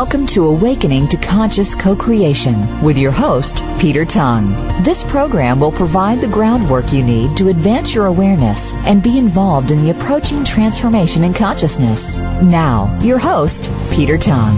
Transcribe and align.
Welcome 0.00 0.26
to 0.28 0.46
Awakening 0.46 1.08
to 1.08 1.18
Conscious 1.18 1.74
Co-Creation 1.74 2.82
with 2.82 2.96
your 2.96 3.10
host, 3.10 3.62
Peter 3.78 4.06
Tongue. 4.06 4.50
This 4.82 5.04
program 5.04 5.60
will 5.60 5.70
provide 5.70 6.22
the 6.22 6.26
groundwork 6.26 6.90
you 6.90 7.02
need 7.02 7.36
to 7.36 7.50
advance 7.50 7.94
your 7.94 8.06
awareness 8.06 8.72
and 8.86 9.02
be 9.02 9.18
involved 9.18 9.70
in 9.70 9.84
the 9.84 9.90
approaching 9.90 10.42
transformation 10.42 11.22
in 11.22 11.34
consciousness. 11.34 12.16
Now, 12.16 12.98
your 13.02 13.18
host, 13.18 13.70
Peter 13.92 14.16
Tongue. 14.16 14.56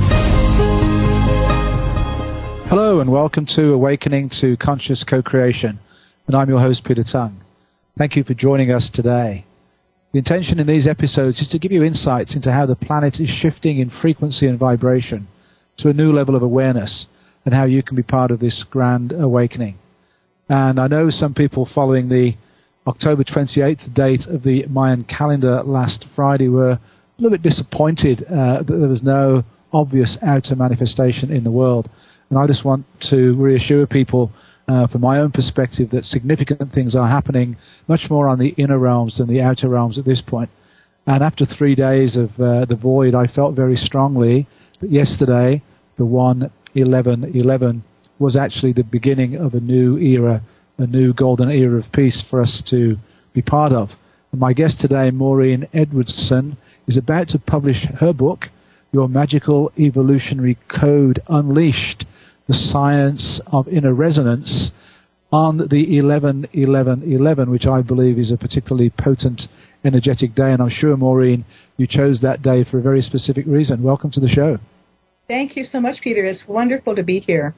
Hello 2.68 3.00
and 3.00 3.10
welcome 3.10 3.44
to 3.46 3.74
Awakening 3.74 4.28
to 4.28 4.56
Conscious 4.58 5.02
Co-Creation. 5.02 5.76
And 6.28 6.36
I'm 6.36 6.50
your 6.50 6.60
host, 6.60 6.84
Peter 6.84 7.02
Tongue. 7.02 7.40
Thank 7.98 8.14
you 8.14 8.22
for 8.22 8.34
joining 8.34 8.70
us 8.70 8.88
today. 8.88 9.44
The 10.12 10.18
intention 10.18 10.60
in 10.60 10.68
these 10.68 10.86
episodes 10.86 11.40
is 11.40 11.48
to 11.48 11.58
give 11.58 11.72
you 11.72 11.82
insights 11.82 12.36
into 12.36 12.52
how 12.52 12.64
the 12.64 12.76
planet 12.76 13.18
is 13.18 13.28
shifting 13.28 13.80
in 13.80 13.90
frequency 13.90 14.46
and 14.46 14.56
vibration 14.56 15.26
to 15.78 15.88
a 15.88 15.92
new 15.92 16.12
level 16.12 16.36
of 16.36 16.42
awareness 16.42 17.06
and 17.44 17.54
how 17.54 17.64
you 17.64 17.82
can 17.82 17.96
be 17.96 18.02
part 18.02 18.30
of 18.30 18.40
this 18.40 18.62
grand 18.62 19.12
awakening. 19.12 19.78
And 20.48 20.78
I 20.78 20.86
know 20.86 21.10
some 21.10 21.34
people 21.34 21.64
following 21.64 22.08
the 22.08 22.36
October 22.86 23.24
28th 23.24 23.92
date 23.94 24.26
of 24.26 24.42
the 24.42 24.66
Mayan 24.66 25.04
calendar 25.04 25.62
last 25.62 26.04
Friday 26.04 26.48
were 26.48 26.70
a 26.70 26.80
little 27.18 27.30
bit 27.30 27.42
disappointed 27.42 28.24
uh, 28.24 28.62
that 28.62 28.74
there 28.74 28.88
was 28.88 29.02
no 29.02 29.44
obvious 29.72 30.18
outer 30.22 30.56
manifestation 30.56 31.30
in 31.30 31.44
the 31.44 31.50
world. 31.50 31.88
And 32.28 32.38
I 32.38 32.46
just 32.46 32.64
want 32.64 32.84
to 33.02 33.34
reassure 33.34 33.86
people 33.86 34.32
uh, 34.68 34.86
from 34.86 35.00
my 35.00 35.18
own 35.18 35.30
perspective, 35.30 35.90
that 35.90 36.06
significant 36.06 36.72
things 36.72 36.94
are 36.94 37.08
happening 37.08 37.56
much 37.88 38.10
more 38.10 38.28
on 38.28 38.38
the 38.38 38.54
inner 38.56 38.78
realms 38.78 39.18
than 39.18 39.28
the 39.28 39.42
outer 39.42 39.68
realms 39.68 39.98
at 39.98 40.04
this 40.04 40.20
point. 40.20 40.50
And 41.06 41.22
after 41.22 41.44
three 41.44 41.74
days 41.74 42.16
of 42.16 42.40
uh, 42.40 42.64
the 42.64 42.76
void, 42.76 43.14
I 43.14 43.26
felt 43.26 43.54
very 43.54 43.76
strongly 43.76 44.46
that 44.82 44.90
yesterday, 44.90 45.62
the 45.96 46.04
1 46.04 46.50
11 46.74 47.36
11 47.36 47.84
was 48.18 48.36
actually 48.36 48.72
the 48.72 48.82
beginning 48.82 49.36
of 49.36 49.54
a 49.54 49.60
new 49.60 49.96
era, 49.96 50.42
a 50.76 50.86
new 50.86 51.12
golden 51.12 51.50
era 51.50 51.78
of 51.78 51.92
peace 51.92 52.20
for 52.20 52.40
us 52.40 52.60
to 52.62 52.98
be 53.32 53.42
part 53.42 53.72
of. 53.72 53.96
And 54.32 54.40
my 54.40 54.52
guest 54.52 54.80
today, 54.80 55.12
Maureen 55.12 55.68
Edwardson, 55.72 56.56
is 56.88 56.96
about 56.96 57.28
to 57.28 57.38
publish 57.38 57.84
her 57.84 58.12
book, 58.12 58.50
Your 58.90 59.08
Magical 59.08 59.70
Evolutionary 59.78 60.58
Code 60.66 61.22
Unleashed 61.28 62.04
the 62.48 62.54
science 62.54 63.38
of 63.46 63.68
inner 63.68 63.94
resonance 63.94 64.72
on 65.32 65.68
the 65.68 65.96
11 65.96 66.48
11 66.52 67.04
11, 67.04 67.50
which 67.50 67.68
I 67.68 67.82
believe 67.82 68.18
is 68.18 68.32
a 68.32 68.36
particularly 68.36 68.90
potent 68.90 69.46
energetic 69.84 70.34
day. 70.34 70.52
And 70.52 70.60
I'm 70.60 70.68
sure, 70.68 70.96
Maureen, 70.96 71.44
you 71.76 71.86
chose 71.86 72.20
that 72.22 72.42
day 72.42 72.64
for 72.64 72.78
a 72.78 72.82
very 72.82 73.00
specific 73.00 73.46
reason. 73.46 73.84
Welcome 73.84 74.10
to 74.10 74.20
the 74.20 74.28
show. 74.28 74.58
Thank 75.32 75.56
you 75.56 75.64
so 75.64 75.80
much, 75.80 76.02
Peter. 76.02 76.26
It's 76.26 76.46
wonderful 76.46 76.94
to 76.94 77.02
be 77.02 77.18
here. 77.18 77.54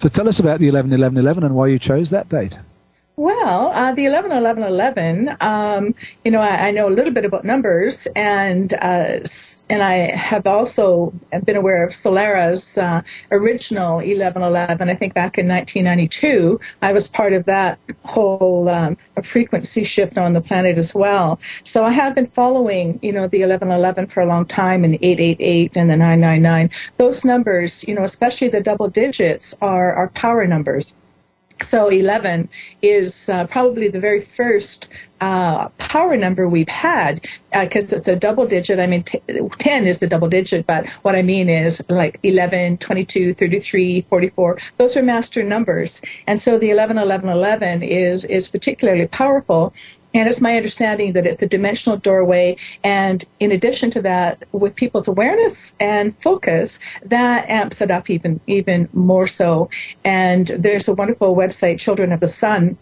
So 0.00 0.08
tell 0.08 0.26
us 0.26 0.40
about 0.40 0.58
the 0.58 0.66
11 0.66 0.92
11 0.92 1.16
11 1.16 1.44
and 1.44 1.54
why 1.54 1.68
you 1.68 1.78
chose 1.78 2.10
that 2.10 2.28
date. 2.28 2.58
Well, 3.18 3.68
uh, 3.68 3.92
the 3.92 4.04
11 4.04 4.30
11 4.30 4.62
11, 4.62 5.36
um, 5.40 5.94
you 6.22 6.30
know, 6.30 6.42
I, 6.42 6.68
I, 6.68 6.70
know 6.70 6.86
a 6.86 6.92
little 6.92 7.14
bit 7.14 7.24
about 7.24 7.46
numbers, 7.46 8.06
and 8.14 8.74
uh, 8.74 9.20
and 9.70 9.82
I 9.82 10.14
have 10.14 10.46
also 10.46 11.14
been 11.46 11.56
aware 11.56 11.82
of 11.82 11.94
Solara's 11.94 12.76
uh, 12.76 13.00
original 13.30 14.00
11 14.00 14.42
11. 14.42 14.90
I 14.90 14.94
think 14.94 15.14
back 15.14 15.38
in 15.38 15.48
1992, 15.48 16.60
I 16.82 16.92
was 16.92 17.08
part 17.08 17.32
of 17.32 17.46
that 17.46 17.78
whole 18.04 18.68
um, 18.68 18.98
frequency 19.22 19.84
shift 19.84 20.18
on 20.18 20.34
the 20.34 20.42
planet 20.42 20.76
as 20.76 20.94
well. 20.94 21.40
So 21.64 21.86
I 21.86 21.92
have 21.92 22.14
been 22.14 22.26
following, 22.26 22.98
you 23.00 23.12
know, 23.12 23.28
the 23.28 23.40
11 23.40 23.70
11 23.70 24.08
for 24.08 24.20
a 24.20 24.26
long 24.26 24.44
time, 24.44 24.84
and 24.84 24.96
888 24.96 25.74
and 25.74 25.88
the 25.88 25.96
999. 25.96 26.68
Those 26.98 27.24
numbers, 27.24 27.82
you 27.88 27.94
know, 27.94 28.04
especially 28.04 28.48
the 28.48 28.60
double 28.60 28.88
digits, 28.88 29.54
are 29.62 29.94
are 29.94 30.08
power 30.10 30.46
numbers. 30.46 30.92
So 31.62 31.88
11 31.88 32.48
is 32.82 33.28
uh, 33.28 33.46
probably 33.46 33.88
the 33.88 34.00
very 34.00 34.20
first 34.20 34.88
uh, 35.20 35.68
power 35.78 36.16
number 36.16 36.46
we've 36.48 36.68
had 36.68 37.26
because 37.50 37.92
uh, 37.92 37.96
it's 37.96 38.08
a 38.08 38.16
double 38.16 38.46
digit. 38.46 38.78
I 38.78 38.86
mean, 38.86 39.02
t- 39.02 39.22
10 39.58 39.86
is 39.86 40.00
the 40.00 40.06
double 40.06 40.28
digit, 40.28 40.66
but 40.66 40.86
what 41.02 41.16
I 41.16 41.22
mean 41.22 41.48
is 41.48 41.82
like 41.88 42.18
11, 42.22 42.78
22, 42.78 43.32
33, 43.34 44.02
44. 44.02 44.58
Those 44.76 44.96
are 44.96 45.02
master 45.02 45.42
numbers. 45.42 46.02
And 46.26 46.38
so 46.38 46.58
the 46.58 46.70
11, 46.70 46.98
11, 46.98 47.28
11 47.30 47.82
is, 47.82 48.24
is 48.26 48.48
particularly 48.48 49.06
powerful 49.06 49.72
and 50.18 50.28
it's 50.28 50.40
my 50.40 50.56
understanding 50.56 51.12
that 51.12 51.26
it's 51.26 51.42
a 51.42 51.46
dimensional 51.46 51.98
doorway. 51.98 52.56
And 52.84 53.24
in 53.40 53.52
addition 53.52 53.90
to 53.92 54.02
that, 54.02 54.42
with 54.52 54.74
people's 54.74 55.08
awareness 55.08 55.74
and 55.80 56.16
focus, 56.20 56.78
that 57.04 57.48
amps 57.48 57.80
it 57.80 57.90
up 57.90 58.08
even, 58.08 58.40
even 58.46 58.88
more 58.92 59.26
so. 59.26 59.68
And 60.04 60.48
there's 60.48 60.88
a 60.88 60.94
wonderful 60.94 61.36
website, 61.36 61.78
Children 61.78 62.12
of 62.12 62.20
the 62.20 62.28
Sun, 62.28 62.76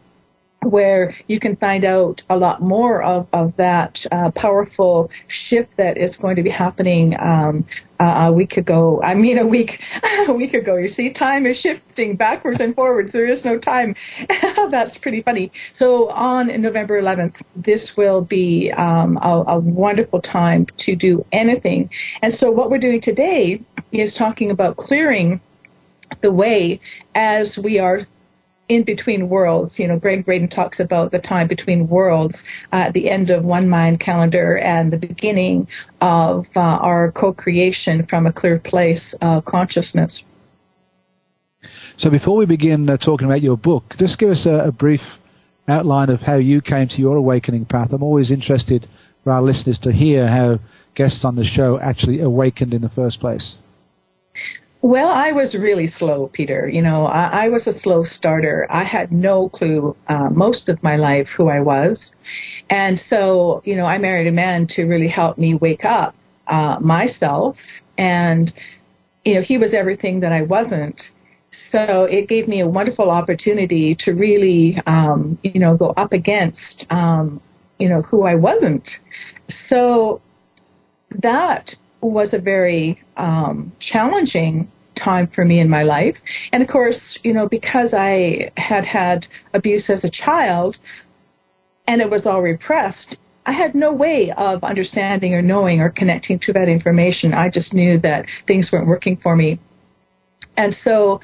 where 0.65 1.15
you 1.29 1.41
can 1.41 1.57
find 1.57 1.85
out 1.85 2.23
a 2.31 2.37
lot 2.37 2.61
more 2.61 3.03
of, 3.03 3.27
of 3.33 3.57
that 3.57 4.05
uh, 4.13 4.31
powerful 4.33 5.11
shift 5.29 5.77
that 5.77 5.97
is 5.97 6.17
going 6.17 6.37
to 6.37 6.43
be 6.43 6.51
happening 6.51 7.19
um, 7.21 7.65
uh, 8.01 8.27
a 8.27 8.33
week 8.33 8.57
ago. 8.57 9.01
I 9.03 9.15
mean, 9.15 9.39
a 9.39 9.47
week, 9.47 9.83
a 10.29 10.33
week 10.33 10.55
ago. 10.55 10.77
You 10.77 10.89
see, 10.89 11.11
time 11.11 11.47
is 11.47 11.59
shifting 11.59 12.17
backwards 12.17 12.61
and 12.61 12.75
forwards. 12.75 13.13
There 13.13 13.27
is 13.27 13.45
no 13.45 13.59
time. 13.59 13.95
That's 14.71 14.99
pretty 14.99 15.23
funny. 15.23 15.53
So 15.73 16.11
on 16.11 16.49
November 16.61 17.01
11th, 17.01 17.43
this 17.57 17.97
will 17.97 18.21
be 18.21 18.73
um, 18.73 19.19
a, 19.19 19.45
a 19.47 19.59
wonderful 19.59 20.21
time 20.21 20.67
to 20.67 20.97
do 20.97 21.25
anything. 21.33 21.91
And 22.23 22.33
so 22.33 22.51
what 22.51 22.71
we're 22.71 22.79
doing 22.79 23.01
today 23.01 23.61
is 23.93 24.15
talking 24.15 24.51
about 24.51 24.77
clearing 24.77 25.41
the 26.21 26.33
way 26.33 26.81
as 27.15 27.59
we 27.59 27.79
are 27.79 28.07
in 28.69 28.83
between 28.83 29.29
worlds. 29.29 29.79
You 29.79 29.89
know, 29.89 29.99
Gregg 29.99 30.25
Braden 30.25 30.49
talks 30.49 30.81
about 30.81 31.11
the 31.11 31.19
time 31.19 31.47
between 31.47 31.89
worlds 31.89 32.45
uh, 32.73 32.77
at 32.77 32.95
the 32.95 33.11
end 33.11 33.31
of 33.31 33.45
one 33.45 33.69
Mayan 33.69 33.99
calendar 33.99 34.59
and 34.59 34.93
the 34.93 34.99
beginning 34.99 35.69
of 36.01 36.49
uh, 36.57 36.61
our 36.61 37.13
co-creation 37.13 38.05
from 38.05 38.27
a 38.27 38.33
clear 38.33 38.59
place 38.59 39.15
of 39.15 39.45
consciousness. 39.45 40.25
So 41.97 42.11
before 42.11 42.37
we 42.37 42.47
begin 42.47 42.89
uh, 42.91 42.97
talking 42.97 43.27
about 43.27 43.43
your 43.43 43.57
book, 43.57 43.97
just 43.99 44.19
give 44.19 44.31
us 44.31 44.47
a, 44.47 44.67
a, 44.67 44.73
brief 44.73 45.21
outline 45.69 46.11
of 46.11 46.21
how 46.21 46.35
you 46.35 46.61
came 46.61 46.89
to 46.89 47.01
your 47.01 47.17
awakening 47.17 47.65
path. 47.65 47.93
I'm 47.93 48.03
always 48.03 48.31
interested 48.31 48.87
for 49.23 49.33
our 49.33 49.41
listeners 49.41 49.79
to 49.81 49.93
hear 49.93 50.27
how 50.27 50.59
guests 50.95 51.25
on 51.25 51.37
the 51.37 51.45
show 51.45 51.79
actually 51.79 52.21
awakened 52.21 52.75
in 52.75 52.83
the 52.83 52.89
first 52.89 53.21
place. 53.21 53.57
Well, 54.85 55.09
I 55.09 55.33
was 55.33 55.57
really 55.57 55.87
slow, 55.87 56.27
Peter. 56.27 56.69
You 56.69 56.83
know, 56.83 57.07
I, 57.07 57.45
I 57.45 57.49
was 57.49 57.67
a 57.67 57.73
slow 57.73 58.05
starter. 58.05 58.67
I 58.69 58.85
had 58.85 59.11
no 59.11 59.49
clue 59.49 59.97
uh, 60.09 60.29
most 60.29 60.69
of 60.69 60.83
my 60.83 60.97
life 60.97 61.31
who 61.31 61.49
I 61.49 61.61
was. 61.61 62.15
And 62.69 63.01
so, 63.01 63.63
you 63.65 63.77
know, 63.77 63.87
I 63.87 63.97
married 63.97 64.27
a 64.27 64.31
man 64.31 64.67
to 64.67 64.87
really 64.87 65.09
help 65.09 65.39
me 65.39 65.55
wake 65.55 65.87
up 65.87 66.15
uh, 66.49 66.77
myself. 66.81 67.81
And, 67.97 68.53
you 69.25 69.37
know, 69.37 69.41
he 69.41 69.57
was 69.57 69.73
everything 69.73 70.21
that 70.21 70.33
I 70.33 70.43
wasn't. 70.43 71.13
So 71.51 72.05
it 72.05 72.29
gave 72.29 72.47
me 72.47 72.61
a 72.61 72.69
wonderful 72.69 73.11
opportunity 73.11 73.95
to 73.95 74.15
really, 74.15 74.83
um, 74.87 75.39
you 75.43 75.61
know, 75.61 75.79
go 75.79 75.95
up 75.97 76.13
against, 76.13 76.93
um, 76.93 77.41
you 77.79 77.89
know, 77.89 78.03
who 78.03 78.25
I 78.25 78.35
wasn't. 78.35 79.01
So 79.49 80.21
that 81.09 81.75
was 82.03 82.35
a 82.35 82.39
very 82.39 83.01
um, 83.17 83.73
challenging 83.79 84.71
time 84.95 85.27
for 85.27 85.45
me 85.45 85.61
in 85.61 85.69
my 85.69 85.83
life. 85.83 86.21
And 86.53 86.63
of 86.63 86.69
course, 86.69 87.19
you 87.25 87.33
know, 87.33 87.49
because 87.49 87.95
I 87.95 88.51
had 88.57 88.85
had 88.85 89.27
abuse 89.53 89.91
as 89.91 90.05
a 90.05 90.11
child 90.11 90.79
and 91.87 92.01
it 92.01 92.11
was 92.11 92.27
all 92.27 92.43
repressed, 92.43 93.19
I 93.47 93.53
had 93.53 93.75
no 93.75 93.93
way 93.93 94.31
of 94.33 94.65
understanding 94.65 95.35
or 95.35 95.43
knowing 95.43 95.81
or 95.81 95.91
connecting 95.91 96.39
to 96.41 96.53
that 96.55 96.69
information. 96.69 97.35
I 97.35 97.51
just 97.51 97.75
knew 97.75 97.99
that 97.99 98.27
things 98.47 98.73
weren't 98.73 98.87
working 98.87 99.17
for 99.17 99.37
me. 99.37 99.59
And 100.57 100.75
so 100.75 101.21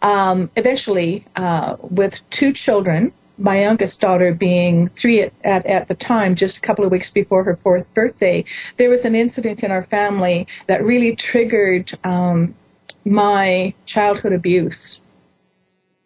um, 0.00 0.50
eventually, 0.56 1.26
uh, 1.36 1.76
with 1.80 2.20
two 2.30 2.52
children, 2.52 3.12
my 3.36 3.60
youngest 3.60 4.00
daughter 4.00 4.34
being 4.34 4.88
three 4.88 5.22
at, 5.22 5.32
at, 5.44 5.66
at, 5.66 5.88
the 5.88 5.94
time, 5.94 6.34
just 6.34 6.58
a 6.58 6.60
couple 6.60 6.84
of 6.84 6.90
weeks 6.90 7.10
before 7.10 7.44
her 7.44 7.56
fourth 7.62 7.92
birthday, 7.94 8.44
there 8.76 8.90
was 8.90 9.04
an 9.04 9.14
incident 9.14 9.62
in 9.62 9.70
our 9.70 9.82
family 9.82 10.46
that 10.66 10.84
really 10.84 11.14
triggered 11.14 11.92
um, 12.04 12.54
my 13.04 13.74
childhood 13.86 14.32
abuse. 14.32 15.00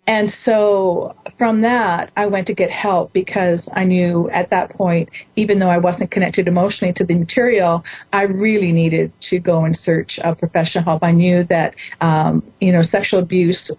And 0.07 0.29
so 0.29 1.15
from 1.39 1.61
that, 1.61 2.11
I 2.17 2.27
went 2.27 2.49
to 2.49 2.55
get 2.55 2.71
help 2.71 3.13
because 3.13 3.69
I 3.75 3.85
knew 3.85 4.29
at 4.31 4.51
that 4.51 4.71
point, 4.71 5.09
even 5.37 5.61
though 5.61 5.71
I 5.71 5.79
wasn't 5.79 6.11
connected 6.11 6.49
emotionally 6.49 6.93
to 6.95 7.05
the 7.05 7.15
material, 7.15 7.85
I 8.13 8.23
really 8.23 8.73
needed 8.73 9.13
to 9.23 9.39
go 9.39 9.65
and 9.65 9.77
search 9.77 10.19
a 10.19 10.35
professional 10.35 10.85
help. 10.85 11.05
I 11.05 11.13
knew 11.13 11.45
that, 11.45 11.77
um, 12.01 12.43
you 12.61 12.73
know, 12.73 12.83
sexual 12.83 13.21
abuse 13.21 13.71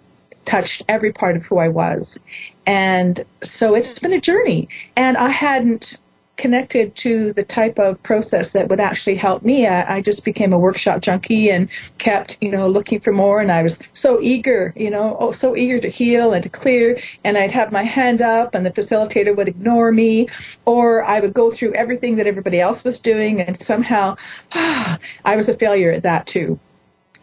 touched 0.46 0.84
every 0.88 1.12
part 1.12 1.36
of 1.36 1.46
who 1.46 1.58
I 1.58 1.68
was. 1.68 2.20
And 2.66 3.24
so 3.44 3.76
it's 3.76 4.00
been 4.00 4.14
a 4.14 4.22
journey. 4.22 4.70
And 4.96 5.18
I 5.18 5.30
hadn't 5.30 5.98
connected 6.38 6.96
to 6.96 7.32
the 7.34 7.44
type 7.44 7.78
of 7.78 8.02
process 8.02 8.54
that 8.54 8.68
would 8.68 8.80
actually 8.80 9.16
help 9.16 9.44
me. 9.44 9.68
I, 9.68 9.98
I, 9.98 10.02
just 10.02 10.26
became 10.26 10.52
a 10.52 10.58
workshop 10.58 11.02
junkie 11.02 11.52
and 11.52 11.70
kept, 12.00 12.38
you 12.42 12.52
know, 12.52 12.68
looking 12.68 13.00
for 13.00 13.12
more. 13.12 13.40
And 13.40 13.52
I 13.52 13.62
was 13.62 13.80
so 13.94 14.20
eager, 14.20 14.74
you 14.76 14.90
know, 14.90 15.16
oh, 15.20 15.32
so 15.32 15.56
eager 15.56 15.80
to 15.80 15.90
heal 15.90 16.34
and 16.34 16.44
to 16.44 16.50
clear. 16.50 17.00
And 17.24 17.38
I'd 17.38 17.52
have 17.52 17.72
my 17.72 17.84
hand 17.84 18.22
up 18.22 18.56
and 18.56 18.66
the 18.66 18.72
facilitator 18.72 19.36
would 19.36 19.48
ignore 19.48 19.92
me 19.92 20.28
or 20.66 21.04
I 21.04 21.20
would 21.20 21.34
go 21.34 21.52
through 21.52 21.74
everything 21.74 22.16
that 22.16 22.28
everybody 22.28 22.60
else 22.60 22.84
was 22.84 22.98
doing. 23.00 23.40
And 23.42 23.62
somehow 23.62 24.16
ah, 24.54 24.98
I 25.26 25.36
was 25.36 25.50
a 25.50 25.56
failure 25.56 25.92
at 25.92 26.04
that 26.04 26.26
too. 26.26 26.60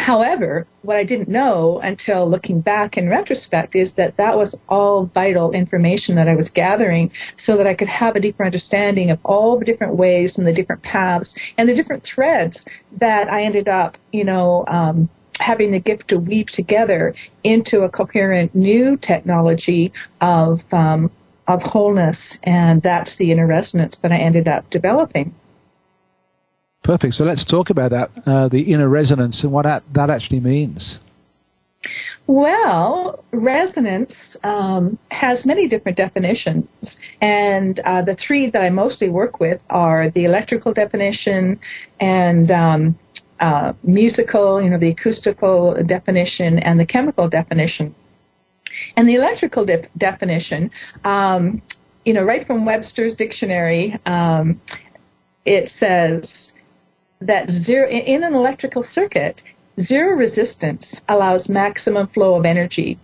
However, 0.01 0.67
what 0.81 0.97
I 0.97 1.05
didn't 1.05 1.29
know 1.29 1.79
until 1.81 2.27
looking 2.27 2.63
back 2.63 2.97
in 2.97 3.11
retrospect 3.11 3.77
is 3.77 3.95
that 3.95 4.17
that 4.17 4.39
was 4.39 4.57
all 4.71 5.05
vital 5.05 5.53
information 5.53 6.15
that 6.15 6.27
I 6.27 6.35
was 6.35 6.49
gathering 6.49 7.11
so 7.37 7.59
that 7.59 7.67
I 7.67 7.75
could 7.75 7.89
have 7.89 8.17
a 8.17 8.21
deeper 8.21 8.43
understanding 8.43 9.11
of 9.11 9.19
all 9.25 9.59
the 9.59 9.65
different 9.67 9.97
ways 9.97 10.39
and 10.39 10.47
the 10.47 10.55
different 10.55 10.83
paths 10.83 11.37
and 11.59 11.69
the 11.69 11.75
different 11.75 12.03
threads 12.03 12.67
that 12.99 13.31
I 13.31 13.43
ended 13.43 13.69
up, 13.69 13.99
you 14.11 14.25
know, 14.25 14.65
um, 14.69 15.11
having 15.39 15.71
the 15.71 15.79
gift 15.79 16.09
to 16.09 16.19
weave 16.19 16.51
together 16.51 17.15
into 17.45 17.83
a 17.83 17.91
coherent 17.91 18.55
new 18.55 18.97
technology 18.97 19.93
of 20.23 20.65
um, 20.73 21.11
of 21.47 21.63
wholeness, 21.63 22.39
and 22.45 22.81
that's 22.81 23.17
the 23.17 23.33
inner 23.33 23.47
resonance 23.47 23.99
that 23.99 24.13
I 24.13 24.17
ended 24.17 24.49
up 24.49 24.71
developing. 24.71 25.35
Perfect. 26.91 27.15
So 27.15 27.25
let's 27.25 27.45
talk 27.45 27.71
about 27.71 27.93
that, 27.93 28.11
uh, 28.27 28.49
the 28.49 28.63
inner 28.63 28.89
resonance 28.89 29.45
and 29.45 29.53
what 29.53 29.63
that, 29.63 29.85
that 29.93 30.11
actually 30.11 30.41
means. 30.41 30.99
Well, 32.27 33.23
resonance 33.31 34.37
um, 34.43 34.99
has 35.13 35.47
many 35.47 35.69
different 35.69 35.97
definitions, 35.97 36.99
and 37.21 37.79
uh, 37.79 38.03
the 38.03 38.15
three 38.17 38.47
that 38.47 38.61
I 38.61 38.71
mostly 38.71 39.09
work 39.09 39.39
with 39.39 39.63
are 39.71 40.11
the 40.11 40.25
electrical 40.25 40.73
definition 40.73 41.61
and 42.01 42.51
um, 42.51 42.99
uh, 43.39 43.73
musical, 43.85 44.61
you 44.61 44.69
know, 44.69 44.77
the 44.77 44.89
acoustical 44.89 45.81
definition 45.85 46.59
and 46.59 46.81
the 46.81 46.87
chemical 46.87 47.29
definition. 47.29 47.95
And 48.97 49.09
the 49.09 49.15
electrical 49.15 49.65
de- 49.65 49.89
definition, 49.97 50.73
um, 51.05 51.63
you 52.05 52.15
know, 52.15 52.25
right 52.25 52.45
from 52.45 52.65
Webster's 52.65 53.15
dictionary, 53.15 53.97
um, 54.07 54.61
it 55.45 55.69
says 55.69 56.57
that 57.21 57.51
zero 57.51 57.89
in 57.89 58.25
an 58.25 58.35
electrical 58.35 58.83
circuit, 58.83 59.43
zero 59.79 60.17
resistance 60.17 61.01
allows 61.09 61.49
maximum 61.49 62.07
flow 62.09 62.37
of 62.37 62.47
energy. 62.47 62.99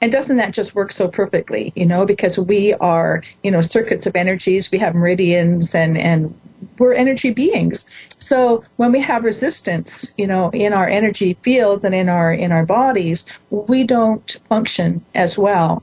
And 0.00 0.12
doesn't 0.12 0.36
that 0.36 0.52
just 0.52 0.76
work 0.76 0.92
so 0.92 1.08
perfectly, 1.08 1.72
you 1.74 1.84
know, 1.84 2.06
because 2.06 2.38
we 2.38 2.72
are, 2.74 3.22
you 3.42 3.50
know, 3.50 3.62
circuits 3.62 4.06
of 4.06 4.14
energies, 4.14 4.70
we 4.70 4.78
have 4.78 4.94
meridians 4.94 5.74
and, 5.74 5.98
and 5.98 6.38
we're 6.78 6.92
energy 6.92 7.30
beings. 7.30 7.88
So 8.20 8.64
when 8.76 8.92
we 8.92 9.00
have 9.00 9.24
resistance, 9.24 10.12
you 10.16 10.26
know, 10.26 10.50
in 10.50 10.72
our 10.72 10.88
energy 10.88 11.36
fields 11.42 11.84
and 11.84 11.94
in 11.94 12.08
our, 12.08 12.32
in 12.32 12.52
our 12.52 12.64
bodies, 12.64 13.26
we 13.50 13.82
don't 13.82 14.40
function 14.48 15.04
as 15.16 15.36
well. 15.36 15.82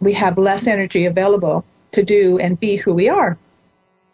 We 0.00 0.14
have 0.14 0.38
less 0.38 0.66
energy 0.66 1.04
available 1.04 1.64
to 1.92 2.02
do 2.02 2.38
and 2.38 2.58
be 2.58 2.76
who 2.76 2.94
we 2.94 3.10
are. 3.10 3.36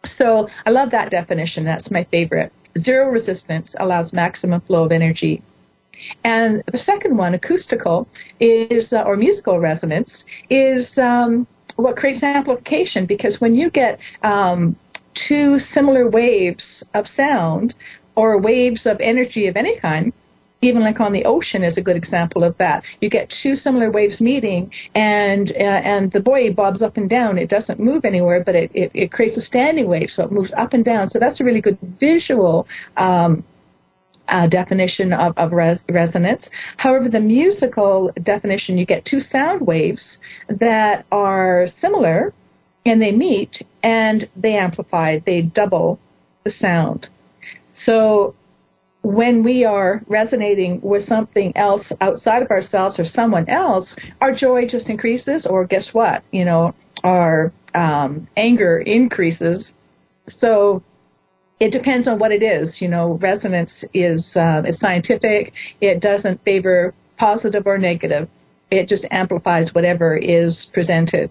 So 0.05 0.49
I 0.67 0.71
love 0.71 0.91
that 0.91 1.11
definition. 1.11 1.65
That's 1.65 1.91
my 1.91 2.05
favorite. 2.05 2.53
Zero 2.77 3.09
resistance 3.09 3.75
allows 3.81 4.13
maximum 4.13 4.61
flow 4.63 4.85
of 4.85 4.93
energy. 4.93 5.43
And 6.25 6.63
the 6.67 6.79
second 6.79 7.17
one, 7.17 7.35
acoustical, 7.35 8.07
is 8.41 8.93
uh, 8.93 9.03
or 9.03 9.17
musical 9.17 9.59
resonance 9.59 10.27
is 10.49 10.99
um, 10.99 11.47
what 11.77 11.97
creates 11.97 12.23
amplification 12.23 13.07
because 13.07 13.41
when 13.41 13.55
you 13.55 13.71
get 13.71 14.01
um, 14.23 14.77
two 15.15 15.59
similar 15.59 16.09
waves 16.09 16.89
of 16.95 17.09
sound 17.09 17.75
or 18.15 18.39
waves 18.39 18.87
of 18.87 19.01
energy 19.01 19.47
of 19.47 19.57
any 19.57 19.77
kind, 19.77 20.13
even 20.61 20.83
like 20.83 21.01
on 21.01 21.13
the 21.13 21.25
ocean 21.25 21.63
is 21.63 21.77
a 21.77 21.83
good 21.83 21.97
example 21.97 22.43
of 22.45 22.57
that. 22.59 22.85
You 23.01 23.09
get 23.09 23.31
two 23.31 23.57
similar 23.57 23.91
waves 23.91 24.21
meeting, 24.21 24.73
and 24.95 25.51
uh, 25.53 25.81
and 25.85 26.13
the 26.13 26.21
buoy 26.21 26.51
bobs 26.51 26.83
up 26.83 26.97
and 26.97 27.09
down. 27.09 27.39
It 27.39 27.49
doesn't 27.49 27.81
move 27.81 28.05
anywhere, 28.05 28.43
but 28.43 28.55
it, 28.55 28.71
it, 28.75 28.91
it 28.95 29.13
creates 29.13 29.37
a 29.37 29.43
standing 29.43 29.87
wave, 29.87 30.11
so 30.11 30.25
it 30.25 30.33
moves 30.33 30.53
up 30.53 30.75
and 30.75 30.85
down. 30.85 31.09
So 31.09 31.19
that's 31.19 31.41
a 31.41 31.45
really 31.45 31.61
good 31.61 31.79
visual. 31.81 32.67
Um, 32.97 33.45
uh, 34.31 34.47
definition 34.47 35.15
of, 35.15 35.33
of 35.39 35.53
res- 35.53 35.87
resonance. 35.89 36.51
However, 36.77 37.09
the 37.09 37.21
musical 37.21 38.13
definition, 38.23 38.77
you 38.77 38.85
get 38.85 39.07
two 39.07 39.21
sound 39.21 39.67
waves 39.67 40.21
that 40.49 41.07
are 41.11 41.67
similar 41.67 42.35
and 42.85 43.01
they 43.01 43.13
meet 43.13 43.63
and 43.83 44.29
they 44.37 44.57
amplify, 44.57 45.19
they 45.19 45.43
double 45.43 45.99
the 46.45 46.51
sound. 46.51 47.09
So 47.71 48.35
when 49.03 49.43
we 49.43 49.65
are 49.65 50.03
resonating 50.07 50.81
with 50.81 51.05
something 51.05 51.57
else 51.57 51.93
outside 52.01 52.43
of 52.43 52.51
ourselves 52.51 52.99
or 52.99 53.05
someone 53.05 53.49
else, 53.49 53.97
our 54.21 54.33
joy 54.33 54.67
just 54.67 54.91
increases, 54.91 55.47
or 55.47 55.65
guess 55.65 55.95
what? 55.95 56.23
You 56.33 56.45
know, 56.45 56.75
our 57.05 57.53
um, 57.75 58.27
anger 58.37 58.79
increases. 58.79 59.73
So 60.27 60.83
it 61.61 61.71
depends 61.71 62.07
on 62.09 62.19
what 62.19 62.33
it 62.33 62.43
is. 62.43 62.83
You 62.83 62.89
know, 62.89 63.13
resonance 63.15 63.85
is 63.95 64.37
uh, 64.37 64.63
is 64.67 64.79
scientific. 64.79 65.53
It 65.81 66.01
doesn't 66.01 66.45
favor 66.45 66.93
positive 67.17 67.67
or 67.67 67.79
negative. 67.79 68.29
It 68.71 68.89
just 68.89 69.07
amplifies 69.11 69.75
whatever 69.75 70.17
is 70.17 70.67
presented. 70.67 71.31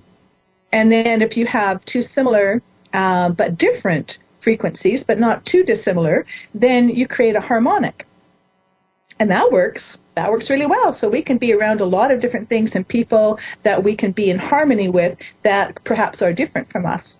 And 0.71 0.91
then 0.91 1.21
if 1.21 1.37
you 1.37 1.45
have 1.45 1.83
two 1.85 2.01
similar 2.01 2.61
uh, 2.93 3.29
but 3.29 3.57
different 3.57 4.17
frequencies, 4.47 5.03
but 5.03 5.19
not 5.19 5.43
too 5.43 5.61
dissimilar, 5.61 6.25
then 6.55 6.87
you 6.87 7.05
create 7.05 7.35
a 7.35 7.41
harmonic. 7.41 8.07
And 9.19 9.29
that 9.29 9.51
works. 9.51 9.97
That 10.15 10.31
works 10.31 10.49
really 10.49 10.65
well. 10.65 10.93
So 10.93 11.09
we 11.09 11.21
can 11.21 11.37
be 11.37 11.51
around 11.51 11.81
a 11.81 11.85
lot 11.97 12.11
of 12.11 12.21
different 12.21 12.47
things 12.47 12.73
and 12.73 12.87
people 12.87 13.39
that 13.63 13.83
we 13.83 13.93
can 13.93 14.11
be 14.13 14.29
in 14.29 14.39
harmony 14.39 14.87
with 14.87 15.17
that 15.41 15.83
perhaps 15.83 16.21
are 16.21 16.31
different 16.31 16.71
from 16.71 16.85
us. 16.85 17.19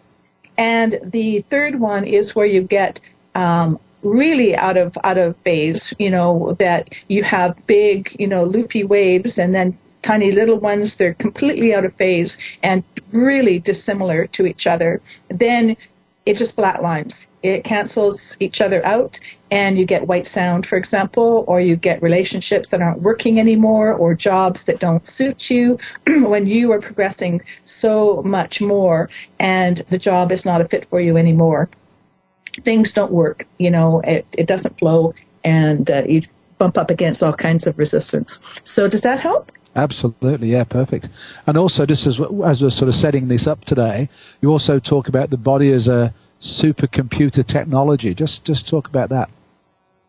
And 0.58 1.02
the 1.04 1.42
third 1.50 1.82
one 1.82 2.06
is 2.06 2.34
where 2.34 2.46
you 2.56 2.62
get 2.62 3.02
um, 3.36 3.78
really 4.04 4.56
out 4.56 4.78
of 4.78 4.98
out 5.04 5.18
of 5.18 5.36
phase. 5.48 5.94
You 6.00 6.10
know 6.10 6.56
that 6.60 6.96
you 7.10 7.24
have 7.24 7.52
big, 7.68 8.16
you 8.22 8.28
know, 8.28 8.46
loopy 8.46 8.86
waves, 8.86 9.38
and 9.38 9.54
then 9.54 9.78
tiny 10.02 10.32
little 10.32 10.60
ones. 10.72 10.96
They're 10.96 11.14
completely 11.26 11.76
out 11.76 11.84
of 11.84 11.94
phase 11.94 12.38
and 12.64 12.84
really 13.12 13.60
dissimilar 13.60 14.28
to 14.28 14.46
each 14.46 14.66
other. 14.66 15.02
Then 15.28 15.76
it 16.28 16.36
just 16.36 16.58
flatlines. 16.58 17.28
It 17.42 17.64
cancels 17.64 18.36
each 18.42 18.60
other 18.60 18.86
out, 18.86 19.18
and 19.50 19.78
you 19.78 19.86
get 19.86 20.08
white 20.08 20.28
sound, 20.28 20.66
for 20.66 20.76
example, 20.76 21.46
or 21.48 21.62
you 21.62 21.78
get 21.78 22.02
relationships 22.04 22.68
that 22.70 22.82
aren't 22.82 23.02
working 23.02 23.40
anymore, 23.40 23.94
or 23.94 24.14
jobs 24.14 24.66
that 24.66 24.80
don't 24.80 25.08
suit 25.08 25.50
you 25.50 25.80
when 26.08 26.46
you 26.46 26.74
are 26.74 26.82
progressing 26.82 27.42
so 27.64 28.22
much 28.24 28.60
more, 28.60 29.10
and 29.40 29.78
the 29.90 29.98
job 29.98 30.34
is 30.34 30.44
not 30.44 30.60
a 30.60 30.66
fit 30.68 30.84
for 30.90 31.00
you 31.00 31.16
anymore. 31.16 31.70
Things 32.66 32.92
don't 32.92 33.14
work, 33.14 33.48
you 33.58 33.72
know, 33.72 34.02
it, 34.02 34.26
it 34.38 34.48
doesn't 34.48 34.78
flow, 34.78 35.16
and 35.46 35.90
uh, 35.90 36.04
you 36.06 36.24
bump 36.58 36.78
up 36.78 36.92
against 36.92 37.24
all 37.24 37.32
kinds 37.32 37.68
of 37.68 37.78
resistance. 37.78 38.60
So, 38.66 38.90
does 38.90 39.02
that 39.04 39.22
help? 39.22 39.50
Absolutely, 39.78 40.52
yeah, 40.52 40.64
perfect. 40.64 41.08
And 41.46 41.56
also, 41.56 41.86
just 41.86 42.08
as 42.08 42.20
as 42.44 42.64
we're 42.64 42.72
sort 42.72 42.90
of 42.90 42.96
setting 42.96 43.28
this 43.28 43.46
up 43.46 43.64
today, 43.64 44.10
you 44.42 44.52
also 44.52 44.80
talk 44.80 45.08
about 45.08 45.30
the 45.30 45.38
body 45.38 45.72
as 45.72 45.88
a 45.88 46.14
supercomputer 46.42 47.46
technology. 47.46 48.16
Just 48.16 48.44
just 48.44 48.68
talk 48.68 48.88
about 48.88 49.10
that. 49.10 49.30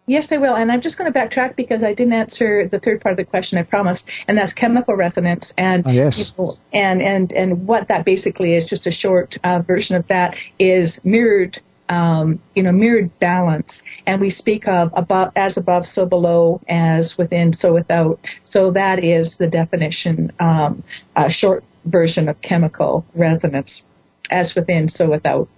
Yes, 0.07 0.33
I 0.33 0.39
will. 0.39 0.57
And 0.57 0.73
I'm 0.73 0.81
just 0.81 0.97
going 0.97 1.13
to 1.13 1.19
backtrack 1.19 1.55
because 1.55 1.83
I 1.83 1.93
didn't 1.93 2.15
answer 2.15 2.67
the 2.67 2.79
third 2.79 3.03
part 3.03 3.13
of 3.13 3.19
the 3.19 3.27
question 3.27 3.59
I 3.59 3.63
promised, 3.63 4.09
and 4.27 4.39
that's 4.39 4.55
chemical 4.55 4.95
resonance. 4.95 5.53
And 5.59 5.87
oh, 5.87 5.91
yes. 5.91 6.33
And 6.73 7.03
and 7.03 7.31
and 7.35 7.67
what 7.67 7.89
that 7.89 8.07
basically 8.07 8.55
is, 8.55 8.65
just 8.65 8.87
a 8.87 8.91
short 8.91 9.37
uh, 9.45 9.61
version 9.61 9.97
of 9.97 10.07
that, 10.09 10.35
is 10.59 11.05
mirrored. 11.05 11.61
Um, 11.89 12.39
you 12.55 12.63
know, 12.63 12.73
mirrored 12.73 13.19
balance, 13.19 13.83
and 14.07 14.21
we 14.21 14.29
speak 14.29 14.69
of 14.69 14.93
above, 14.95 15.33
as 15.37 15.57
above, 15.57 15.87
so 15.87 16.05
below, 16.05 16.61
as 16.69 17.17
within, 17.17 17.53
so 17.55 17.73
without. 17.73 18.21
So 18.43 18.71
that 18.73 19.03
is 19.03 19.39
the 19.39 19.47
definition, 19.47 20.31
um, 20.39 20.83
a 21.17 21.31
short 21.31 21.65
version 21.87 22.29
of 22.29 22.41
chemical 22.43 23.07
resonance, 23.15 23.87
as 24.31 24.55
within, 24.55 24.89
so 24.89 25.09
without. 25.09 25.49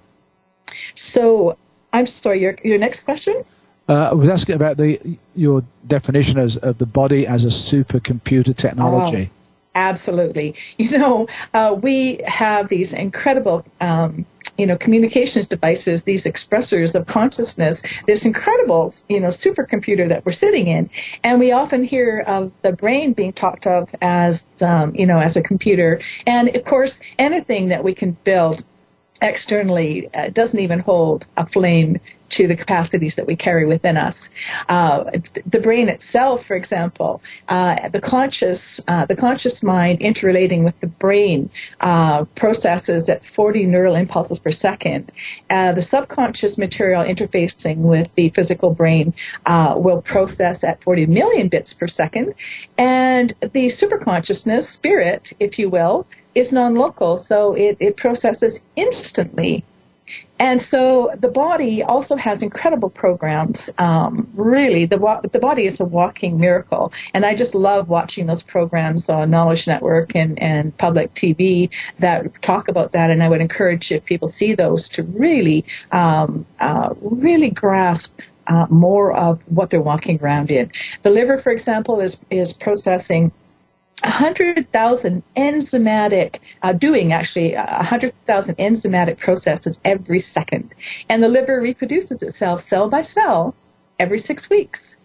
So, 0.94 1.56
I'm 1.92 2.06
sorry. 2.06 2.40
Your 2.40 2.56
your 2.62 2.78
next 2.78 3.00
question. 3.04 3.44
Uh, 3.88 4.10
I 4.10 4.14
was 4.14 4.28
asking 4.28 4.54
about 4.54 4.76
the 4.76 5.00
your 5.34 5.64
definition 5.88 6.38
as, 6.38 6.56
of 6.58 6.78
the 6.78 6.87
body 6.87 7.26
as 7.26 7.44
a 7.44 7.49
supercomputer 7.49 8.56
technology. 8.56 9.30
Oh, 9.32 9.37
absolutely. 9.75 10.54
You 10.78 10.96
know, 10.96 11.28
uh, 11.54 11.76
we 11.80 12.20
have 12.25 12.68
these 12.68 12.92
incredible, 12.92 13.64
um, 13.80 14.25
you 14.59 14.66
know, 14.66 14.76
communications 14.76 15.49
devices, 15.49 16.04
these 16.04 16.25
expressors 16.25 16.95
of 16.95 17.07
consciousness, 17.07 17.83
this 18.07 18.25
incredible, 18.25 18.92
you 19.09 19.21
know, 19.21 19.28
supercomputer 19.28 20.09
that 20.09 20.25
we're 20.25 20.33
sitting 20.33 20.66
in. 20.66 20.90
And 21.25 21.38
we 21.38 21.52
often 21.52 21.85
hear 21.85 22.21
of 22.26 22.61
the 22.62 22.73
brain 22.73 23.12
being 23.12 23.33
talked 23.33 23.66
of 23.66 23.88
as, 24.00 24.47
um, 24.62 24.95
you 24.95 25.07
know, 25.07 25.19
as 25.19 25.37
a 25.37 25.42
computer. 25.42 26.00
And 26.26 26.54
of 26.54 26.64
course, 26.64 27.00
anything 27.19 27.69
that 27.69 27.85
we 27.85 27.95
can 27.95 28.16
build 28.25 28.64
externally 29.22 30.08
uh, 30.14 30.28
doesn't 30.30 30.60
even 30.60 30.78
hold 30.78 31.26
a 31.36 31.46
flame 31.46 31.98
to 32.30 32.46
the 32.46 32.56
capacities 32.56 33.16
that 33.16 33.26
we 33.26 33.36
carry 33.36 33.66
within 33.66 33.96
us. 33.96 34.30
Uh, 34.68 35.04
the 35.44 35.60
brain 35.60 35.88
itself, 35.88 36.46
for 36.46 36.56
example, 36.56 37.20
uh, 37.48 37.88
the 37.88 38.00
conscious, 38.00 38.80
uh, 38.88 39.04
the 39.04 39.16
conscious 39.16 39.62
mind 39.62 40.00
interrelating 40.00 40.64
with 40.64 40.78
the 40.80 40.86
brain 40.86 41.50
uh, 41.80 42.24
processes 42.36 43.08
at 43.08 43.24
40 43.24 43.66
neural 43.66 43.96
impulses 43.96 44.38
per 44.38 44.50
second. 44.50 45.12
Uh, 45.50 45.72
the 45.72 45.82
subconscious 45.82 46.56
material 46.56 47.02
interfacing 47.02 47.78
with 47.78 48.14
the 48.14 48.30
physical 48.30 48.70
brain 48.70 49.12
uh, 49.46 49.74
will 49.76 50.00
process 50.00 50.62
at 50.64 50.82
40 50.82 51.06
million 51.06 51.48
bits 51.48 51.74
per 51.74 51.88
second, 51.88 52.32
and 52.78 53.34
the 53.40 53.66
superconsciousness, 53.66 54.64
spirit, 54.64 55.32
if 55.40 55.58
you 55.58 55.68
will, 55.68 56.06
is 56.34 56.52
non-local, 56.52 57.18
so 57.18 57.54
it, 57.54 57.76
it 57.80 57.96
processes 57.96 58.62
instantly 58.76 59.64
and 60.38 60.60
so 60.60 61.14
the 61.18 61.28
body 61.28 61.82
also 61.82 62.16
has 62.16 62.42
incredible 62.42 62.88
programs. 62.88 63.68
Um, 63.78 64.28
really, 64.34 64.87
the 64.87 65.20
the 65.30 65.38
body 65.38 65.66
is 65.66 65.80
a 65.80 65.84
walking 65.84 66.40
miracle, 66.40 66.92
and 67.12 67.26
I 67.26 67.34
just 67.34 67.54
love 67.54 67.88
watching 67.88 68.26
those 68.26 68.42
programs 68.42 69.10
on 69.10 69.30
Knowledge 69.30 69.66
Network 69.68 70.16
and 70.16 70.40
and 70.42 70.76
public 70.78 71.12
TV 71.14 71.68
that 71.99 72.40
talk 72.40 72.68
about 72.68 72.92
that. 72.92 73.10
And 73.10 73.22
I 73.22 73.28
would 73.28 73.42
encourage 73.42 73.92
if 73.92 74.04
people 74.06 74.28
see 74.28 74.54
those 74.54 74.88
to 74.90 75.02
really 75.02 75.64
um, 75.92 76.46
uh, 76.58 76.94
really 77.00 77.50
grasp 77.50 78.20
uh, 78.46 78.66
more 78.70 79.12
of 79.12 79.42
what 79.49 79.68
they're 79.68 79.82
walking 79.82 80.18
around 80.22 80.50
in. 80.50 80.72
The 81.02 81.10
liver, 81.10 81.37
for 81.37 81.52
example, 81.52 82.00
is 82.00 82.18
is 82.30 82.54
processing 82.54 83.30
100,000 84.02 85.23
enzymatic, 85.37 86.40
uh, 86.62 86.73
doing 86.73 87.12
actually 87.12 87.54
100,000 87.54 88.57
enzymatic 88.57 89.19
processes 89.19 89.80
every 89.85 90.21
second. 90.21 90.75
And 91.09 91.23
the 91.23 91.28
liver 91.28 91.61
reproduces 91.61 92.23
itself 92.23 92.61
cell 92.61 92.88
by 92.88 93.02
cell 93.02 93.54
every 93.99 94.19
six 94.19 94.49
weeks. 94.49 94.99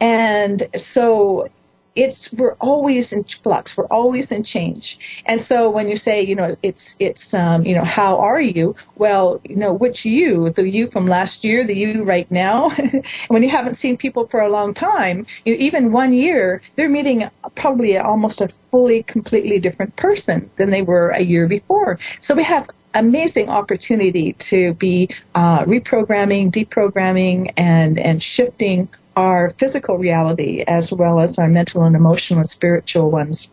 And 0.00 0.68
so 0.76 1.48
it's 1.96 2.32
we're 2.32 2.54
always 2.60 3.12
in 3.12 3.24
flux. 3.24 3.76
We're 3.76 3.86
always 3.86 4.32
in 4.32 4.44
change. 4.44 5.22
And 5.26 5.40
so 5.42 5.70
when 5.70 5.88
you 5.88 5.96
say 5.96 6.22
you 6.22 6.34
know 6.34 6.56
it's 6.62 6.96
it's 7.00 7.34
um, 7.34 7.64
you 7.64 7.74
know 7.74 7.84
how 7.84 8.18
are 8.18 8.40
you? 8.40 8.76
Well 8.96 9.40
you 9.44 9.56
know 9.56 9.72
which 9.72 10.04
you 10.04 10.50
the 10.50 10.68
you 10.68 10.86
from 10.86 11.06
last 11.06 11.44
year 11.44 11.64
the 11.64 11.74
you 11.74 12.04
right 12.04 12.30
now. 12.30 12.70
When 13.28 13.42
you 13.42 13.50
haven't 13.50 13.74
seen 13.74 13.96
people 13.96 14.26
for 14.26 14.40
a 14.40 14.48
long 14.48 14.74
time 14.74 15.26
you, 15.44 15.54
even 15.54 15.92
one 15.92 16.12
year 16.12 16.62
they're 16.76 16.88
meeting 16.88 17.28
probably 17.54 17.96
almost 17.98 18.40
a 18.40 18.48
fully 18.48 19.02
completely 19.02 19.58
different 19.58 19.96
person 19.96 20.50
than 20.56 20.70
they 20.70 20.82
were 20.82 21.10
a 21.10 21.22
year 21.22 21.46
before. 21.46 21.98
So 22.20 22.34
we 22.34 22.44
have 22.44 22.68
amazing 22.94 23.48
opportunity 23.48 24.32
to 24.34 24.74
be 24.74 25.08
uh, 25.34 25.62
reprogramming 25.64 26.50
deprogramming 26.50 27.52
and 27.56 27.98
and 27.98 28.22
shifting 28.22 28.88
our 29.20 29.50
physical 29.58 29.98
reality 29.98 30.64
as 30.66 30.92
well 30.92 31.20
as 31.20 31.38
our 31.38 31.48
mental 31.48 31.84
and 31.84 31.94
emotional 31.94 32.40
and 32.40 32.48
spiritual 32.48 33.10
ones. 33.10 33.50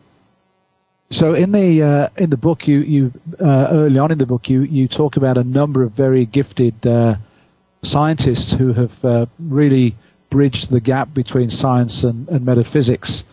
So 1.10 1.34
in 1.34 1.52
the 1.52 1.84
uh, 1.84 2.10
in 2.18 2.30
the 2.30 2.38
book, 2.38 2.68
you 2.68 2.80
you 2.80 3.14
uh, 3.40 3.68
early 3.72 4.00
on 4.00 4.12
in 4.12 4.18
the 4.18 4.26
book, 4.26 4.50
you 4.50 4.62
you 4.62 4.88
talk 4.88 5.18
about 5.18 5.38
a 5.38 5.44
number 5.44 5.84
of 5.84 5.92
very 5.92 6.26
gifted 6.26 6.86
uh, 6.86 7.16
scientists 7.84 8.52
who 8.54 8.74
have 8.74 9.06
uh, 9.06 9.26
really 9.40 9.96
bridged 10.30 10.70
the 10.70 10.82
gap 10.82 11.14
between 11.14 11.50
science 11.50 12.04
and, 12.04 12.28
and 12.30 12.46
metaphysics. 12.46 13.24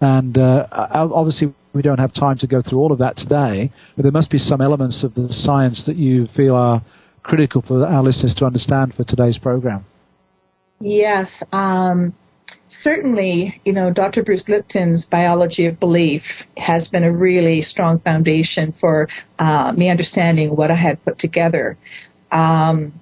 And 0.00 0.36
uh, 0.36 0.66
obviously, 0.72 1.54
we 1.72 1.80
don't 1.80 2.00
have 2.00 2.12
time 2.12 2.36
to 2.38 2.46
go 2.46 2.60
through 2.60 2.80
all 2.80 2.92
of 2.92 2.98
that 2.98 3.16
today, 3.16 3.70
but 3.96 4.02
there 4.02 4.12
must 4.12 4.30
be 4.30 4.38
some 4.38 4.60
elements 4.60 5.04
of 5.04 5.14
the 5.14 5.32
science 5.32 5.84
that 5.84 5.96
you 5.96 6.26
feel 6.26 6.56
are 6.56 6.82
critical 7.22 7.62
for 7.62 7.86
our 7.86 8.02
listeners 8.02 8.34
to 8.34 8.44
understand 8.44 8.94
for 8.94 9.04
today's 9.04 9.38
program. 9.38 9.84
Yes. 10.82 11.44
Um, 11.52 12.12
certainly, 12.66 13.60
you 13.64 13.72
know, 13.72 13.90
Dr. 13.90 14.24
Bruce 14.24 14.48
Lipton's 14.48 15.06
biology 15.06 15.66
of 15.66 15.78
belief 15.78 16.44
has 16.56 16.88
been 16.88 17.04
a 17.04 17.12
really 17.12 17.60
strong 17.60 18.00
foundation 18.00 18.72
for 18.72 19.08
uh, 19.38 19.72
me 19.72 19.90
understanding 19.90 20.56
what 20.56 20.72
I 20.72 20.74
had 20.74 21.02
put 21.04 21.18
together. 21.18 21.78
Um, 22.32 22.92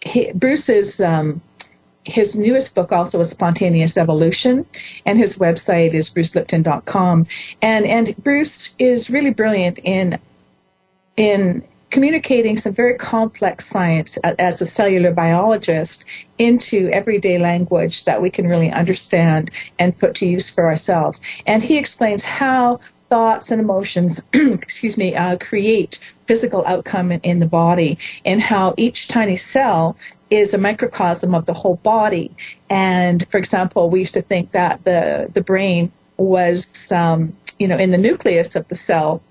he, 0.00 0.30
Bruce's 0.32 1.00
um, 1.00 1.40
his 2.04 2.36
newest 2.36 2.76
book 2.76 2.92
also 2.92 3.20
is 3.20 3.30
Spontaneous 3.30 3.96
Evolution, 3.96 4.64
and 5.04 5.18
his 5.18 5.36
website 5.36 5.94
is 5.94 6.10
brucelipton.com. 6.10 7.26
And 7.60 7.84
and 7.86 8.16
Bruce 8.18 8.72
is 8.78 9.10
really 9.10 9.30
brilliant 9.30 9.80
in 9.82 10.18
in 11.16 11.64
communicating 11.90 12.56
some 12.56 12.74
very 12.74 12.94
complex 12.94 13.66
science 13.66 14.18
as 14.38 14.60
a 14.60 14.66
cellular 14.66 15.10
biologist 15.10 16.04
into 16.38 16.88
everyday 16.92 17.38
language 17.38 18.04
that 18.04 18.20
we 18.20 18.30
can 18.30 18.46
really 18.46 18.70
understand 18.70 19.50
and 19.78 19.96
put 19.98 20.14
to 20.14 20.26
use 20.26 20.50
for 20.50 20.66
ourselves. 20.66 21.20
And 21.46 21.62
he 21.62 21.78
explains 21.78 22.22
how 22.22 22.80
thoughts 23.08 23.50
and 23.50 23.60
emotions, 23.60 24.26
excuse 24.32 24.98
me, 24.98 25.14
uh, 25.16 25.38
create 25.38 25.98
physical 26.26 26.64
outcome 26.66 27.10
in, 27.10 27.20
in 27.20 27.38
the 27.38 27.46
body 27.46 27.98
and 28.24 28.40
how 28.40 28.74
each 28.76 29.08
tiny 29.08 29.36
cell 29.36 29.96
is 30.30 30.52
a 30.52 30.58
microcosm 30.58 31.34
of 31.34 31.46
the 31.46 31.54
whole 31.54 31.76
body. 31.76 32.30
And 32.68 33.26
for 33.30 33.38
example, 33.38 33.88
we 33.88 34.00
used 34.00 34.14
to 34.14 34.22
think 34.22 34.52
that 34.52 34.84
the, 34.84 35.30
the 35.32 35.40
brain 35.40 35.90
was, 36.18 36.92
um, 36.92 37.34
you 37.58 37.66
know, 37.66 37.78
in 37.78 37.92
the 37.92 37.98
nucleus 37.98 38.54
of 38.54 38.68
the 38.68 38.76
cell 38.76 39.22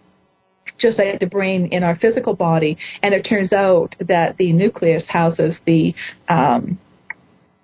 just 0.77 0.99
like 0.99 1.19
the 1.19 1.27
brain 1.27 1.67
in 1.67 1.83
our 1.83 1.95
physical 1.95 2.33
body. 2.33 2.77
And 3.01 3.13
it 3.13 3.23
turns 3.23 3.53
out 3.53 3.95
that 3.99 4.37
the 4.37 4.53
nucleus 4.53 5.07
houses 5.07 5.61
the 5.61 5.93
um, 6.29 6.77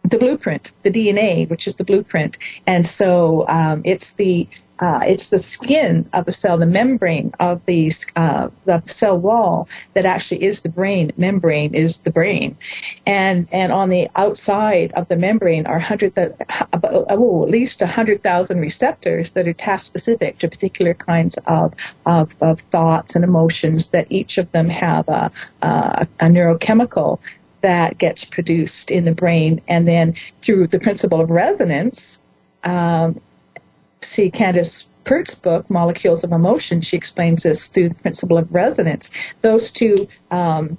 the 0.03 0.17
blueprint, 0.17 0.73
the 0.83 0.91
DNA, 0.91 1.49
which 1.49 1.65
is 1.65 1.75
the 1.77 1.83
blueprint. 1.83 2.37
And 2.67 2.85
so 2.85 3.47
um, 3.47 3.81
it's 3.85 4.15
the 4.15 4.47
uh, 4.79 4.99
it's 5.05 5.29
the 5.29 5.39
skin 5.39 6.09
of 6.13 6.25
the 6.25 6.31
cell, 6.31 6.57
the 6.57 6.65
membrane 6.65 7.31
of 7.39 7.63
the, 7.65 7.91
uh, 8.15 8.49
the 8.65 8.81
cell 8.85 9.19
wall 9.19 9.67
that 9.93 10.05
actually 10.05 10.43
is 10.43 10.61
the 10.61 10.69
brain. 10.69 11.11
Membrane 11.15 11.75
is 11.75 11.99
the 11.99 12.11
brain, 12.11 12.57
and 13.05 13.47
and 13.51 13.71
on 13.71 13.89
the 13.89 14.09
outside 14.15 14.91
of 14.93 15.07
the 15.07 15.15
membrane 15.15 15.67
are 15.67 15.79
hundred 15.79 16.13
oh, 16.17 17.43
at 17.43 17.49
least 17.49 17.81
hundred 17.81 18.23
thousand 18.23 18.59
receptors 18.59 19.31
that 19.31 19.47
are 19.47 19.53
task 19.53 19.85
specific 19.85 20.39
to 20.39 20.49
particular 20.49 20.93
kinds 20.93 21.37
of, 21.45 21.73
of 22.05 22.35
of 22.41 22.59
thoughts 22.71 23.15
and 23.15 23.23
emotions 23.23 23.91
that 23.91 24.07
each 24.09 24.37
of 24.37 24.51
them 24.53 24.69
have 24.69 25.07
a, 25.07 25.31
a, 25.61 26.07
a 26.19 26.25
neurochemical 26.25 27.19
that 27.61 27.97
gets 27.99 28.25
produced 28.25 28.91
in 28.91 29.05
the 29.05 29.13
brain, 29.13 29.61
and 29.67 29.87
then 29.87 30.15
through 30.41 30.67
the 30.67 30.79
principle 30.79 31.21
of 31.21 31.29
resonance. 31.29 32.23
Um, 32.63 33.21
see 34.03 34.29
Candace 34.29 34.89
Pert's 35.03 35.35
book, 35.35 35.69
Molecules 35.69 36.23
of 36.23 36.31
Emotion, 36.31 36.81
she 36.81 36.95
explains 36.95 37.43
this 37.43 37.67
through 37.67 37.89
the 37.89 37.95
principle 37.95 38.37
of 38.37 38.53
resonance. 38.53 39.11
Those 39.41 39.69
two 39.71 40.07
um, 40.31 40.77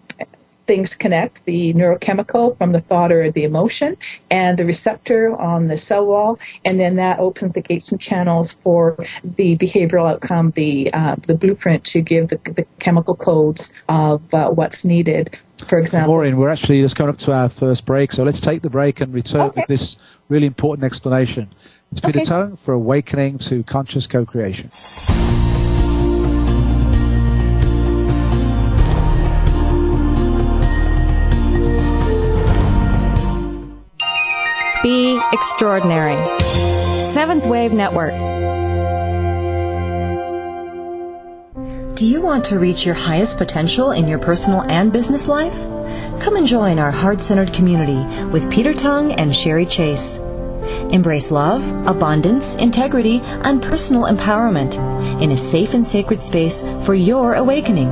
things 0.67 0.95
connect 0.95 1.45
the 1.45 1.75
neurochemical 1.75 2.57
from 2.57 2.71
the 2.71 2.81
thought 2.81 3.13
or 3.13 3.31
the 3.31 3.45
emotion 3.45 3.97
and 4.31 4.59
the 4.59 4.65
receptor 4.65 5.37
on 5.37 5.69
the 5.69 5.77
cell 5.77 6.07
wall 6.07 6.39
and 6.65 6.81
then 6.81 6.97
that 6.97 7.19
opens 7.19 7.53
the 7.53 7.61
gates 7.61 7.93
and 7.93 8.01
channels 8.01 8.55
for 8.63 8.97
the 9.37 9.57
behavioral 9.57 10.09
outcome 10.11 10.51
the 10.53 10.93
uh, 10.95 11.17
the 11.27 11.35
blueprint 11.35 11.85
to 11.85 12.01
give 12.01 12.29
the, 12.29 12.41
the 12.55 12.67
chemical 12.79 13.15
codes 13.15 13.73
of 13.89 14.23
uh, 14.33 14.49
what's 14.49 14.85
needed 14.85 15.37
for 15.69 15.79
example 15.79 16.15
Maureen 16.15 16.37
we're 16.37 16.49
actually 16.49 16.81
just 16.81 16.97
coming 16.97 17.11
up 17.11 17.19
to 17.19 17.33
our 17.33 17.49
first 17.49 17.85
break 17.85 18.13
so 18.13 18.25
let's 18.25 18.41
take 18.41 18.63
the 18.63 18.71
break 18.71 19.01
and 19.01 19.13
return 19.13 19.43
okay. 19.43 19.61
with 19.61 19.69
this 19.69 19.97
really 20.29 20.47
important 20.47 20.85
explanation 20.85 21.49
it's 21.95 22.01
Peter 22.01 22.21
okay. 22.29 22.57
For 22.63 22.75
Awakening 22.75 23.39
to 23.39 23.63
Conscious 23.63 24.09
Co-Creation. 24.09 24.69
Be 34.83 35.21
extraordinary. 35.33 36.17
Seventh 37.13 37.47
Wave 37.47 37.73
Network. 37.73 38.13
Do 41.97 42.07
you 42.07 42.21
want 42.21 42.45
to 42.47 42.59
reach 42.59 42.85
your 42.85 42.97
highest 42.97 43.39
potential 43.39 43.93
in 43.93 44.09
your 44.09 44.19
personal 44.19 44.63
and 44.63 44.93
business 44.93 45.29
life? 45.29 45.55
Come 46.21 46.35
and 46.35 46.45
join 46.45 46.81
our 46.81 46.91
heart 46.91 47.23
centered 47.23 47.53
community 47.53 48.03
with 48.31 48.51
Peter 48.51 48.75
Tongue 48.75 49.13
and 49.13 49.35
Sherry 49.35 49.65
Chase. 49.65 50.21
Embrace 50.93 51.31
love, 51.31 51.63
abundance, 51.87 52.57
integrity, 52.57 53.21
and 53.43 53.63
personal 53.63 54.05
empowerment 54.05 54.77
in 55.21 55.31
a 55.31 55.37
safe 55.37 55.75
and 55.75 55.85
sacred 55.85 56.21
space 56.21 56.63
for 56.85 56.95
your 56.95 57.35
awakening. 57.35 57.89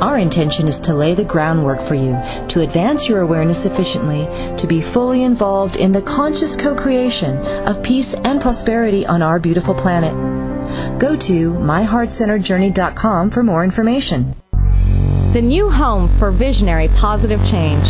Our 0.00 0.18
intention 0.18 0.66
is 0.66 0.80
to 0.80 0.94
lay 0.94 1.14
the 1.14 1.24
groundwork 1.24 1.82
for 1.82 1.94
you 1.94 2.18
to 2.48 2.62
advance 2.62 3.06
your 3.06 3.20
awareness 3.20 3.62
sufficiently 3.62 4.24
to 4.56 4.66
be 4.66 4.80
fully 4.80 5.24
involved 5.24 5.76
in 5.76 5.92
the 5.92 6.00
conscious 6.00 6.56
co 6.56 6.74
creation 6.74 7.36
of 7.66 7.82
peace 7.82 8.14
and 8.14 8.40
prosperity 8.40 9.04
on 9.04 9.20
our 9.20 9.38
beautiful 9.38 9.74
planet. 9.74 10.14
Go 10.98 11.16
to 11.16 11.52
myheartcenteredjourney.com 11.52 13.30
for 13.30 13.42
more 13.42 13.62
information. 13.62 14.34
The 15.34 15.42
new 15.42 15.68
home 15.68 16.08
for 16.08 16.30
visionary 16.30 16.88
positive 16.88 17.44
change. 17.44 17.86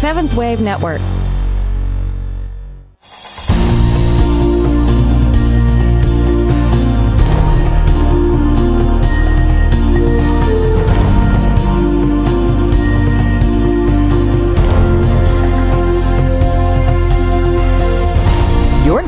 Seventh 0.00 0.34
Wave 0.34 0.60
Network. 0.60 1.00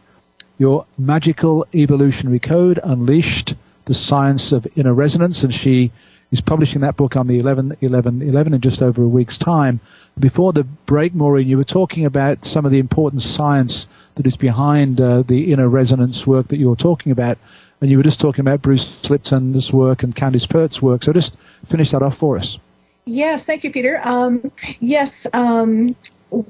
Your 0.57 0.85
Magical 0.97 1.67
Evolutionary 1.75 2.39
Code 2.39 2.79
Unleashed, 2.83 3.55
The 3.85 3.93
Science 3.93 4.51
of 4.51 4.67
Inner 4.75 4.93
Resonance, 4.93 5.43
and 5.43 5.53
she 5.53 5.91
is 6.31 6.41
publishing 6.41 6.81
that 6.81 6.97
book 6.97 7.15
on 7.15 7.27
the 7.27 7.39
11 7.39 7.77
11 7.81 8.21
11 8.21 8.53
in 8.53 8.61
just 8.61 8.81
over 8.81 9.03
a 9.03 9.07
week's 9.07 9.37
time. 9.37 9.79
Before 10.19 10.51
the 10.51 10.63
break, 10.63 11.13
Maureen, 11.13 11.47
you 11.47 11.57
were 11.57 11.63
talking 11.63 12.05
about 12.05 12.45
some 12.45 12.65
of 12.65 12.71
the 12.71 12.79
important 12.79 13.21
science 13.21 13.87
that 14.15 14.25
is 14.25 14.35
behind 14.35 14.99
uh, 14.99 15.21
the 15.21 15.51
inner 15.53 15.69
resonance 15.69 16.25
work 16.25 16.47
that 16.47 16.57
you're 16.57 16.75
talking 16.75 17.11
about. 17.11 17.37
And 17.81 17.91
you 17.91 17.97
were 17.97 18.03
just 18.03 18.19
talking 18.19 18.41
about 18.41 18.61
Bruce 18.61 19.07
Lipton's 19.09 19.71
work 19.71 20.03
and 20.03 20.15
Candace 20.15 20.47
Pert's 20.47 20.81
work. 20.81 21.03
So 21.03 21.13
just 21.13 21.35
finish 21.65 21.91
that 21.91 22.01
off 22.01 22.17
for 22.17 22.37
us. 22.37 22.57
Yes, 23.05 23.45
thank 23.45 23.63
you, 23.63 23.71
Peter. 23.71 24.01
Um, 24.03 24.51
yes, 24.79 25.27
um, 25.31 25.95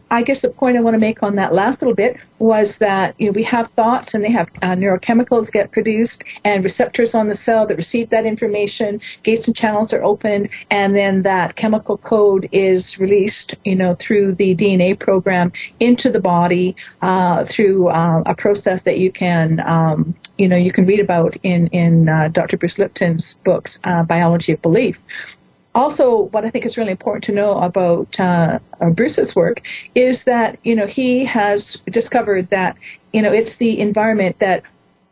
I 0.09 0.23
guess 0.23 0.41
the 0.41 0.49
point 0.49 0.77
I 0.77 0.81
want 0.81 0.95
to 0.95 0.99
make 0.99 1.21
on 1.21 1.35
that 1.35 1.53
last 1.53 1.81
little 1.81 1.93
bit 1.93 2.17
was 2.39 2.79
that 2.79 3.13
you 3.19 3.27
know 3.27 3.31
we 3.31 3.43
have 3.43 3.69
thoughts 3.71 4.13
and 4.13 4.23
they 4.23 4.31
have 4.31 4.49
uh, 4.61 4.71
neurochemicals 4.71 5.51
get 5.51 5.71
produced 5.71 6.23
and 6.43 6.63
receptors 6.63 7.13
on 7.13 7.27
the 7.27 7.35
cell 7.35 7.65
that 7.67 7.77
receive 7.77 8.09
that 8.09 8.25
information. 8.25 8.99
Gates 9.23 9.47
and 9.47 9.55
channels 9.55 9.93
are 9.93 10.03
opened, 10.03 10.49
and 10.71 10.95
then 10.95 11.21
that 11.23 11.55
chemical 11.55 11.97
code 11.97 12.49
is 12.51 12.99
released, 12.99 13.55
you 13.65 13.75
know, 13.75 13.95
through 13.95 14.33
the 14.33 14.55
DNA 14.55 14.97
program 14.97 15.51
into 15.79 16.09
the 16.09 16.21
body 16.21 16.75
uh, 17.01 17.45
through 17.45 17.89
uh, 17.89 18.23
a 18.25 18.35
process 18.35 18.83
that 18.83 18.99
you 18.99 19.11
can 19.11 19.59
um, 19.59 20.15
you 20.37 20.47
know 20.47 20.57
you 20.57 20.71
can 20.71 20.85
read 20.85 20.99
about 20.99 21.35
in 21.43 21.67
in 21.67 22.09
uh, 22.09 22.29
Dr. 22.29 22.57
Bruce 22.57 22.79
Lipton's 22.79 23.39
books, 23.43 23.79
uh, 23.83 24.03
Biology 24.03 24.53
of 24.53 24.61
Belief. 24.61 25.36
Also, 25.77 26.23
what 26.33 26.43
I 26.43 26.49
think 26.49 26.65
is 26.65 26.75
really 26.75 26.89
important 26.89 27.23
to 27.25 27.31
know 27.31 27.59
about 27.59 28.19
uh, 28.19 28.57
uh, 28.81 28.89
Bruce's 28.89 29.35
work 29.35 29.61
is 29.93 30.23
that 30.23 30.57
you 30.63 30.75
know 30.75 30.87
he 30.87 31.23
has 31.25 31.75
discovered 31.91 32.49
that 32.49 32.75
you 33.13 33.21
know 33.21 33.31
it's 33.31 33.57
the 33.57 33.79
environment 33.79 34.39
that 34.39 34.63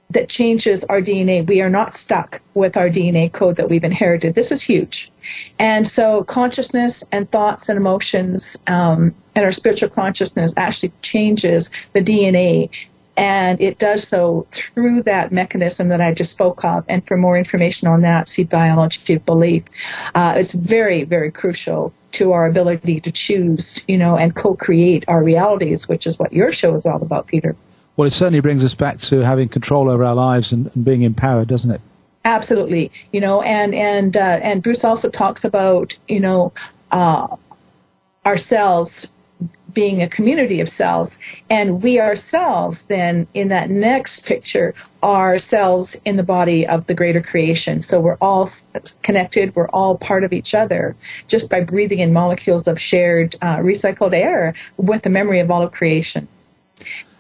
that 0.10 0.28
changes 0.28 0.84
our 0.86 1.01
DNA. 1.01 1.45
We 1.45 1.62
are 1.62 1.69
not 1.69 1.95
stuck 1.95 2.41
with 2.56 2.78
our 2.78 2.89
DNA 2.89 3.32
code 3.32 3.58
that 3.58 3.69
we've 3.69 3.84
inherited. 3.84 4.34
This 4.34 4.51
is 4.51 4.63
huge. 4.63 5.12
And 5.60 5.88
so 5.88 6.23
consciousness 6.23 7.04
and 7.12 7.30
thoughts 7.30 7.69
and 7.69 7.78
emotions 7.78 8.58
um, 8.65 9.13
and 9.36 9.45
our 9.45 9.51
spiritual 9.51 9.89
consciousness 9.89 10.51
actually 10.58 10.93
changes 11.04 11.69
the 11.93 12.01
DNA 12.01 12.69
and 13.17 13.60
it 13.62 13.80
does 13.80 14.08
so 14.08 14.45
through 14.51 15.04
that 15.04 15.32
mechanism 15.32 15.88
that 15.89 16.01
I 16.01 16.13
just 16.13 16.32
spoke 16.32 16.63
of. 16.63 16.84
And 16.89 17.06
for 17.08 17.17
more 17.17 17.38
information 17.38 17.88
on 17.88 18.01
that, 18.01 18.28
see 18.28 18.43
Biology 18.43 19.13
of 19.13 19.25
Belief. 19.25 19.63
Uh, 20.13 20.34
it's 20.38 20.51
very, 20.51 21.04
very 21.04 21.32
crucial 21.32 21.93
to 22.13 22.34
our 22.34 22.45
ability 22.45 22.99
to 23.01 23.12
choose, 23.12 23.84
you 23.88 23.97
know, 23.97 24.17
and 24.17 24.36
co-create 24.36 25.06
our 25.08 25.23
realities, 25.23 25.88
which 25.88 26.08
is 26.08 26.19
what 26.19 26.34
your 26.34 26.51
show 26.51 26.73
is 26.73 26.86
all 26.86 27.01
about, 27.01 27.28
Peter. 27.28 27.56
Well, 27.97 28.08
it 28.08 28.13
certainly 28.13 28.41
brings 28.41 28.63
us 28.63 28.75
back 28.75 28.99
to 29.01 29.19
having 29.19 29.47
control 29.47 29.89
over 29.89 30.04
our 30.04 30.15
lives 30.15 30.51
and, 30.51 30.69
and 30.75 30.84
being 30.84 31.04
empowered, 31.04 31.47
doesn't 31.47 31.71
it? 31.71 31.82
Absolutely, 32.25 32.91
you 33.13 33.21
know, 33.21 33.41
and 33.43 33.75
and 33.75 34.17
uh, 34.17 34.39
and 34.41 34.63
Bruce 34.63 34.84
also 34.84 35.10
talks 35.10 35.45
about, 35.45 35.95
you 36.08 36.19
know, 36.19 36.51
uh, 36.91 37.28
ourselves 38.25 39.08
being 39.76 40.02
a 40.02 40.10
community 40.10 40.60
of 40.60 40.68
cells. 40.68 41.20
And 41.52 41.84
we 41.84 42.00
ourselves, 42.00 42.86
then, 42.86 43.28
in 43.36 43.50
that 43.50 43.70
next 43.70 44.26
picture, 44.26 44.74
are 45.04 45.38
cells 45.38 45.96
in 46.06 46.16
the 46.16 46.24
body 46.24 46.66
of 46.66 46.88
the 46.88 46.96
greater 46.96 47.22
creation. 47.22 47.82
So 47.82 48.00
we're 48.00 48.18
all 48.22 48.50
connected, 49.04 49.56
we're 49.56 49.70
all 49.70 50.00
part 50.00 50.24
of 50.24 50.34
each 50.34 50.56
other 50.56 50.96
just 51.28 51.52
by 51.52 51.62
breathing 51.62 52.00
in 52.00 52.12
molecules 52.12 52.68
of 52.68 52.82
shared 52.82 53.36
uh, 53.44 53.58
recycled 53.58 54.14
air 54.16 54.56
with 54.78 55.04
the 55.04 55.12
memory 55.12 55.40
of 55.42 55.52
all 55.52 55.62
of 55.62 55.72
creation. 55.72 56.28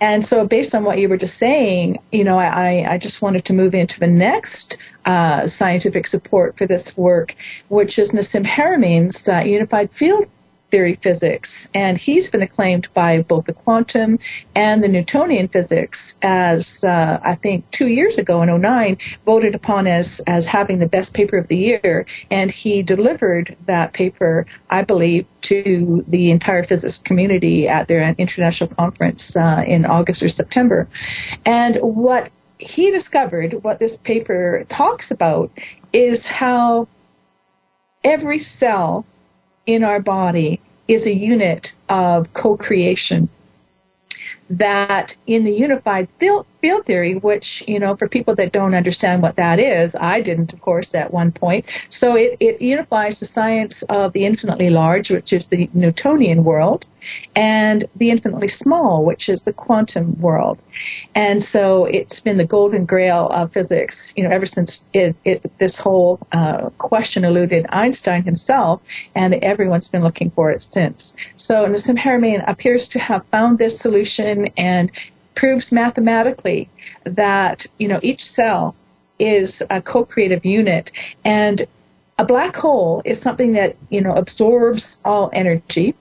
And 0.01 0.25
so, 0.25 0.45
based 0.45 0.75
on 0.75 0.83
what 0.83 0.99
you 0.99 1.07
were 1.07 1.17
just 1.17 1.37
saying, 1.37 1.99
you 2.11 2.25
know, 2.25 2.37
I, 2.37 2.93
I 2.93 2.97
just 2.97 3.21
wanted 3.21 3.45
to 3.45 3.53
move 3.53 3.73
into 3.73 3.99
the 3.99 4.07
next 4.07 4.77
uh, 5.05 5.47
scientific 5.47 6.07
support 6.07 6.57
for 6.57 6.65
this 6.65 6.97
work, 6.97 7.35
which 7.69 7.97
is 7.97 8.11
Nassim 8.11 8.45
Haramein's 8.45 9.29
uh, 9.29 9.39
unified 9.39 9.91
field 9.91 10.27
theory 10.71 10.95
physics. 10.95 11.69
And 11.73 11.97
he's 11.97 12.29
been 12.29 12.41
acclaimed 12.41 12.87
by 12.93 13.21
both 13.21 13.45
the 13.45 13.53
quantum 13.53 14.19
and 14.55 14.83
the 14.83 14.87
Newtonian 14.87 15.47
physics 15.47 16.17
as, 16.21 16.83
uh, 16.83 17.19
I 17.23 17.35
think, 17.35 17.69
two 17.71 17.87
years 17.87 18.17
ago 18.17 18.41
in 18.41 18.61
09, 18.61 18.97
voted 19.25 19.55
upon 19.55 19.87
as, 19.87 20.21
as 20.27 20.47
having 20.47 20.79
the 20.79 20.87
best 20.87 21.13
paper 21.13 21.37
of 21.37 21.47
the 21.47 21.57
year. 21.57 22.05
And 22.31 22.51
he 22.51 22.81
delivered 22.81 23.55
that 23.67 23.93
paper, 23.93 24.45
I 24.69 24.81
believe, 24.81 25.25
to 25.43 26.03
the 26.07 26.31
entire 26.31 26.63
physics 26.63 26.97
community 26.99 27.67
at 27.67 27.87
their 27.87 28.15
international 28.17 28.69
conference 28.69 29.37
uh, 29.37 29.63
in 29.65 29.85
August 29.85 30.23
or 30.23 30.29
September. 30.29 30.87
And 31.45 31.77
what 31.77 32.31
he 32.57 32.89
discovered, 32.89 33.53
what 33.63 33.79
this 33.79 33.97
paper 33.97 34.65
talks 34.69 35.11
about, 35.11 35.51
is 35.93 36.25
how 36.25 36.87
every 38.03 38.39
cell 38.39 39.05
in 39.65 39.83
our 39.83 39.99
body 39.99 40.59
is 40.87 41.05
a 41.07 41.13
unit 41.13 41.73
of 41.89 42.31
co-creation 42.33 43.27
that 44.49 45.15
in 45.27 45.43
the 45.43 45.51
unified 45.51 46.07
field, 46.65 46.83
theory, 46.87 47.13
which, 47.13 47.63
you 47.67 47.79
know, 47.79 47.95
for 47.95 48.07
people 48.09 48.33
that 48.33 48.51
don't 48.51 48.73
understand 48.73 49.21
what 49.21 49.35
that 49.35 49.59
is, 49.59 49.95
I 49.99 50.19
didn't, 50.19 50.51
of 50.51 50.61
course, 50.61 50.95
at 50.95 51.13
one 51.13 51.31
point. 51.31 51.63
So 51.89 52.15
it, 52.15 52.37
it 52.39 52.59
unifies 52.59 53.19
the 53.19 53.27
science 53.27 53.83
of 53.83 54.13
the 54.13 54.25
infinitely 54.25 54.71
large, 54.71 55.11
which 55.11 55.31
is 55.31 55.45
the 55.49 55.69
Newtonian 55.75 56.43
world, 56.43 56.87
and 57.35 57.85
the 57.97 58.09
infinitely 58.09 58.47
small, 58.47 59.05
which 59.05 59.29
is 59.29 59.43
the 59.43 59.53
quantum 59.53 60.19
world. 60.19 60.57
And 61.13 61.43
so 61.43 61.85
it's 61.85 62.19
been 62.19 62.37
the 62.37 62.51
golden 62.57 62.83
grail 62.85 63.27
of 63.27 63.53
physics, 63.53 64.11
you 64.17 64.23
know, 64.23 64.31
ever 64.31 64.47
since 64.47 64.83
it, 64.93 65.15
it, 65.23 65.39
this 65.59 65.77
whole 65.77 66.17
uh, 66.31 66.71
question 66.79 67.23
eluded 67.25 67.67
Einstein 67.69 68.23
himself, 68.23 68.81
and 69.13 69.35
everyone's 69.35 69.87
been 69.87 70.01
looking 70.01 70.31
for 70.31 70.49
it 70.49 70.63
since. 70.63 71.15
So 71.35 71.67
Nassim 71.67 71.95
Haramein 71.95 72.43
appears 72.49 72.87
to 72.87 72.99
have 72.99 73.23
found 73.27 73.59
this 73.59 73.79
solution 73.79 74.47
and 74.57 74.91
proves 75.35 75.71
mathematically 75.71 76.69
that, 77.03 77.65
you 77.77 77.87
know, 77.87 77.99
each 78.01 78.25
cell 78.25 78.75
is 79.19 79.61
a 79.69 79.81
co-creative 79.81 80.45
unit 80.45 80.91
and 81.23 81.65
a 82.17 82.25
black 82.25 82.55
hole 82.55 83.01
is 83.05 83.21
something 83.21 83.53
that, 83.53 83.75
you 83.89 84.01
know, 84.01 84.13
absorbs 84.15 85.01
all 85.05 85.29
energy 85.33 85.93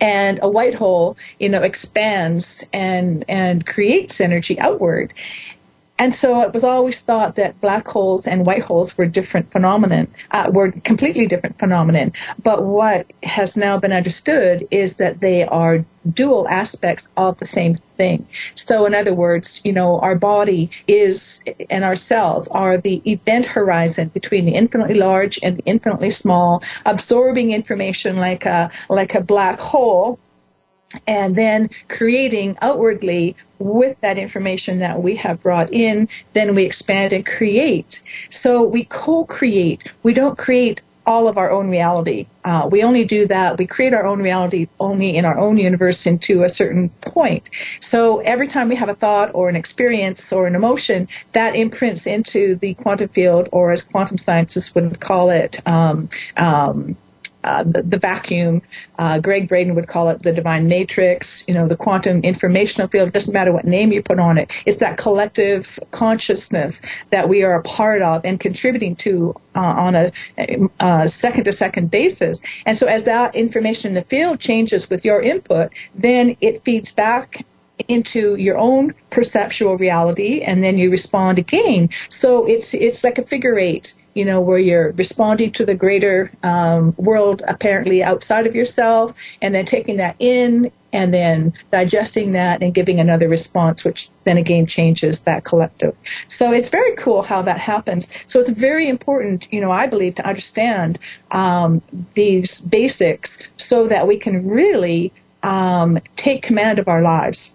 and 0.00 0.38
a 0.42 0.48
white 0.48 0.74
hole, 0.74 1.16
you 1.40 1.48
know, 1.48 1.62
expands 1.62 2.64
and 2.72 3.24
and 3.28 3.66
creates 3.66 4.20
energy 4.20 4.58
outward. 4.60 5.12
And 5.98 6.14
so 6.14 6.40
it 6.42 6.52
was 6.54 6.62
always 6.62 7.00
thought 7.00 7.34
that 7.36 7.60
black 7.60 7.88
holes 7.88 8.26
and 8.26 8.46
white 8.46 8.62
holes 8.62 8.96
were 8.96 9.06
different 9.06 9.50
phenomenon, 9.50 10.06
uh, 10.30 10.50
were 10.52 10.70
completely 10.70 11.26
different 11.26 11.58
phenomenon. 11.58 12.12
But 12.42 12.64
what 12.64 13.10
has 13.24 13.56
now 13.56 13.78
been 13.78 13.92
understood 13.92 14.66
is 14.70 14.98
that 14.98 15.20
they 15.20 15.44
are 15.44 15.84
dual 16.12 16.46
aspects 16.48 17.08
of 17.16 17.38
the 17.38 17.46
same 17.46 17.74
thing. 17.96 18.26
So 18.54 18.86
in 18.86 18.94
other 18.94 19.14
words, 19.14 19.60
you 19.64 19.72
know, 19.72 19.98
our 20.00 20.14
body 20.14 20.70
is 20.86 21.42
and 21.68 21.84
our 21.84 21.96
cells 21.96 22.46
are 22.48 22.78
the 22.78 23.02
event 23.10 23.46
horizon 23.46 24.08
between 24.08 24.44
the 24.46 24.54
infinitely 24.54 24.94
large 24.94 25.38
and 25.42 25.58
the 25.58 25.64
infinitely 25.66 26.10
small, 26.10 26.62
absorbing 26.86 27.50
information 27.50 28.16
like 28.16 28.46
a 28.46 28.70
like 28.88 29.14
a 29.14 29.20
black 29.20 29.58
hole 29.58 30.18
and 31.06 31.36
then 31.36 31.70
creating 31.88 32.56
outwardly 32.62 33.36
with 33.58 34.00
that 34.00 34.18
information 34.18 34.78
that 34.78 35.02
we 35.02 35.16
have 35.16 35.42
brought 35.42 35.72
in, 35.72 36.08
then 36.32 36.54
we 36.54 36.64
expand 36.64 37.12
and 37.12 37.26
create. 37.26 38.02
So 38.30 38.62
we 38.62 38.84
co-create. 38.84 39.92
We 40.02 40.14
don't 40.14 40.38
create 40.38 40.80
all 41.08 41.26
of 41.26 41.38
our 41.38 41.50
own 41.50 41.70
reality. 41.70 42.26
Uh, 42.44 42.68
we 42.70 42.82
only 42.82 43.02
do 43.02 43.26
that. 43.26 43.56
We 43.56 43.66
create 43.66 43.94
our 43.94 44.06
own 44.06 44.20
reality 44.20 44.68
only 44.78 45.16
in 45.16 45.24
our 45.24 45.38
own 45.38 45.56
universe 45.56 46.06
into 46.06 46.42
a 46.42 46.50
certain 46.50 46.90
point. 47.00 47.48
So 47.80 48.18
every 48.20 48.46
time 48.46 48.68
we 48.68 48.76
have 48.76 48.90
a 48.90 48.94
thought 48.94 49.30
or 49.32 49.48
an 49.48 49.56
experience 49.56 50.32
or 50.34 50.46
an 50.46 50.54
emotion, 50.54 51.08
that 51.32 51.56
imprints 51.56 52.06
into 52.06 52.56
the 52.56 52.74
quantum 52.74 53.08
field, 53.08 53.48
or 53.52 53.72
as 53.72 53.82
quantum 53.82 54.18
scientists 54.18 54.74
would 54.74 55.00
call 55.00 55.30
it, 55.30 55.66
um, 55.66 56.10
um, 56.36 56.94
uh, 57.44 57.62
the, 57.62 57.82
the, 57.82 57.98
vacuum. 57.98 58.62
Uh, 58.98 59.18
Gregg 59.18 59.48
Braden 59.48 59.74
would 59.74 59.88
call 59.88 60.08
it 60.08 60.22
the 60.22 60.32
divine 60.32 60.68
matrix. 60.68 61.46
You 61.46 61.54
know, 61.54 61.68
the 61.68 61.76
quantum 61.76 62.20
informational 62.22 62.88
field. 62.88 63.08
It 63.08 63.14
doesn't 63.14 63.32
matter 63.32 63.52
what 63.52 63.64
name 63.64 63.92
you 63.92 64.02
put 64.02 64.18
on 64.18 64.38
it. 64.38 64.50
It's 64.66 64.78
that 64.78 64.98
collective 64.98 65.78
consciousness 65.92 66.82
that 67.10 67.28
we 67.28 67.42
are 67.44 67.54
a 67.54 67.62
part 67.62 68.02
of 68.02 68.24
and 68.24 68.40
contributing 68.40 68.96
to 68.96 69.34
uh, 69.54 69.60
on 69.60 69.94
a 70.80 71.08
second 71.08 71.44
to 71.44 71.52
second 71.52 71.90
basis. 71.90 72.42
And 72.66 72.76
so, 72.76 72.86
as 72.86 73.04
that 73.04 73.34
information 73.34 73.90
in 73.90 73.94
the 73.94 74.02
field 74.02 74.40
changes 74.40 74.90
with 74.90 75.04
your 75.04 75.20
input, 75.22 75.72
then 75.94 76.36
it 76.40 76.64
feeds 76.64 76.92
back 76.92 77.44
into 77.86 78.34
your 78.34 78.58
own 78.58 78.92
perceptual 79.10 79.76
reality 79.76 80.40
and 80.40 80.62
then 80.62 80.78
you 80.78 80.90
respond 80.90 81.38
again. 81.38 81.88
So 82.08 82.46
it's 82.46 82.74
it's 82.74 83.04
like 83.04 83.18
a 83.18 83.22
figure 83.22 83.58
eight 83.58 83.94
you 84.18 84.24
know, 84.24 84.40
where 84.40 84.58
you're 84.58 84.90
responding 85.04 85.52
to 85.52 85.64
the 85.64 85.76
greater 85.76 86.28
um, 86.42 86.92
world 86.96 87.40
apparently 87.46 88.02
outside 88.02 88.48
of 88.48 88.54
yourself, 88.60 89.14
and 89.42 89.54
then 89.54 89.64
taking 89.64 89.96
that 89.96 90.16
in 90.18 90.72
and 90.92 91.14
then 91.14 91.52
digesting 91.70 92.32
that 92.32 92.60
and 92.60 92.74
giving 92.74 92.98
another 92.98 93.28
response, 93.28 93.84
which 93.84 94.10
then 94.24 94.36
again 94.36 94.66
changes 94.66 95.22
that 95.22 95.44
collective. 95.44 95.96
So 96.26 96.50
it's 96.50 96.68
very 96.68 96.96
cool 96.96 97.22
how 97.22 97.42
that 97.42 97.60
happens. 97.60 98.08
So 98.26 98.40
it's 98.40 98.48
very 98.48 98.88
important, 98.88 99.46
you 99.52 99.60
know, 99.60 99.70
I 99.70 99.86
believe, 99.86 100.16
to 100.16 100.26
understand 100.26 100.98
um, 101.30 101.80
these 102.14 102.62
basics 102.62 103.38
so 103.56 103.86
that 103.86 104.08
we 104.08 104.16
can 104.16 104.48
really 104.48 105.12
um, 105.44 106.00
take 106.16 106.42
command 106.42 106.80
of 106.80 106.88
our 106.88 107.02
lives. 107.02 107.54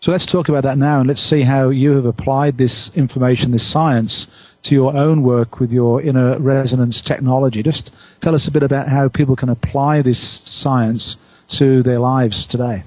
So 0.00 0.12
let's 0.12 0.26
talk 0.26 0.50
about 0.50 0.64
that 0.64 0.76
now, 0.76 1.00
and 1.00 1.08
let's 1.08 1.22
see 1.22 1.40
how 1.40 1.70
you 1.70 1.92
have 1.92 2.04
applied 2.04 2.58
this 2.58 2.90
information, 2.94 3.52
this 3.52 3.66
science, 3.66 4.28
to 4.68 4.74
your 4.74 4.94
own 4.94 5.22
work 5.22 5.60
with 5.60 5.72
your 5.72 6.02
inner 6.02 6.38
resonance 6.38 7.00
technology. 7.00 7.62
Just 7.62 7.90
tell 8.20 8.34
us 8.34 8.46
a 8.46 8.50
bit 8.50 8.62
about 8.62 8.86
how 8.86 9.08
people 9.08 9.34
can 9.34 9.48
apply 9.48 10.02
this 10.02 10.20
science 10.20 11.16
to 11.48 11.82
their 11.82 11.98
lives 11.98 12.46
today. 12.46 12.84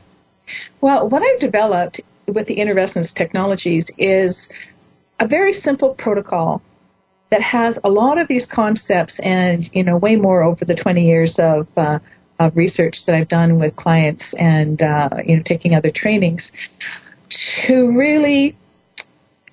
Well, 0.82 1.10
what 1.10 1.24
I've 1.24 1.40
developed 1.40 2.00
with 2.28 2.46
the 2.46 2.54
inner 2.54 2.76
resonance 2.76 3.12
technologies 3.12 3.90
is 3.98 4.54
a 5.20 5.28
very 5.28 5.54
simple 5.54 5.96
protocol 5.96 6.62
that 7.32 7.42
has 7.42 7.80
a 7.84 7.90
lot 7.90 8.20
of 8.20 8.28
these 8.28 8.46
concepts 8.46 9.20
and 9.20 9.68
you 9.74 9.84
know 9.84 9.98
way 9.98 10.16
more 10.16 10.44
over 10.44 10.64
the 10.64 10.76
20 10.76 11.04
years 11.04 11.40
of 11.40 11.68
uh, 11.78 11.98
of 12.40 12.56
research 12.56 13.06
that 13.06 13.16
I've 13.16 13.28
done 13.28 13.58
with 13.58 13.76
clients 13.76 14.36
and 14.36 14.84
uh, 14.84 15.10
you 15.26 15.36
know 15.36 15.42
taking 15.42 15.74
other 15.74 15.90
trainings 15.90 16.52
to 17.30 17.92
really 17.98 18.56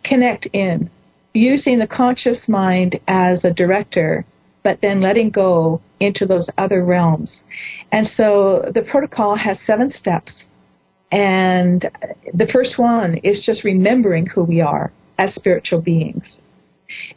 connect 0.03 0.47
in 0.53 0.91
using 1.35 1.79
the 1.79 1.87
conscious 1.87 2.49
mind 2.49 2.99
as 3.09 3.45
a 3.45 3.53
director, 3.53 4.25
but 4.63 4.81
then 4.81 5.01
letting 5.01 5.31
go 5.31 5.81
into 6.01 6.27
those 6.27 6.51
other 6.59 6.85
realms. 6.85 7.45
And 7.93 8.07
so 8.07 8.61
the 8.63 8.83
protocol 8.83 9.35
has 9.35 9.61
seven 9.61 9.91
steps. 9.91 10.51
And 11.11 11.89
the 12.35 12.47
first 12.47 12.79
one 12.79 13.17
is 13.19 13.41
just 13.41 13.65
remembering 13.65 14.27
who 14.27 14.45
we 14.45 14.61
are 14.61 14.93
as 15.19 15.35
spiritual 15.35 15.81
beings. 15.81 16.43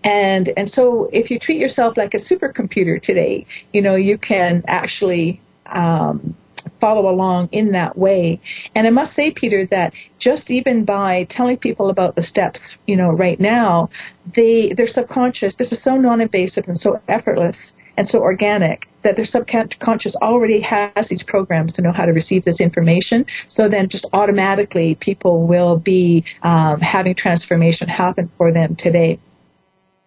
And 0.04 0.52
and 0.58 0.70
so 0.70 1.10
if 1.14 1.32
you 1.32 1.40
treat 1.40 1.60
yourself 1.60 1.96
like 1.96 2.14
a 2.14 2.18
supercomputer 2.18 3.02
today, 3.02 3.46
you 3.74 3.82
know, 3.82 3.96
you 3.96 4.18
can 4.18 4.64
actually 4.68 5.40
um, 5.68 6.36
follow 6.80 7.10
along 7.10 7.50
in 7.52 7.72
that 7.72 7.98
way. 7.98 8.40
And 8.76 8.88
I 8.88 8.90
must 8.90 9.14
say, 9.14 9.32
Peter, 9.32 9.66
that 9.68 9.94
just 10.20 10.52
even 10.52 10.86
by 10.86 11.24
telling 11.26 11.58
people 11.58 11.90
about 11.90 12.16
the 12.16 12.22
steps, 12.22 12.78
you 12.88 12.96
know, 12.96 13.12
right 13.12 13.40
now, 13.40 13.90
they 14.34 14.74
their 14.74 14.88
subconscious. 14.88 15.56
This 15.56 15.72
is 15.72 15.82
so 15.82 15.98
non-invasive 15.98 16.68
and 16.68 16.78
so 16.78 17.02
effortless 17.08 17.78
and 17.98 18.08
so 18.08 18.20
organic 18.20 18.88
that 19.02 19.16
their 19.16 19.26
subconscious 19.26 20.16
already 20.18 20.60
has 20.62 21.10
these 21.10 21.24
programs 21.24 21.74
to 21.74 21.82
know 21.82 21.92
how 21.92 22.06
to 22.06 22.14
receive 22.14 22.44
this 22.44 22.62
information. 22.62 23.26
So 23.48 23.68
then, 23.68 23.90
just 23.90 24.06
automatically, 24.14 24.96
people 24.96 25.48
will 25.48 25.78
be 25.78 26.24
um, 26.44 26.80
having 26.82 27.16
transformation 27.16 27.88
happen 27.88 28.30
for 28.38 28.52
them 28.52 28.76
today. 28.76 29.20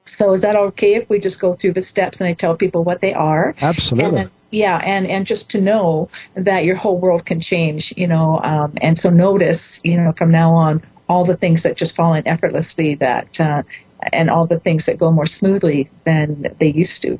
So 0.04 0.34
is 0.34 0.42
that 0.42 0.54
okay 0.54 0.94
if 0.94 1.08
we 1.08 1.18
just 1.18 1.40
go 1.40 1.54
through 1.54 1.72
the 1.72 1.82
steps 1.82 2.20
and 2.20 2.28
I 2.28 2.34
tell 2.34 2.56
people 2.56 2.84
what 2.84 3.00
they 3.00 3.14
are? 3.14 3.54
Absolutely. 3.60 4.28
Yeah, 4.54 4.76
and 4.84 5.08
and 5.08 5.26
just 5.26 5.50
to 5.50 5.60
know 5.60 6.08
that 6.34 6.64
your 6.64 6.76
whole 6.76 6.96
world 6.96 7.26
can 7.26 7.40
change, 7.40 7.92
you 7.96 8.06
know, 8.06 8.38
um, 8.44 8.72
and 8.80 8.96
so 8.96 9.10
notice, 9.10 9.84
you 9.84 9.96
know, 9.96 10.12
from 10.12 10.30
now 10.30 10.52
on 10.52 10.80
all 11.08 11.24
the 11.24 11.36
things 11.36 11.64
that 11.64 11.76
just 11.76 11.96
fall 11.96 12.14
in 12.14 12.24
effortlessly 12.28 12.94
that 12.94 13.40
uh, 13.40 13.64
and 14.12 14.30
all 14.30 14.46
the 14.46 14.60
things 14.60 14.86
that 14.86 14.96
go 14.96 15.10
more 15.10 15.26
smoothly 15.26 15.90
than 16.04 16.54
they 16.60 16.68
used 16.68 17.02
to. 17.02 17.18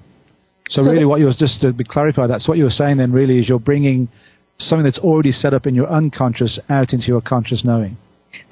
So, 0.68 0.83
so 0.83 0.90
really, 0.90 1.01
the, 1.01 1.09
what 1.09 1.18
you 1.18 1.27
were 1.27 1.33
just 1.33 1.61
to 1.62 1.73
clarify 1.73 2.29
that. 2.29 2.40
So 2.40 2.53
what 2.53 2.59
you 2.59 2.64
were 2.64 2.70
saying 2.70 2.99
then 2.99 3.11
really 3.11 3.38
is 3.40 3.49
you're 3.49 3.59
bringing 3.59 4.07
something 4.59 4.85
that's 4.85 5.01
already 5.01 5.33
set 5.33 5.53
up 5.53 5.66
in 5.66 5.75
your 5.75 5.88
unconscious 5.88 6.61
out 6.70 6.94
into 6.94 7.09
your 7.09 7.20
conscious 7.20 7.64
knowing. 7.64 7.97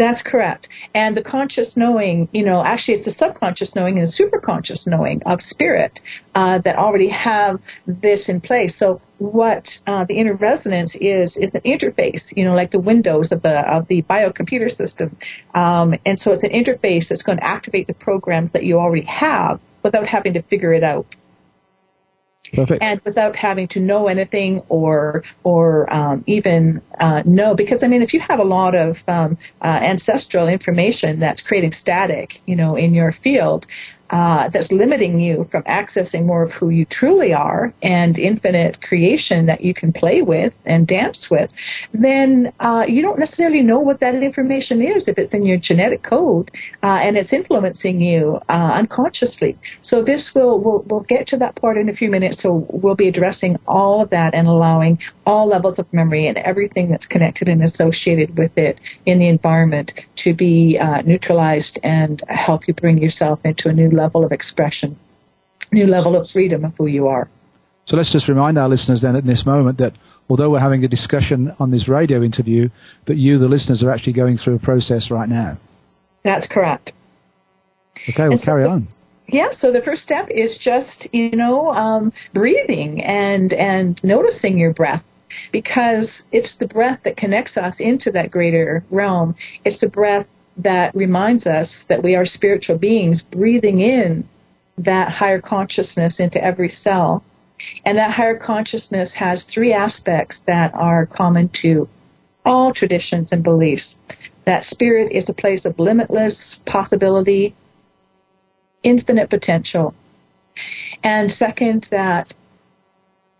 That's 0.03 0.21
correct. 0.21 0.69
And 0.95 1.17
the 1.17 1.23
conscious 1.23 1.77
knowing, 1.77 2.29
you 2.33 2.45
know, 2.45 2.65
actually 2.65 2.95
it's 2.95 3.05
the 3.05 3.12
subconscious 3.12 3.77
knowing 3.77 3.99
and 3.99 4.03
the 4.09 4.11
superconscious 4.11 4.88
knowing 4.88 5.23
of 5.27 5.41
spirit 5.41 6.01
uh, 6.35 6.59
that 6.59 6.75
already 6.77 7.07
have 7.07 7.61
this 7.87 8.29
in 8.29 8.41
place. 8.41 8.75
So 8.75 9.01
what 9.19 9.81
uh, 9.87 10.05
the 10.05 10.15
inner 10.15 10.35
resonance 10.35 10.97
is 10.97 11.37
is 11.37 11.55
an 11.55 11.61
interface, 11.61 12.37
you 12.37 12.43
know, 12.43 12.57
like 12.57 12.73
the 12.73 12.81
windows 12.81 13.31
of 13.31 13.43
the 13.43 13.61
of 13.61 13.87
the 13.87 14.03
biocomputer 14.03 14.73
system. 14.73 15.17
Um, 15.55 15.95
and 16.05 16.19
so 16.19 16.33
it's 16.33 16.43
an 16.43 16.51
interface 16.51 17.09
that's 17.09 17.23
going 17.23 17.38
to 17.38 17.45
activate 17.45 17.87
the 17.87 17.95
programs 17.95 18.53
that 18.53 18.65
you 18.65 18.81
already 18.81 19.07
have 19.07 19.61
without 19.85 20.09
having 20.09 20.35
to 20.35 20.43
figure 20.43 20.73
it 20.73 20.83
out. 20.83 21.07
Perfect. 22.53 22.83
And 22.83 23.01
without 23.05 23.35
having 23.35 23.67
to 23.69 23.81
know 23.81 24.09
anything 24.09 24.61
or 24.69 25.25
or 25.43 25.93
um, 25.93 26.23
even 26.27 26.83
uh, 27.01 27.23
know, 27.25 27.55
because 27.55 27.83
I 27.83 27.88
mean, 27.88 28.03
if 28.03 28.12
you 28.12 28.21
have 28.21 28.41
a 28.41 28.45
lot 28.45 28.75
of 28.75 29.03
um, 29.09 29.38
uh, 29.62 29.81
ancestral 29.83 30.49
information 30.49 31.19
that's 31.19 31.41
creating 31.41 31.73
static, 31.73 32.43
you 32.47 32.55
know, 32.55 32.77
in 32.77 32.93
your 32.93 33.11
field, 33.11 33.67
uh, 34.12 34.46
that's 34.48 34.70
limiting 34.70 35.18
you 35.18 35.42
from 35.44 35.62
accessing 35.62 36.27
more 36.27 36.42
of 36.42 36.53
who 36.53 36.68
you 36.68 36.85
truly 36.85 37.33
are 37.33 37.72
and 37.83 38.18
infinite 38.18 38.83
creation 38.83 39.46
that 39.46 39.62
you 39.62 39.72
can 39.72 39.90
play 39.90 40.20
with 40.20 40.53
and 40.66 40.87
dance 40.87 41.31
with, 41.31 41.51
then 41.92 42.53
uh, 42.61 42.85
you 42.87 43.01
don't 43.01 43.18
necessarily 43.18 43.62
know 43.62 43.81
what 43.81 44.01
that 44.01 44.14
information 44.14 44.83
is 44.83 45.09
if 45.09 45.16
it's 45.16 45.33
in 45.33 45.46
your 45.46 45.57
genetic 45.57 46.03
code 46.03 46.51
uh, 46.83 46.98
and 47.01 47.16
it's 47.16 47.33
influencing 47.33 48.03
you 48.03 48.38
uh, 48.51 48.72
unconsciously. 48.75 49.57
So 49.81 50.03
this 50.03 50.35
will 50.35 50.59
we'll, 50.59 50.81
we'll 50.81 51.01
get 51.01 51.27
to 51.29 51.38
that 51.38 51.55
part 51.55 51.79
in 51.79 51.88
a 51.88 51.94
few 51.94 52.11
minutes. 52.11 52.38
So 52.42 52.66
we'll 52.68 52.94
be 52.94 53.09
addressing 53.09 53.59
all 53.66 54.03
of 54.03 54.11
that 54.11 54.35
and 54.35 54.46
allowing 54.46 55.01
all 55.25 55.46
levels 55.46 55.79
of 55.79 55.90
memory 55.90 56.27
and 56.27 56.37
everything 56.37 56.90
that's 56.90 57.07
connected 57.07 57.48
and 57.48 57.62
associated 57.62 58.37
with 58.37 58.57
it 58.59 58.79
in 59.07 59.18
the 59.18 59.29
environment 59.29 60.05
to 60.16 60.35
be 60.35 60.79
uh, 60.79 61.01
neutralized 61.01 61.79
and 61.83 62.22
help 62.29 62.68
you 62.68 62.75
bring 62.75 62.98
yourself 62.98 63.40
into 63.44 63.70
a 63.70 63.72
new 63.72 63.88
level 63.88 64.02
level 64.03 64.25
of 64.25 64.33
expression, 64.33 64.97
new 65.71 65.87
level 65.87 66.17
of 66.17 66.31
freedom 66.31 66.65
of 66.65 66.73
who 66.77 66.87
you 66.87 67.09
are. 67.09 67.29
So 67.87 67.97
let's 67.97 68.11
just 68.11 68.29
remind 68.29 68.59
our 68.59 68.69
listeners 68.69 69.01
then 69.01 69.17
at 69.17 69.27
this 69.27 69.45
moment 69.45 69.79
that 69.79 69.95
although 70.29 70.51
we're 70.51 70.61
having 70.69 70.85
a 70.85 70.88
discussion 70.88 71.55
on 71.59 71.71
this 71.71 71.88
radio 71.88 72.23
interview, 72.23 72.69
that 73.07 73.17
you, 73.17 73.38
the 73.38 73.49
listeners, 73.49 73.83
are 73.83 73.91
actually 73.91 74.12
going 74.12 74.37
through 74.37 74.55
a 74.55 74.59
process 74.59 75.11
right 75.11 75.29
now. 75.29 75.57
That's 76.23 76.47
correct. 76.47 76.93
Okay, 78.09 78.29
we'll 78.29 78.38
carry 78.38 78.65
on. 78.65 78.88
Yeah, 79.29 79.51
so 79.51 79.73
the 79.73 79.83
first 79.83 80.03
step 80.03 80.31
is 80.31 80.59
just, 80.59 81.12
you 81.12 81.31
know, 81.31 81.73
um, 81.73 82.12
breathing 82.33 83.03
and, 83.03 83.53
and 83.55 84.03
noticing 84.05 84.59
your 84.59 84.73
breath 84.73 85.05
because 85.51 86.29
it's 86.33 86.57
the 86.57 86.67
breath 86.67 87.01
that 87.05 87.17
connects 87.17 87.57
us 87.57 87.81
into 87.81 88.12
that 88.12 88.31
greater 88.31 88.85
realm. 88.91 89.35
It's 89.65 89.79
the 89.79 89.88
breath 89.88 90.29
that 90.57 90.95
reminds 90.95 91.47
us 91.47 91.85
that 91.85 92.03
we 92.03 92.15
are 92.15 92.25
spiritual 92.25 92.79
beings 92.79 93.23
breathing 93.23 93.81
in 93.81 94.29
that 94.79 95.09
higher 95.09 95.41
consciousness 95.41 96.21
into 96.21 96.43
every 96.43 96.69
cell. 96.69 97.23
And 97.85 97.97
that 97.97 98.11
higher 98.11 98.37
consciousness 98.37 99.15
has 99.15 99.45
three 99.45 99.73
aspects 99.73 100.41
that 100.41 100.75
are 100.75 101.07
common 101.07 101.49
to 101.51 101.88
all 102.45 102.73
traditions 102.73 103.33
and 103.33 103.43
beliefs. 103.43 103.99
That 104.45 104.65
spirit 104.65 105.12
is 105.12 105.29
a 105.29 105.35
place 105.35 105.65
of 105.65 105.79
limitless 105.79 106.57
possibility, 106.67 107.55
infinite 108.83 109.31
potential. 109.31 109.95
And 111.05 111.33
second, 111.33 111.85
that 111.91 112.35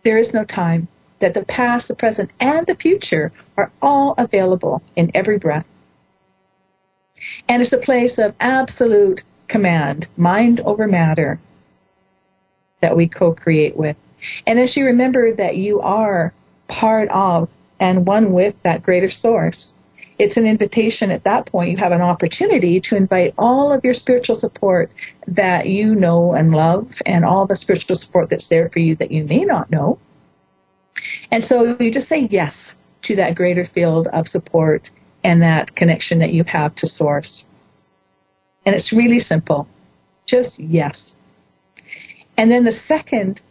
there 0.03 0.17
is 0.17 0.33
no 0.33 0.45
time, 0.45 0.87
that 1.19 1.33
the 1.33 1.45
past, 1.45 1.89
the 1.89 1.95
present, 1.95 2.31
and 2.39 2.65
the 2.65 2.75
future 2.75 3.31
are 3.57 3.71
all 3.81 4.15
available 4.17 4.81
in 4.95 5.11
every 5.13 5.37
breath. 5.37 5.67
And 7.49 7.61
it's 7.61 7.73
a 7.73 7.77
place 7.77 8.17
of 8.17 8.35
absolute 8.39 9.23
command, 9.47 10.07
mind 10.17 10.59
over 10.61 10.87
matter, 10.87 11.39
that 12.81 12.95
we 12.95 13.07
co 13.07 13.33
create 13.33 13.77
with. 13.77 13.97
And 14.47 14.59
as 14.59 14.75
you 14.75 14.85
remember 14.85 15.33
that 15.33 15.57
you 15.57 15.81
are 15.81 16.33
part 16.67 17.09
of 17.09 17.49
and 17.79 18.07
one 18.07 18.31
with 18.31 18.55
that 18.63 18.83
greater 18.83 19.09
source, 19.09 19.73
it's 20.19 20.37
an 20.37 20.47
invitation 20.47 21.11
at 21.11 21.23
that 21.23 21.45
point. 21.47 21.71
You 21.71 21.77
have 21.77 21.91
an 21.91 22.01
opportunity 22.01 22.79
to 22.81 22.95
invite 22.95 23.33
all 23.37 23.73
of 23.73 23.83
your 23.83 23.93
spiritual 23.93 24.35
support 24.35 24.91
that 25.27 25.67
you 25.67 25.95
know 25.95 26.33
and 26.33 26.51
love, 26.51 27.01
and 27.05 27.25
all 27.25 27.45
the 27.45 27.55
spiritual 27.55 27.95
support 27.95 28.29
that's 28.29 28.47
there 28.47 28.69
for 28.69 28.79
you 28.79 28.95
that 28.95 29.11
you 29.11 29.23
may 29.25 29.43
not 29.43 29.71
know. 29.71 29.97
And 31.31 31.43
so 31.43 31.75
you 31.79 31.91
just 31.91 32.07
say 32.07 32.27
yes 32.29 32.75
to 33.03 33.15
that 33.15 33.35
greater 33.35 33.65
field 33.65 34.07
of 34.09 34.27
support 34.27 34.91
and 35.23 35.41
that 35.41 35.75
connection 35.75 36.19
that 36.19 36.33
you 36.33 36.43
have 36.45 36.75
to 36.75 36.87
source. 36.87 37.45
And 38.65 38.75
it's 38.75 38.93
really 38.93 39.19
simple. 39.19 39.67
Just 40.25 40.59
yes. 40.59 41.17
And 42.37 42.49
then 42.49 42.63
the 42.63 42.71
second 42.71 43.41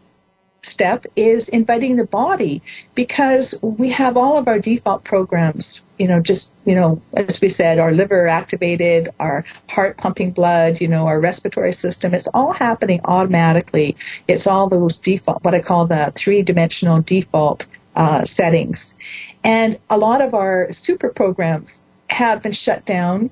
step 0.65 1.05
is 1.17 1.49
inviting 1.49 1.97
the 1.97 2.07
body 2.07 2.63
because 2.95 3.59
we 3.63 3.91
have 3.91 4.17
all 4.17 4.37
of 4.37 4.47
our 4.47 4.59
default 4.59 5.03
programs, 5.03 5.83
you 5.99 6.07
know, 6.07 6.21
just, 6.21 6.55
you 6.65 6.75
know, 6.75 7.03
as 7.15 7.41
we 7.41 7.49
said, 7.49 7.79
our 7.79 7.93
liver 7.93 8.29
activated, 8.29 9.09
our 9.19 9.45
heart 9.69 9.97
pumping 9.97 10.31
blood, 10.31 10.81
you 10.81 10.87
know, 10.87 11.07
our 11.07 11.21
respiratory 11.21 11.73
system. 11.73 12.15
It's 12.15 12.29
all 12.29 12.53
happening 12.53 13.01
automatically. 13.05 13.97
It's 14.29 14.47
all 14.47 14.69
those 14.69 14.97
default, 14.97 15.43
what 15.43 15.55
I 15.55 15.61
call 15.61 15.87
the 15.87 16.13
three 16.15 16.43
dimensional 16.43 17.03
default 17.03 17.67
uh, 17.97 18.25
settings. 18.25 18.97
And 19.45 19.79
a 19.91 19.99
lot 19.99 20.21
of 20.21 20.35
our 20.35 20.73
super 20.73 21.09
programs 21.09 21.87
have 22.09 22.43
been 22.43 22.53
shut 22.53 22.85
down 22.85 23.31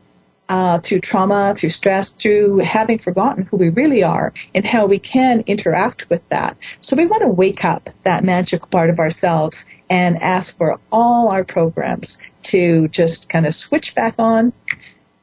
uh, 0.51 0.81
through 0.81 1.01
trauma, 1.01 1.55
through 1.57 1.70
stress, 1.70 2.12
through 2.12 2.59
having 2.59 2.99
forgotten 2.99 3.44
who 3.44 3.57
we 3.57 3.68
really 3.68 4.03
are 4.03 4.33
and 4.53 4.66
how 4.66 4.85
we 4.85 4.99
can 4.99 5.44
interact 5.46 6.11
with 6.11 6.29
that. 6.29 6.57
So 6.81 6.96
we 6.96 7.07
want 7.07 7.23
to 7.23 7.29
wake 7.29 7.64
up 7.64 7.88
that 8.03 8.25
magic 8.25 8.68
part 8.68 8.90
of 8.90 8.99
ourselves 8.99 9.64
and 9.88 10.20
ask 10.20 10.57
for 10.59 10.81
all 10.90 11.29
our 11.29 11.44
programs 11.44 12.18
to 12.42 12.88
just 12.88 13.29
kind 13.29 13.46
of 13.46 13.55
switch 13.55 13.94
back 13.94 14.16
on 14.18 14.53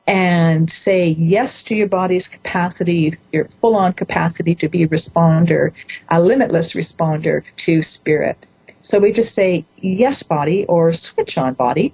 and 0.08 0.72
say 0.72 1.10
yes 1.20 1.62
to 1.64 1.76
your 1.76 1.90
body's 1.90 2.30
capacity, 2.30 3.18
your 3.34 3.44
full 3.44 3.76
on 3.76 3.92
capacity 3.92 4.56
to 4.56 4.70
be 4.70 4.84
a 4.84 4.88
responder, 4.88 5.74
a 6.08 6.22
limitless 6.22 6.74
responder 6.74 7.44
to 7.58 7.82
spirit. 7.82 8.48
So 8.88 9.00
we 9.00 9.12
just 9.12 9.36
say 9.36 9.66
yes 9.82 10.24
body 10.24 10.64
or 10.68 10.94
switch 10.94 11.38
on 11.38 11.56
body. 11.56 11.94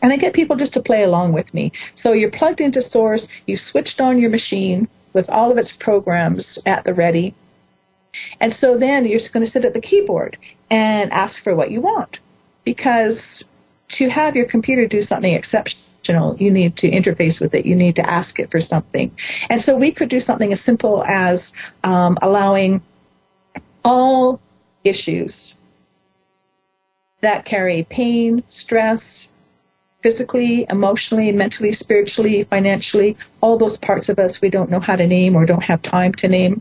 And 0.00 0.10
I 0.10 0.16
get 0.16 0.32
people 0.32 0.56
just 0.56 0.72
to 0.72 0.80
play 0.80 1.02
along 1.02 1.34
with 1.34 1.52
me. 1.52 1.70
So 1.96 2.14
you're 2.14 2.30
plugged 2.30 2.62
into 2.62 2.80
Source, 2.80 3.28
you've 3.46 3.60
switched 3.60 4.00
on 4.00 4.18
your 4.18 4.30
machine 4.30 4.88
with 5.12 5.28
all 5.28 5.52
of 5.52 5.58
its 5.58 5.76
programs 5.76 6.58
at 6.64 6.84
the 6.84 6.94
ready. 6.94 7.34
And 8.40 8.54
so 8.54 8.78
then 8.78 9.04
you're 9.04 9.18
just 9.18 9.34
going 9.34 9.44
to 9.44 9.50
sit 9.50 9.66
at 9.66 9.74
the 9.74 9.82
keyboard 9.82 10.38
and 10.70 11.12
ask 11.12 11.42
for 11.42 11.54
what 11.54 11.70
you 11.70 11.82
want. 11.82 12.20
Because 12.64 13.44
to 13.88 14.08
have 14.08 14.34
your 14.34 14.46
computer 14.46 14.86
do 14.86 15.02
something 15.02 15.34
exceptional, 15.34 16.36
you 16.38 16.50
need 16.50 16.74
to 16.78 16.90
interface 16.90 17.38
with 17.38 17.54
it. 17.54 17.66
You 17.66 17.76
need 17.76 17.96
to 17.96 18.10
ask 18.10 18.40
it 18.40 18.50
for 18.50 18.62
something. 18.62 19.14
And 19.50 19.60
so 19.60 19.76
we 19.76 19.92
could 19.92 20.08
do 20.08 20.20
something 20.20 20.54
as 20.54 20.62
simple 20.62 21.04
as 21.04 21.52
um, 21.84 22.16
allowing 22.22 22.80
all 23.84 24.40
issues 24.84 25.54
that 27.22 27.44
carry 27.44 27.84
pain, 27.84 28.42
stress, 28.48 29.28
physically, 30.02 30.66
emotionally, 30.68 31.32
mentally, 31.32 31.72
spiritually, 31.72 32.44
financially, 32.44 33.16
all 33.40 33.56
those 33.56 33.78
parts 33.78 34.08
of 34.08 34.18
us 34.18 34.42
we 34.42 34.50
don't 34.50 34.70
know 34.70 34.80
how 34.80 34.96
to 34.96 35.06
name 35.06 35.34
or 35.36 35.46
don't 35.46 35.62
have 35.62 35.80
time 35.82 36.12
to 36.12 36.28
name. 36.28 36.60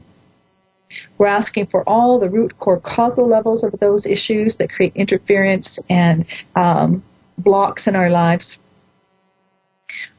We're 1.18 1.28
asking 1.28 1.68
for 1.68 1.88
all 1.88 2.20
the 2.20 2.30
root 2.30 2.58
core 2.58 2.80
causal 2.80 3.28
levels 3.28 3.64
of 3.64 3.72
those 3.80 4.06
issues 4.06 4.58
that 4.58 4.72
create 4.72 4.96
interference 4.96 5.80
and 5.90 6.26
um, 6.56 7.04
blocks 7.38 7.88
in 7.88 7.96
our 7.96 8.10
lives. 8.10 8.60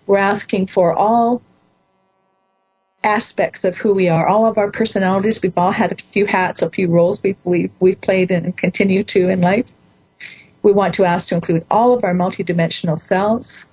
We're 0.07 0.19
asking 0.19 0.67
for 0.67 0.95
all 0.95 1.43
aspects 3.05 3.65
of 3.65 3.77
who 3.77 3.93
we 3.93 4.09
are, 4.09 4.27
all 4.27 4.47
of 4.47 4.59
our 4.59 4.71
personalities. 4.71 5.43
We've 5.43 5.57
all 5.57 5.73
had 5.73 5.93
a 5.93 5.97
few 5.97 6.27
hats, 6.27 6.63
a 6.63 6.71
few 6.71 6.89
roles 6.89 7.23
we've, 7.23 7.37
we've, 7.45 7.71
we've 7.81 8.01
played 8.01 8.31
and 8.31 8.57
continue 8.57 9.05
to 9.05 9.29
in 9.29 9.41
life. 9.41 9.71
We 10.63 10.73
want 10.73 10.95
to 10.95 11.05
ask 11.05 11.29
to 11.29 11.35
include 11.35 11.67
all 11.71 11.93
of 11.93 12.05
our 12.05 12.15
multidimensional 12.15 12.99
selves 12.99 13.67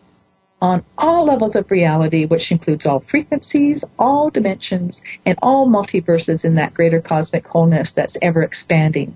on 0.62 0.84
all 0.98 1.26
levels 1.26 1.56
of 1.56 1.72
reality, 1.72 2.26
which 2.26 2.52
includes 2.52 2.86
all 2.86 3.00
frequencies, 3.00 3.86
all 3.98 4.30
dimensions, 4.30 5.02
and 5.26 5.38
all 5.42 5.68
multiverses 5.68 6.44
in 6.44 6.56
that 6.56 6.74
greater 6.74 7.00
cosmic 7.00 7.48
wholeness 7.48 7.92
that's 7.92 8.18
ever 8.22 8.42
expanding. 8.42 9.16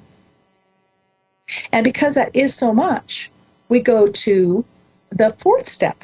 And 1.71 1.83
because 1.83 2.15
that 2.15 2.33
is 2.33 2.53
so 2.55 2.73
much, 2.73 3.29
we 3.69 3.79
go 3.79 4.07
to 4.07 4.63
the 5.11 5.35
fourth 5.39 5.67
step, 5.67 6.03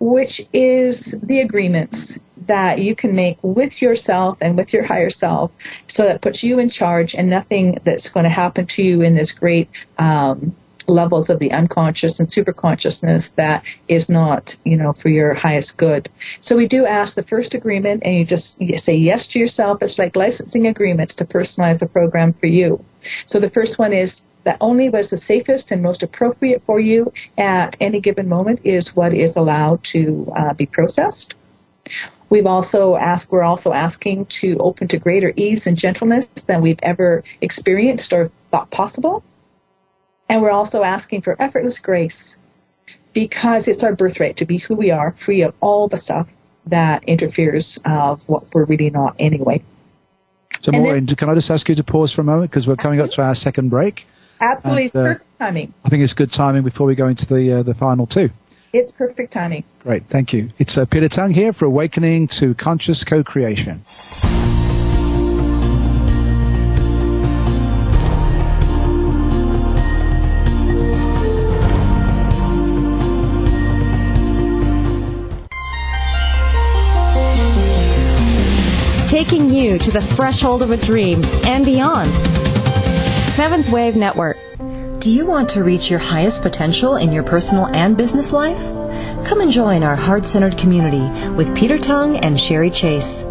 which 0.00 0.44
is 0.52 1.20
the 1.20 1.40
agreements 1.40 2.18
that 2.46 2.80
you 2.80 2.94
can 2.94 3.14
make 3.14 3.38
with 3.42 3.80
yourself 3.80 4.38
and 4.40 4.56
with 4.56 4.72
your 4.72 4.82
higher 4.82 5.10
self 5.10 5.52
so 5.86 6.04
that 6.04 6.22
puts 6.22 6.42
you 6.42 6.58
in 6.58 6.68
charge 6.68 7.14
and 7.14 7.30
nothing 7.30 7.78
that's 7.84 8.08
going 8.08 8.24
to 8.24 8.30
happen 8.30 8.66
to 8.66 8.82
you 8.82 9.02
in 9.02 9.14
this 9.14 9.30
great 9.30 9.68
um, 9.98 10.54
levels 10.90 11.30
of 11.30 11.38
the 11.38 11.52
unconscious 11.52 12.20
and 12.20 12.28
superconsciousness 12.28 13.34
that 13.36 13.62
is 13.88 14.08
not, 14.08 14.56
you 14.64 14.76
know, 14.76 14.92
for 14.92 15.08
your 15.08 15.34
highest 15.34 15.78
good. 15.78 16.08
So 16.40 16.56
we 16.56 16.66
do 16.66 16.86
ask 16.86 17.14
the 17.14 17.22
first 17.22 17.54
agreement 17.54 18.02
and 18.04 18.16
you 18.16 18.24
just 18.24 18.60
say 18.76 18.94
yes 18.94 19.26
to 19.28 19.38
yourself. 19.38 19.82
It's 19.82 19.98
like 19.98 20.16
licensing 20.16 20.66
agreements 20.66 21.14
to 21.16 21.24
personalize 21.24 21.78
the 21.78 21.86
program 21.86 22.32
for 22.34 22.46
you. 22.46 22.84
So 23.26 23.38
the 23.38 23.50
first 23.50 23.78
one 23.78 23.92
is 23.92 24.26
that 24.44 24.56
only 24.60 24.88
what's 24.88 25.10
the 25.10 25.18
safest 25.18 25.70
and 25.70 25.82
most 25.82 26.02
appropriate 26.02 26.62
for 26.64 26.80
you 26.80 27.12
at 27.36 27.76
any 27.80 28.00
given 28.00 28.28
moment 28.28 28.60
is 28.64 28.96
what 28.96 29.12
is 29.14 29.36
allowed 29.36 29.82
to 29.84 30.32
uh, 30.36 30.54
be 30.54 30.66
processed. 30.66 31.34
We've 32.30 32.46
also 32.46 32.96
asked, 32.96 33.32
we're 33.32 33.42
also 33.42 33.72
asking 33.72 34.26
to 34.26 34.56
open 34.58 34.86
to 34.88 34.98
greater 34.98 35.32
ease 35.34 35.66
and 35.66 35.76
gentleness 35.76 36.26
than 36.46 36.62
we've 36.62 36.78
ever 36.82 37.24
experienced 37.40 38.12
or 38.12 38.30
thought 38.52 38.70
possible. 38.70 39.24
And 40.30 40.40
we're 40.42 40.52
also 40.52 40.84
asking 40.84 41.22
for 41.22 41.34
effortless 41.42 41.80
grace 41.80 42.38
because 43.12 43.66
it's 43.66 43.82
our 43.82 43.96
birthright 43.96 44.36
to 44.36 44.44
be 44.44 44.58
who 44.58 44.76
we 44.76 44.92
are, 44.92 45.10
free 45.10 45.42
of 45.42 45.52
all 45.60 45.88
the 45.88 45.96
stuff 45.96 46.32
that 46.66 47.02
interferes 47.04 47.80
of 47.84 48.26
what 48.28 48.44
we're 48.54 48.64
really 48.64 48.90
not 48.90 49.16
anyway. 49.18 49.60
So, 50.60 50.70
Maureen, 50.70 51.06
then, 51.06 51.16
can 51.16 51.28
I 51.28 51.34
just 51.34 51.50
ask 51.50 51.68
you 51.68 51.74
to 51.74 51.82
pause 51.82 52.12
for 52.12 52.20
a 52.20 52.24
moment 52.24 52.52
because 52.52 52.68
we're 52.68 52.76
coming 52.76 53.00
up 53.00 53.10
to 53.10 53.22
our 53.22 53.34
second 53.34 53.70
break? 53.70 54.06
Absolutely, 54.40 54.84
and, 54.84 54.94
uh, 54.94 55.02
perfect 55.14 55.38
timing. 55.40 55.74
I 55.84 55.88
think 55.88 56.04
it's 56.04 56.14
good 56.14 56.30
timing 56.30 56.62
before 56.62 56.86
we 56.86 56.94
go 56.94 57.08
into 57.08 57.26
the 57.26 57.52
uh, 57.52 57.62
the 57.64 57.74
final 57.74 58.06
two. 58.06 58.30
It's 58.72 58.92
perfect 58.92 59.32
timing. 59.32 59.64
Great, 59.80 60.06
thank 60.06 60.32
you. 60.32 60.48
It's 60.60 60.78
uh, 60.78 60.84
Peter 60.84 61.08
Tongue 61.08 61.32
here 61.32 61.52
for 61.52 61.64
Awakening 61.64 62.28
to 62.28 62.54
Conscious 62.54 63.02
Co-Creation. 63.02 63.82
Taking 79.10 79.50
you 79.50 79.76
to 79.76 79.90
the 79.90 80.00
threshold 80.00 80.62
of 80.62 80.70
a 80.70 80.76
dream 80.76 81.20
and 81.44 81.64
beyond. 81.64 82.08
Seventh 83.34 83.68
Wave 83.68 83.96
Network. 83.96 84.38
Do 85.00 85.10
you 85.10 85.26
want 85.26 85.48
to 85.48 85.64
reach 85.64 85.90
your 85.90 85.98
highest 85.98 86.42
potential 86.42 86.94
in 86.94 87.10
your 87.10 87.24
personal 87.24 87.66
and 87.66 87.96
business 87.96 88.30
life? 88.30 88.62
Come 89.26 89.40
and 89.40 89.50
join 89.50 89.82
our 89.82 89.96
heart 89.96 90.28
centered 90.28 90.56
community 90.56 91.08
with 91.30 91.56
Peter 91.56 91.76
Tongue 91.76 92.18
and 92.18 92.38
Sherry 92.38 92.70
Chase. 92.70 93.22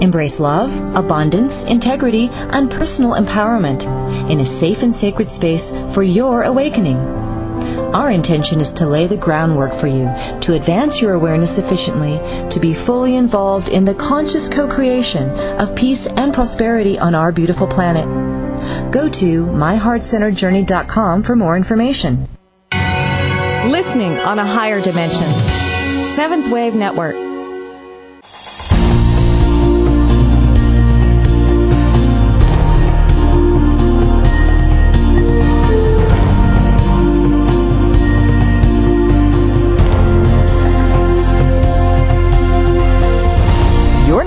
Embrace 0.00 0.40
love, 0.40 0.74
abundance, 0.96 1.62
integrity, 1.62 2.28
and 2.50 2.68
personal 2.68 3.12
empowerment 3.12 3.86
in 4.28 4.40
a 4.40 4.44
safe 4.44 4.82
and 4.82 4.92
sacred 4.92 5.28
space 5.28 5.70
for 5.94 6.02
your 6.02 6.42
awakening. 6.42 7.33
Our 7.94 8.10
intention 8.10 8.60
is 8.60 8.72
to 8.72 8.88
lay 8.88 9.06
the 9.06 9.16
groundwork 9.16 9.72
for 9.72 9.86
you 9.86 10.12
to 10.40 10.54
advance 10.54 11.00
your 11.00 11.12
awareness 11.12 11.54
sufficiently 11.54 12.18
to 12.50 12.58
be 12.58 12.74
fully 12.74 13.14
involved 13.14 13.68
in 13.68 13.84
the 13.84 13.94
conscious 13.94 14.48
co 14.48 14.66
creation 14.66 15.30
of 15.60 15.76
peace 15.76 16.08
and 16.08 16.34
prosperity 16.34 16.98
on 16.98 17.14
our 17.14 17.30
beautiful 17.30 17.68
planet. 17.68 18.04
Go 18.90 19.08
to 19.08 19.46
myheartcenteredjourney.com 19.46 21.22
for 21.22 21.36
more 21.36 21.56
information. 21.56 22.28
Listening 23.70 24.18
on 24.18 24.40
a 24.40 24.44
higher 24.44 24.80
dimension. 24.80 25.28
Seventh 26.16 26.50
Wave 26.50 26.74
Network. 26.74 27.33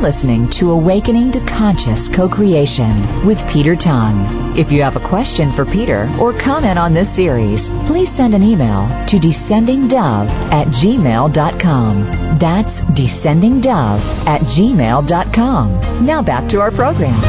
Listening 0.07 0.49
to 0.49 0.71
Awakening 0.71 1.33
to 1.33 1.41
Conscious 1.41 2.07
Co-Creation 2.07 3.25
with 3.25 3.45
Peter 3.49 3.75
Tongue. 3.75 4.57
If 4.57 4.71
you 4.71 4.81
have 4.81 4.95
a 4.95 5.01
question 5.01 5.51
for 5.51 5.65
Peter 5.65 6.09
or 6.17 6.31
comment 6.31 6.79
on 6.79 6.93
this 6.93 7.13
series, 7.13 7.67
please 7.87 8.09
send 8.09 8.33
an 8.33 8.41
email 8.41 8.87
to 9.07 9.17
descendingdove 9.17 10.29
at 10.49 10.67
gmail.com. 10.67 12.05
That's 12.39 12.79
descendingdove 12.79 14.27
at 14.27 14.39
gmail.com. 14.43 16.05
Now 16.05 16.21
back 16.21 16.47
to 16.51 16.61
our 16.61 16.71
program. 16.71 17.21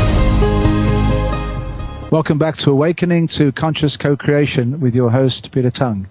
Welcome 2.13 2.39
back 2.39 2.59
to 2.59 2.71
Awakening 2.71 3.27
to 3.39 3.51
Conscious 3.51 3.97
Co-Creation 3.97 4.79
with 4.79 4.95
your 4.95 5.11
host, 5.11 5.51
Peter 5.51 5.73
Tongue. 5.73 6.07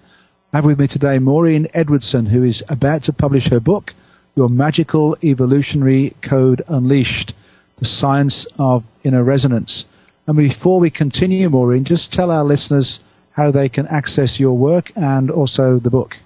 I 0.52 0.58
have 0.58 0.66
with 0.66 0.78
me 0.78 0.86
today 0.86 1.18
Maureen 1.18 1.66
Edwardson, 1.72 2.26
who 2.26 2.42
is 2.42 2.62
about 2.68 3.04
to 3.04 3.14
publish 3.14 3.48
her 3.48 3.58
book, 3.58 3.94
your 4.38 4.48
magical 4.48 5.14
evolutionary 5.24 6.14
code 6.22 6.62
unleashed, 6.68 7.34
the 7.80 7.84
science 7.84 8.46
of 8.56 8.84
inner 9.02 9.24
resonance. 9.24 9.84
And 10.28 10.36
before 10.36 10.78
we 10.78 10.90
continue, 10.90 11.50
Maureen, 11.50 11.84
just 11.84 12.12
tell 12.12 12.30
our 12.30 12.44
listeners 12.44 13.00
how 13.32 13.50
they 13.50 13.68
can 13.68 13.88
access 13.88 14.38
your 14.38 14.56
work 14.56 14.92
and 14.94 15.28
also 15.28 15.80
the 15.80 15.90
book. 15.90 16.16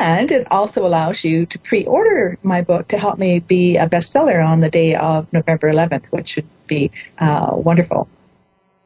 And 0.00 0.32
it 0.32 0.50
also 0.50 0.86
allows 0.86 1.24
you 1.24 1.44
to 1.46 1.58
pre-order 1.58 2.38
my 2.42 2.62
book 2.62 2.88
to 2.88 2.98
help 2.98 3.18
me 3.18 3.40
be 3.40 3.76
a 3.76 3.86
bestseller 3.86 4.46
on 4.46 4.60
the 4.60 4.70
day 4.70 4.94
of 4.94 5.30
November 5.32 5.70
11th, 5.70 6.06
which 6.06 6.28
should 6.30 6.48
be 6.66 6.90
uh, 7.18 7.50
wonderful. 7.52 8.08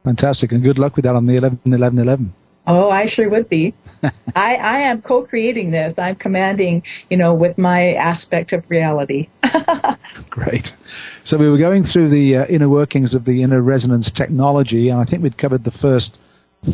Fantastic. 0.03 0.51
And 0.51 0.61
good 0.61 0.77
luck 0.77 0.97
with 0.97 1.05
that 1.05 1.15
on 1.15 1.25
the 1.25 1.37
11 1.37 1.59
11 1.65 1.99
11. 1.99 2.33
Oh, 2.65 2.89
I 2.89 3.07
sure 3.07 3.29
would 3.29 3.49
be. 3.49 3.73
I, 4.03 4.55
I 4.55 4.77
am 4.79 5.01
co-creating 5.01 5.71
this. 5.71 5.99
I'm 5.99 6.15
commanding, 6.15 6.83
you 7.09 7.17
know, 7.17 7.33
with 7.33 7.57
my 7.57 7.93
aspect 7.93 8.53
of 8.53 8.63
reality. 8.69 9.27
Great. 10.29 10.75
So 11.23 11.37
we 11.37 11.49
were 11.49 11.57
going 11.57 11.83
through 11.83 12.09
the 12.09 12.37
uh, 12.37 12.45
inner 12.45 12.69
workings 12.69 13.13
of 13.13 13.25
the 13.25 13.43
inner 13.43 13.61
resonance 13.61 14.11
technology, 14.11 14.89
and 14.89 14.99
I 14.99 15.03
think 15.03 15.23
we'd 15.23 15.37
covered 15.37 15.63
the 15.63 15.71
first 15.71 16.17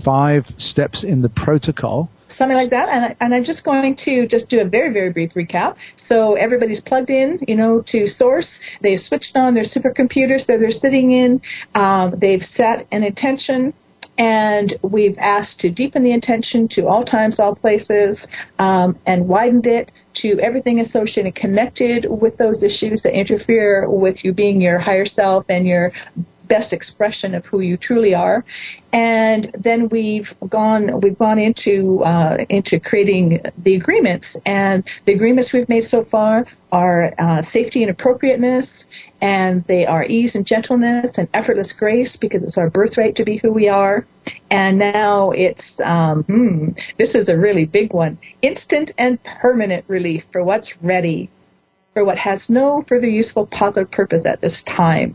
five 0.04 0.54
steps 0.58 1.04
in 1.04 1.22
the 1.22 1.30
protocol. 1.30 2.10
Something 2.28 2.58
like 2.58 2.70
that, 2.70 2.90
and, 2.90 3.06
I, 3.06 3.16
and 3.20 3.34
I'm 3.34 3.44
just 3.44 3.64
going 3.64 3.96
to 3.96 4.28
just 4.28 4.50
do 4.50 4.62
a 4.62 4.66
very, 4.66 4.94
very 4.94 5.12
brief 5.12 5.34
recap. 5.34 5.78
So 5.98 6.36
everybody's 6.36 6.80
plugged 6.80 7.10
in, 7.10 7.44
you 7.48 7.56
know, 7.56 7.82
to 7.82 8.08
source. 8.08 8.60
They've 8.82 9.00
switched 9.00 9.36
on 9.36 9.56
their 9.56 9.64
supercomputers 9.64 10.46
that 10.46 10.60
they're 10.60 10.72
sitting 10.72 11.12
in. 11.12 11.42
Um, 11.74 12.14
they've 12.16 12.46
set 12.46 12.86
an 12.92 13.04
intention 13.04 13.74
and 14.20 14.76
we've 14.82 15.18
asked 15.18 15.62
to 15.62 15.70
deepen 15.70 16.04
the 16.04 16.12
intention 16.12 16.68
to 16.68 16.88
all 16.88 17.06
times, 17.06 17.40
all 17.40 17.56
places, 17.56 18.28
um, 18.60 19.00
and 19.06 19.30
widened 19.30 19.66
it 19.66 19.94
to 20.16 20.38
everything 20.42 20.82
associated, 20.82 21.36
connected 21.36 22.06
with 22.10 22.36
those 22.36 22.62
issues 22.62 23.04
that 23.04 23.18
interfere 23.18 23.90
with 23.90 24.26
you 24.26 24.34
being 24.34 24.60
your 24.60 24.78
higher 24.78 25.06
self 25.06 25.46
and 25.48 25.66
your 25.66 25.94
best 26.50 26.74
expression 26.74 27.34
of 27.34 27.46
who 27.46 27.62
you 27.62 27.78
truly 27.78 28.14
are. 28.14 28.44
And 28.92 29.50
then 29.58 29.88
we've 29.90 30.36
gone 30.50 31.00
we've 31.00 31.18
gone 31.18 31.40
into 31.40 32.04
uh, 32.04 32.44
into 32.50 32.80
creating 32.80 33.40
the 33.58 33.76
agreements, 33.76 34.36
and 34.46 34.84
the 35.06 35.14
agreements 35.14 35.54
we've 35.54 35.70
made 35.70 35.86
so 35.86 36.04
far 36.04 36.46
are 36.72 37.14
uh, 37.20 37.42
safety 37.44 37.82
and 37.84 37.92
appropriateness, 37.92 38.90
and 39.22 39.64
they 39.66 39.86
are 39.86 40.06
ease 40.06 40.36
and 40.36 40.46
gentleness 40.46 41.18
and 41.18 41.28
effortless 41.34 41.72
grace 41.72 42.18
because 42.18 42.44
it's 42.44 42.58
our 42.58 42.70
birthright 42.70 43.16
to 43.16 43.24
be 43.24 43.38
who 43.38 43.52
we 43.52 43.70
are. 43.70 44.06
And 44.50 44.80
now 44.80 45.32
it's 45.32 45.80
um, 45.82 46.24
hmm, 46.24 46.70
this 46.98 47.14
is 47.14 47.30
a 47.30 47.38
really 47.38 47.66
big 47.66 47.94
one: 47.94 48.18
instant 48.42 48.92
and 48.98 49.24
permanent 49.24 49.86
relief 49.88 50.26
for 50.32 50.44
what's 50.44 50.82
ready, 50.82 51.30
for 51.94 52.04
what 52.04 52.18
has 52.18 52.50
no 52.50 52.82
further 52.88 53.10
useful 53.10 53.46
positive 53.46 53.92
purpose 53.92 54.26
at 54.26 54.42
this 54.42 54.64
time. 54.64 55.14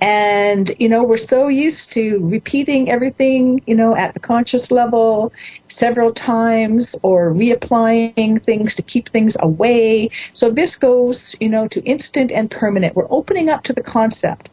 And, 0.00 0.74
you 0.78 0.88
know, 0.88 1.02
we're 1.02 1.16
so 1.18 1.48
used 1.48 1.92
to 1.92 2.18
repeating 2.26 2.90
everything, 2.90 3.62
you 3.66 3.74
know, 3.74 3.96
at 3.96 4.14
the 4.14 4.20
conscious 4.20 4.70
level 4.70 5.32
several 5.68 6.12
times 6.12 6.94
or 7.02 7.32
reapplying 7.32 8.42
things 8.44 8.74
to 8.74 8.82
keep 8.82 9.08
things 9.08 9.36
away. 9.40 10.10
So 10.32 10.50
this 10.50 10.76
goes, 10.76 11.34
you 11.40 11.48
know, 11.48 11.68
to 11.68 11.82
instant 11.84 12.30
and 12.30 12.50
permanent. 12.50 12.96
We're 12.96 13.06
opening 13.10 13.48
up 13.48 13.62
to 13.64 13.72
the 13.72 13.82
concept. 13.82 14.48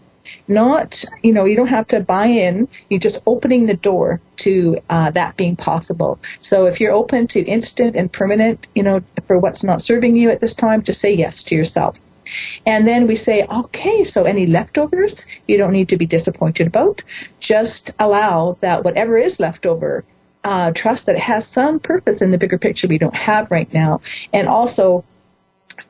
Not, 0.47 1.03
you 1.23 1.33
know, 1.33 1.45
you 1.45 1.55
don't 1.55 1.67
have 1.67 1.87
to 1.87 1.99
buy 1.99 2.27
in. 2.27 2.67
You're 2.89 2.99
just 2.99 3.21
opening 3.25 3.65
the 3.65 3.75
door 3.75 4.21
to 4.37 4.79
uh, 4.89 5.09
that 5.11 5.35
being 5.35 5.55
possible. 5.55 6.19
So 6.41 6.67
if 6.67 6.79
you're 6.79 6.93
open 6.93 7.27
to 7.27 7.41
instant 7.41 7.95
and 7.95 8.11
permanent, 8.11 8.67
you 8.75 8.83
know, 8.83 9.01
for 9.25 9.39
what's 9.39 9.63
not 9.63 9.81
serving 9.81 10.15
you 10.15 10.29
at 10.29 10.39
this 10.39 10.53
time, 10.53 10.83
just 10.83 11.01
say 11.01 11.13
yes 11.13 11.43
to 11.45 11.55
yourself. 11.55 11.99
And 12.65 12.87
then 12.87 13.07
we 13.07 13.15
say, 13.15 13.45
okay, 13.47 14.03
so 14.03 14.23
any 14.23 14.45
leftovers 14.45 15.25
you 15.47 15.57
don't 15.57 15.73
need 15.73 15.89
to 15.89 15.97
be 15.97 16.05
disappointed 16.05 16.67
about. 16.67 17.01
Just 17.39 17.91
allow 17.99 18.57
that 18.61 18.83
whatever 18.83 19.17
is 19.17 19.39
left 19.39 19.65
over 19.65 20.03
uh, 20.43 20.71
trust 20.71 21.05
that 21.05 21.15
it 21.15 21.21
has 21.21 21.47
some 21.47 21.79
purpose 21.79 22.21
in 22.21 22.31
the 22.31 22.37
bigger 22.37 22.57
picture 22.57 22.87
we 22.87 22.97
don't 22.97 23.15
have 23.15 23.51
right 23.51 23.71
now, 23.73 24.01
and 24.33 24.47
also 24.47 25.03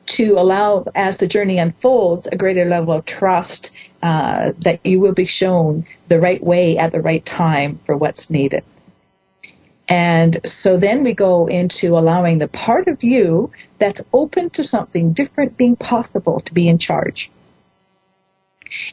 to 0.06 0.32
allow, 0.32 0.84
as 0.94 1.18
the 1.18 1.26
journey 1.26 1.58
unfolds, 1.58 2.26
a 2.26 2.36
greater 2.36 2.64
level 2.64 2.92
of 2.92 3.04
trust 3.04 3.70
uh, 4.02 4.52
that 4.58 4.84
you 4.84 5.00
will 5.00 5.12
be 5.12 5.24
shown 5.24 5.86
the 6.08 6.20
right 6.20 6.42
way 6.42 6.76
at 6.76 6.92
the 6.92 7.00
right 7.00 7.24
time 7.24 7.78
for 7.84 7.96
what's 7.96 8.30
needed. 8.30 8.64
And 9.88 10.40
so 10.44 10.76
then 10.76 11.02
we 11.02 11.12
go 11.12 11.46
into 11.46 11.98
allowing 11.98 12.38
the 12.38 12.48
part 12.48 12.88
of 12.88 13.02
you 13.02 13.50
that's 13.78 14.00
open 14.12 14.50
to 14.50 14.64
something 14.64 15.12
different 15.12 15.56
being 15.56 15.76
possible 15.76 16.40
to 16.40 16.54
be 16.54 16.68
in 16.68 16.78
charge. 16.78 17.30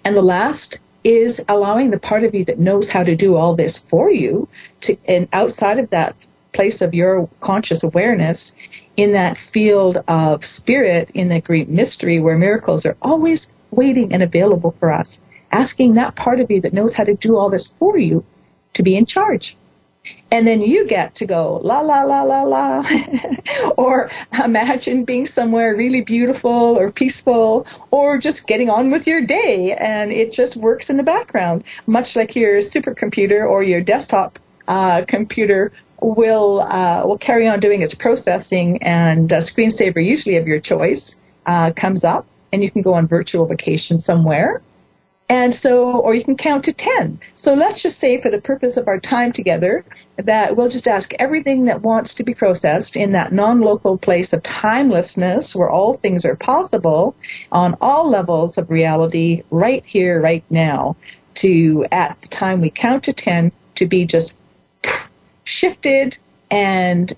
And 0.04 0.18
the 0.18 0.22
last 0.22 0.80
is 1.04 1.44
allowing 1.48 1.92
the 1.92 2.00
part 2.00 2.24
of 2.24 2.36
you 2.36 2.44
that 2.46 2.60
knows 2.60 2.90
how 2.90 3.04
to 3.04 3.16
do 3.16 3.36
all 3.36 3.56
this 3.56 3.78
for 3.78 4.12
you 4.12 4.48
to, 4.82 4.98
and 5.08 5.28
outside 5.32 5.80
of 5.80 5.90
that 5.92 6.26
place 6.52 6.82
of 6.82 6.94
your 6.94 7.30
conscious 7.40 7.84
awareness 7.84 8.54
in 8.98 9.14
that 9.14 9.38
field 9.38 10.04
of 10.08 10.44
spirit 10.44 11.10
in 11.14 11.30
the 11.30 11.40
great 11.40 11.70
mystery 11.70 12.20
where 12.20 12.38
miracles 12.38 12.86
are 12.86 12.98
always 13.02 13.54
waiting 13.72 14.12
and 14.12 14.24
available 14.24 14.76
for 14.80 14.92
us, 14.92 15.22
asking 15.52 15.94
that 15.94 16.16
part 16.16 16.40
of 16.40 16.52
you 16.52 16.60
that 16.60 16.74
knows 16.74 16.94
how 16.94 17.04
to 17.04 17.14
do 17.14 17.38
all 17.38 17.50
this 17.50 17.68
for 17.80 17.98
you 17.98 18.26
to 18.74 18.84
be 18.84 18.98
in 18.98 19.06
charge. 19.06 19.56
And 20.32 20.48
then 20.48 20.62
you 20.62 20.88
get 20.88 21.16
to 21.16 21.26
go 21.26 21.60
la 21.64 21.82
la 21.82 22.04
la 22.04 22.24
la 22.24 22.44
la, 22.44 22.86
or 23.78 24.10
imagine 24.44 25.04
being 25.04 25.26
somewhere 25.26 25.76
really 25.76 26.02
beautiful 26.02 26.78
or 26.78 26.92
peaceful, 26.92 27.66
or 27.92 28.18
just 28.18 28.48
getting 28.48 28.70
on 28.70 28.92
with 28.92 29.08
your 29.08 29.22
day, 29.22 29.74
and 29.74 30.12
it 30.12 30.32
just 30.32 30.56
works 30.56 30.90
in 30.90 30.98
the 30.98 31.04
background, 31.04 31.64
much 31.88 32.16
like 32.16 32.36
your 32.36 32.58
supercomputer 32.58 33.48
or 33.48 33.64
your 33.64 33.82
desktop 33.82 34.40
uh, 34.68 35.04
computer 35.08 35.72
will 36.02 36.62
uh, 36.62 37.04
will 37.06 37.18
carry 37.18 37.48
on 37.48 37.60
doing 37.60 37.82
its 37.82 37.94
processing, 37.94 38.82
and 38.84 39.32
a 39.32 39.40
screensaver, 39.40 40.04
usually 40.04 40.38
of 40.38 40.48
your 40.48 40.60
choice, 40.60 41.20
uh, 41.46 41.72
comes 41.76 42.04
up, 42.04 42.26
and 42.54 42.64
you 42.64 42.72
can 42.72 42.82
go 42.82 42.94
on 42.94 43.08
virtual 43.08 43.46
vacation 43.46 44.00
somewhere 44.00 44.62
and 45.30 45.54
so, 45.54 46.00
or 46.00 46.16
you 46.16 46.24
can 46.24 46.36
count 46.36 46.64
to 46.66 46.74
10. 46.74 47.20
So 47.36 47.54
let's 47.54 47.84
just 47.84 48.00
say 48.00 48.20
for 48.20 48.32
the 48.32 48.42
purpose 48.42 48.78
of 48.78 48.88
our 48.88 49.00
time 49.00 49.32
together 49.32 49.86
that 50.18 50.58
we'll 50.58 50.70
just 50.70 50.88
ask 50.88 51.14
everything 51.20 51.66
that 51.66 51.84
wants 51.84 52.16
to 52.16 52.24
be 52.24 52.34
processed 52.34 52.96
in 52.96 53.12
that 53.12 53.32
non-local 53.32 54.00
place 54.00 54.34
of 54.34 54.42
timelessness 54.42 55.56
where 55.56 55.70
all 55.70 55.94
things 55.94 56.26
are 56.26 56.36
possible 56.36 57.16
on 57.52 57.78
all 57.80 58.10
levels 58.10 58.58
of 58.58 58.72
reality 58.72 59.44
right 59.52 59.86
here, 59.86 60.20
right 60.20 60.44
now 60.50 60.96
to 61.36 61.86
at 61.92 62.20
the 62.22 62.28
time 62.28 62.60
we 62.60 62.72
count 62.72 63.04
to 63.04 63.14
10 63.14 63.52
to 63.76 63.86
be 63.86 64.06
just 64.06 64.36
shifted 65.44 66.18
and 66.50 67.16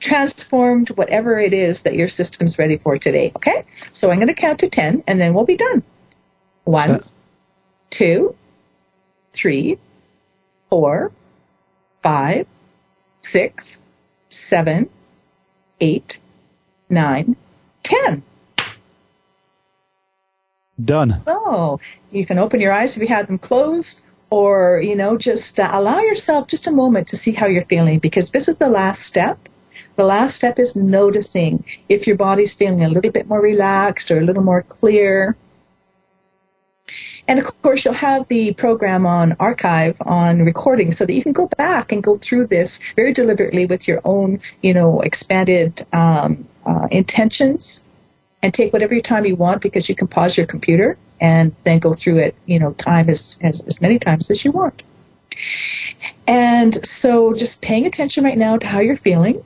transformed 0.00 0.88
whatever 0.90 1.38
it 1.38 1.52
is 1.52 1.82
that 1.82 1.94
your 1.94 2.08
system's 2.08 2.58
ready 2.58 2.78
for 2.78 2.96
today. 2.96 3.32
Okay? 3.36 3.66
So 3.92 4.10
I'm 4.10 4.16
going 4.16 4.28
to 4.28 4.34
count 4.34 4.60
to 4.60 4.70
10 4.70 5.04
and 5.06 5.20
then 5.20 5.34
we'll 5.34 5.44
be 5.44 5.56
done. 5.56 5.82
One, 6.66 7.04
two, 7.90 8.34
three, 9.32 9.78
four, 10.68 11.12
five, 12.02 12.48
six, 13.22 13.78
seven, 14.30 14.90
eight, 15.80 16.18
nine, 16.90 17.36
ten. 17.84 18.24
Done. 20.84 21.22
So 21.24 21.78
you 22.10 22.26
can 22.26 22.38
open 22.38 22.60
your 22.60 22.72
eyes 22.72 22.96
if 22.96 23.02
you 23.02 23.08
had 23.08 23.28
them 23.28 23.38
closed, 23.38 24.02
or 24.30 24.82
you 24.82 24.96
know, 24.96 25.16
just 25.16 25.60
uh, 25.60 25.70
allow 25.72 26.00
yourself 26.00 26.48
just 26.48 26.66
a 26.66 26.72
moment 26.72 27.06
to 27.08 27.16
see 27.16 27.30
how 27.30 27.46
you're 27.46 27.64
feeling, 27.66 28.00
because 28.00 28.32
this 28.32 28.48
is 28.48 28.58
the 28.58 28.68
last 28.68 29.02
step. 29.02 29.38
The 29.94 30.04
last 30.04 30.34
step 30.34 30.58
is 30.58 30.74
noticing 30.74 31.62
if 31.88 32.08
your 32.08 32.16
body's 32.16 32.54
feeling 32.54 32.84
a 32.84 32.88
little 32.88 33.12
bit 33.12 33.28
more 33.28 33.40
relaxed 33.40 34.10
or 34.10 34.18
a 34.18 34.24
little 34.24 34.42
more 34.42 34.62
clear 34.62 35.36
and 37.28 37.38
of 37.40 37.62
course, 37.62 37.84
you'll 37.84 37.94
have 37.94 38.28
the 38.28 38.54
program 38.54 39.04
on 39.06 39.34
archive 39.40 39.96
on 40.02 40.42
recording 40.42 40.92
so 40.92 41.04
that 41.04 41.12
you 41.12 41.22
can 41.22 41.32
go 41.32 41.48
back 41.58 41.90
and 41.90 42.02
go 42.02 42.16
through 42.16 42.46
this 42.46 42.80
very 42.94 43.12
deliberately 43.12 43.66
with 43.66 43.88
your 43.88 44.00
own, 44.04 44.40
you 44.62 44.72
know, 44.72 45.00
expanded 45.00 45.84
um, 45.92 46.46
uh, 46.66 46.86
intentions 46.90 47.82
and 48.42 48.54
take 48.54 48.72
whatever 48.72 49.00
time 49.00 49.24
you 49.24 49.34
want 49.34 49.60
because 49.60 49.88
you 49.88 49.94
can 49.94 50.06
pause 50.06 50.36
your 50.36 50.46
computer 50.46 50.96
and 51.20 51.54
then 51.64 51.78
go 51.78 51.94
through 51.94 52.18
it, 52.18 52.34
you 52.46 52.58
know, 52.58 52.72
time 52.74 53.08
as, 53.08 53.38
as, 53.42 53.62
as 53.62 53.80
many 53.80 53.98
times 53.98 54.30
as 54.30 54.44
you 54.44 54.52
want. 54.52 54.82
And 56.26 56.86
so 56.86 57.34
just 57.34 57.62
paying 57.62 57.86
attention 57.86 58.24
right 58.24 58.38
now 58.38 58.56
to 58.56 58.66
how 58.66 58.80
you're 58.80 58.96
feeling 58.96 59.42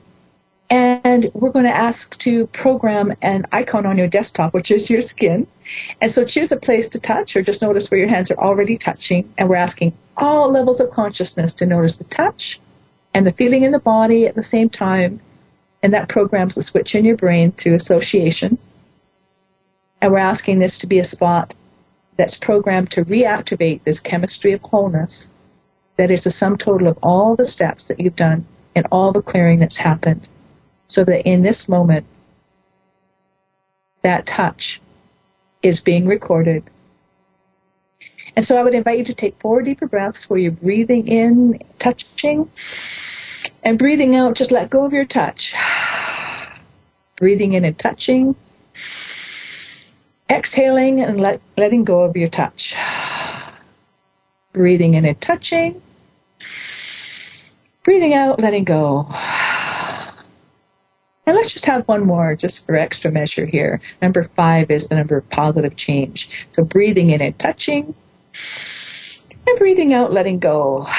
and 0.71 1.29
we're 1.33 1.49
going 1.49 1.65
to 1.65 1.75
ask 1.75 2.17
to 2.19 2.47
program 2.47 3.13
an 3.21 3.45
icon 3.51 3.85
on 3.85 3.97
your 3.97 4.07
desktop, 4.07 4.53
which 4.53 4.71
is 4.71 4.89
your 4.89 5.01
skin. 5.01 5.45
And 5.99 6.09
so 6.09 6.23
choose 6.23 6.49
a 6.53 6.55
place 6.55 6.87
to 6.89 6.99
touch 6.99 7.35
or 7.35 7.41
just 7.41 7.61
notice 7.61 7.91
where 7.91 7.99
your 7.99 8.07
hands 8.07 8.31
are 8.31 8.37
already 8.37 8.77
touching. 8.77 9.31
And 9.37 9.49
we're 9.49 9.57
asking 9.57 9.91
all 10.15 10.49
levels 10.49 10.79
of 10.79 10.89
consciousness 10.91 11.53
to 11.55 11.65
notice 11.65 11.97
the 11.97 12.05
touch 12.05 12.61
and 13.13 13.27
the 13.27 13.33
feeling 13.33 13.63
in 13.63 13.73
the 13.73 13.79
body 13.79 14.25
at 14.25 14.35
the 14.35 14.43
same 14.43 14.69
time. 14.69 15.19
And 15.83 15.93
that 15.93 16.07
programs 16.07 16.55
the 16.55 16.63
switch 16.63 16.95
in 16.95 17.03
your 17.03 17.17
brain 17.17 17.51
through 17.51 17.75
association. 17.75 18.57
And 20.01 20.13
we're 20.13 20.19
asking 20.19 20.59
this 20.59 20.77
to 20.79 20.87
be 20.87 20.99
a 20.99 21.03
spot 21.03 21.53
that's 22.15 22.37
programmed 22.37 22.91
to 22.91 23.03
reactivate 23.03 23.83
this 23.83 23.99
chemistry 23.99 24.53
of 24.53 24.61
wholeness 24.61 25.29
that 25.97 26.11
is 26.11 26.23
the 26.23 26.31
sum 26.31 26.57
total 26.57 26.87
of 26.87 26.97
all 27.03 27.35
the 27.35 27.43
steps 27.43 27.89
that 27.89 27.99
you've 27.99 28.15
done 28.15 28.45
and 28.73 28.87
all 28.89 29.11
the 29.11 29.21
clearing 29.21 29.59
that's 29.59 29.75
happened 29.75 30.29
so 30.91 31.05
that 31.05 31.25
in 31.25 31.41
this 31.41 31.69
moment, 31.69 32.05
that 34.01 34.25
touch 34.25 34.81
is 35.63 35.79
being 35.79 36.05
recorded. 36.05 36.63
And 38.35 38.45
so 38.45 38.57
I 38.57 38.63
would 38.63 38.73
invite 38.73 38.99
you 38.99 39.05
to 39.05 39.13
take 39.13 39.39
four 39.39 39.61
deeper 39.61 39.87
breaths 39.87 40.29
where 40.29 40.37
you're 40.37 40.51
breathing 40.51 41.07
in, 41.07 41.61
touching, 41.79 42.49
and 43.63 43.79
breathing 43.79 44.17
out, 44.17 44.35
just 44.35 44.51
let 44.51 44.69
go 44.69 44.83
of 44.83 44.91
your 44.91 45.05
touch. 45.05 45.55
breathing 47.15 47.53
in 47.53 47.63
and 47.63 47.79
touching. 47.79 48.35
Exhaling 50.29 50.99
and 50.99 51.21
let, 51.21 51.39
letting 51.55 51.85
go 51.85 52.01
of 52.01 52.17
your 52.17 52.29
touch. 52.29 52.75
Breathing 54.51 54.95
in 54.95 55.05
and 55.05 55.21
touching. 55.21 55.81
Breathing 57.85 58.13
out, 58.13 58.41
letting 58.41 58.65
go. 58.65 59.07
And 61.31 61.37
let's 61.37 61.53
just 61.53 61.63
have 61.63 61.87
one 61.87 62.05
more 62.05 62.35
just 62.35 62.65
for 62.65 62.75
extra 62.75 63.09
measure 63.09 63.45
here. 63.45 63.79
Number 64.01 64.25
five 64.25 64.69
is 64.69 64.89
the 64.89 64.95
number 64.95 65.15
of 65.15 65.29
positive 65.29 65.77
change. 65.77 66.45
So 66.51 66.65
breathing 66.65 67.11
in 67.11 67.21
and 67.21 67.39
touching, 67.39 67.95
and 69.47 69.57
breathing 69.57 69.93
out, 69.93 70.11
letting 70.11 70.39
go. 70.39 70.85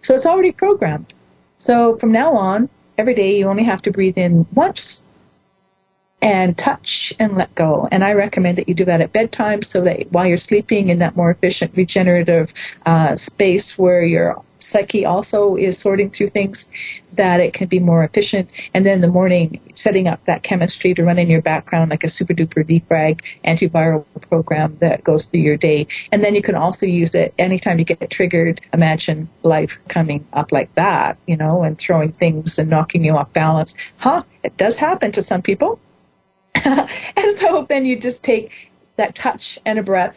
So 0.00 0.14
it's 0.14 0.24
already 0.24 0.50
programmed. 0.50 1.12
So 1.58 1.94
from 1.98 2.10
now 2.10 2.32
on, 2.32 2.70
every 2.96 3.14
day 3.14 3.38
you 3.38 3.48
only 3.48 3.64
have 3.64 3.82
to 3.82 3.90
breathe 3.90 4.16
in 4.16 4.46
once 4.54 5.02
and 6.22 6.56
touch 6.58 7.12
and 7.18 7.36
let 7.36 7.54
go. 7.54 7.88
And 7.90 8.04
I 8.04 8.12
recommend 8.12 8.58
that 8.58 8.68
you 8.68 8.74
do 8.74 8.84
that 8.84 9.00
at 9.00 9.12
bedtime 9.12 9.62
so 9.62 9.80
that 9.82 10.10
while 10.12 10.26
you're 10.26 10.36
sleeping 10.36 10.88
in 10.88 10.98
that 10.98 11.16
more 11.16 11.30
efficient 11.30 11.76
regenerative 11.76 12.52
uh, 12.86 13.16
space 13.16 13.78
where 13.78 14.02
your 14.02 14.42
psyche 14.58 15.06
also 15.06 15.56
is 15.56 15.78
sorting 15.78 16.10
through 16.10 16.28
things, 16.28 16.70
that 17.14 17.40
it 17.40 17.54
can 17.54 17.66
be 17.66 17.80
more 17.80 18.04
efficient. 18.04 18.50
And 18.74 18.86
then 18.86 18.96
in 18.96 19.00
the 19.00 19.08
morning, 19.08 19.60
setting 19.74 20.06
up 20.06 20.24
that 20.26 20.42
chemistry 20.42 20.94
to 20.94 21.02
run 21.02 21.18
in 21.18 21.28
your 21.28 21.42
background 21.42 21.90
like 21.90 22.04
a 22.04 22.08
super 22.08 22.34
duper 22.34 22.64
defrag 22.64 23.20
antiviral 23.44 24.04
program 24.28 24.76
that 24.80 25.02
goes 25.02 25.26
through 25.26 25.40
your 25.40 25.56
day. 25.56 25.86
And 26.12 26.22
then 26.22 26.34
you 26.34 26.42
can 26.42 26.54
also 26.54 26.86
use 26.86 27.14
it 27.14 27.34
anytime 27.38 27.78
you 27.78 27.84
get 27.84 28.10
triggered. 28.10 28.60
Imagine 28.72 29.28
life 29.42 29.78
coming 29.88 30.26
up 30.34 30.52
like 30.52 30.72
that, 30.74 31.18
you 31.26 31.36
know, 31.36 31.62
and 31.62 31.78
throwing 31.78 32.12
things 32.12 32.58
and 32.58 32.70
knocking 32.70 33.04
you 33.04 33.14
off 33.16 33.32
balance. 33.32 33.74
Huh? 33.96 34.22
It 34.42 34.56
does 34.56 34.76
happen 34.76 35.12
to 35.12 35.22
some 35.22 35.42
people. 35.42 35.80
and 36.64 37.32
so 37.36 37.66
then 37.68 37.86
you 37.86 37.98
just 37.98 38.24
take 38.24 38.70
that 38.96 39.14
touch 39.14 39.58
and 39.64 39.78
a 39.78 39.82
breath 39.82 40.14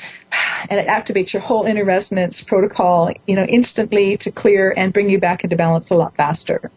and 0.69 0.79
it 0.79 0.87
activates 0.87 1.33
your 1.33 1.41
whole 1.41 1.63
inner 1.63 1.85
resonance 1.85 2.41
protocol, 2.41 3.11
you 3.27 3.35
know, 3.35 3.45
instantly 3.45 4.17
to 4.17 4.31
clear 4.31 4.73
and 4.75 4.93
bring 4.93 5.09
you 5.09 5.19
back 5.19 5.43
into 5.43 5.55
balance 5.55 5.89
a 5.89 5.95
lot 5.95 6.15
faster. 6.15 6.71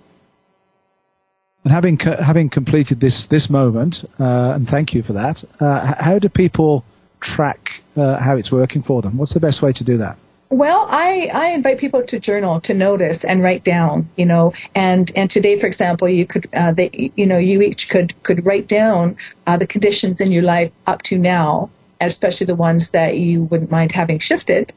And 1.65 1.73
having 1.73 1.99
having 1.99 2.49
completed 2.49 3.01
this 3.01 3.27
this 3.27 3.51
moment, 3.51 4.05
uh, 4.21 4.53
and 4.55 4.69
thank 4.69 4.95
you 4.95 5.03
for 5.03 5.15
that. 5.15 5.43
Uh, 5.59 5.95
how 5.99 6.19
do 6.21 6.29
people 6.29 6.85
track 7.21 7.83
uh, 7.97 8.19
how 8.19 8.37
it's 8.37 8.53
working 8.53 8.83
for 8.83 9.03
them? 9.03 9.17
What's 9.17 9.35
the 9.35 9.41
best 9.41 9.63
way 9.63 9.73
to 9.73 9.83
do 9.83 9.97
that? 9.97 10.17
Well, 10.51 10.87
I, 10.89 11.29
I 11.35 11.49
invite 11.49 11.79
people 11.79 12.05
to 12.05 12.21
journal, 12.21 12.61
to 12.61 12.73
notice 12.73 13.25
and 13.25 13.43
write 13.43 13.65
down, 13.65 14.09
you 14.15 14.25
know, 14.25 14.53
and, 14.77 15.11
and 15.17 15.29
today, 15.29 15.59
for 15.59 15.67
example, 15.67 16.09
you 16.09 16.25
could, 16.25 16.49
uh, 16.55 16.71
they, 16.71 17.11
you 17.17 17.27
know, 17.27 17.39
you 17.39 17.63
each 17.63 17.89
could, 17.89 18.15
could 18.23 18.47
write 18.47 18.69
down, 18.69 19.17
uh, 19.49 19.57
the 19.57 19.67
conditions 19.67 20.21
in 20.21 20.31
your 20.31 20.45
life 20.45 20.71
up 20.87 21.03
to 21.03 21.19
now, 21.19 21.69
especially 22.01 22.47
the 22.47 22.55
ones 22.55 22.93
that 22.93 23.19
you 23.19 23.43
wouldn't 23.45 23.73
mind 23.73 23.91
having 23.91 24.21
shifted. 24.21 24.73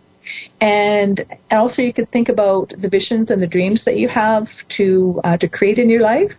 And 0.59 1.23
also 1.51 1.83
you 1.83 1.93
could 1.93 2.09
think 2.09 2.29
about 2.29 2.73
the 2.75 2.89
visions 2.89 3.29
and 3.29 3.39
the 3.39 3.47
dreams 3.47 3.85
that 3.85 3.97
you 3.97 4.07
have 4.07 4.67
to, 4.69 5.21
uh, 5.23 5.37
to 5.37 5.47
create 5.47 5.77
in 5.77 5.87
your 5.87 6.01
life. 6.01 6.35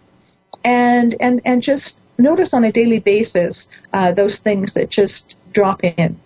And, 0.64 1.14
and, 1.20 1.40
and 1.44 1.62
just 1.62 2.00
notice 2.18 2.52
on 2.52 2.64
a 2.64 2.72
daily 2.72 2.98
basis, 2.98 3.70
uh, 3.92 4.10
those 4.10 4.38
things 4.38 4.74
that 4.74 4.90
just 4.90 5.36
drop 5.52 5.84
in 5.84 6.18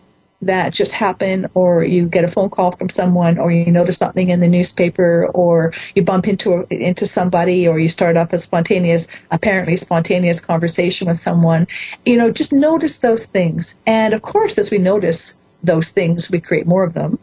that 0.47 0.72
just 0.72 0.92
happen 0.92 1.49
or 1.55 1.84
you 1.84 2.07
get 2.07 2.24
a 2.24 2.28
phone 2.28 2.51
call 2.51 2.72
from 2.72 2.88
someone 2.88 3.38
or 3.38 3.51
you 3.51 3.70
notice 3.70 3.99
something 3.99 4.30
in 4.30 4.40
the 4.40 4.49
newspaper 4.49 5.26
or 5.34 5.72
you 5.95 6.03
bump 6.03 6.28
into 6.28 6.55
a, 6.55 6.66
into 6.74 7.07
somebody 7.07 7.66
or 7.66 7.78
you 7.78 7.88
start 7.88 8.16
up 8.16 8.32
a 8.32 8.38
spontaneous 8.38 9.07
apparently 9.30 9.76
spontaneous 9.76 10.40
conversation 10.40 11.09
with 11.09 11.18
someone 11.18 11.66
you 12.05 12.16
know 12.16 12.30
just 12.30 12.53
notice 12.53 12.99
those 12.99 13.26
things. 13.26 13.78
And 13.86 14.14
of 14.14 14.22
course 14.22 14.59
as 14.59 14.70
we 14.70 14.78
notice 14.78 15.40
those 15.62 15.90
things 15.90 16.30
we 16.30 16.40
create 16.40 16.66
more 16.66 16.84
of 16.84 16.95
them. 16.95 17.18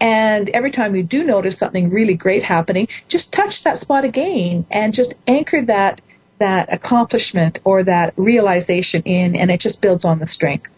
And 0.00 0.48
every 0.50 0.70
time 0.70 0.96
you 0.96 1.02
do 1.02 1.22
notice 1.22 1.58
something 1.58 1.90
really 1.90 2.14
great 2.14 2.42
happening 2.42 2.88
just 3.08 3.32
touch 3.32 3.64
that 3.64 3.78
spot 3.78 4.04
again 4.04 4.66
and 4.70 4.94
just 4.94 5.14
anchor 5.26 5.62
that 5.62 6.00
that 6.38 6.72
accomplishment 6.72 7.60
or 7.64 7.82
that 7.82 8.14
realization 8.16 9.02
in 9.04 9.36
and 9.36 9.50
it 9.50 9.60
just 9.60 9.82
builds 9.82 10.06
on 10.06 10.18
the 10.18 10.26
strength 10.26 10.70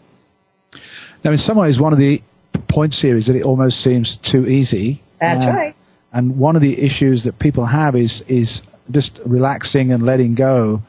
now, 1.23 1.31
in 1.31 1.37
some 1.37 1.57
ways, 1.57 1.79
one 1.79 1.93
of 1.93 1.99
the 1.99 2.21
points 2.67 3.01
here 3.01 3.15
is 3.15 3.27
that 3.27 3.35
it 3.35 3.43
almost 3.43 3.81
seems 3.81 4.17
too 4.17 4.47
easy. 4.47 5.01
That's 5.19 5.45
uh, 5.45 5.51
right. 5.51 5.75
And 6.11 6.37
one 6.37 6.55
of 6.55 6.61
the 6.61 6.79
issues 6.79 7.23
that 7.23 7.39
people 7.39 7.65
have 7.65 7.95
is 7.95 8.21
is 8.27 8.61
just 8.91 9.19
relaxing 9.25 9.91
and 9.91 10.03
letting 10.03 10.35
go. 10.35 10.81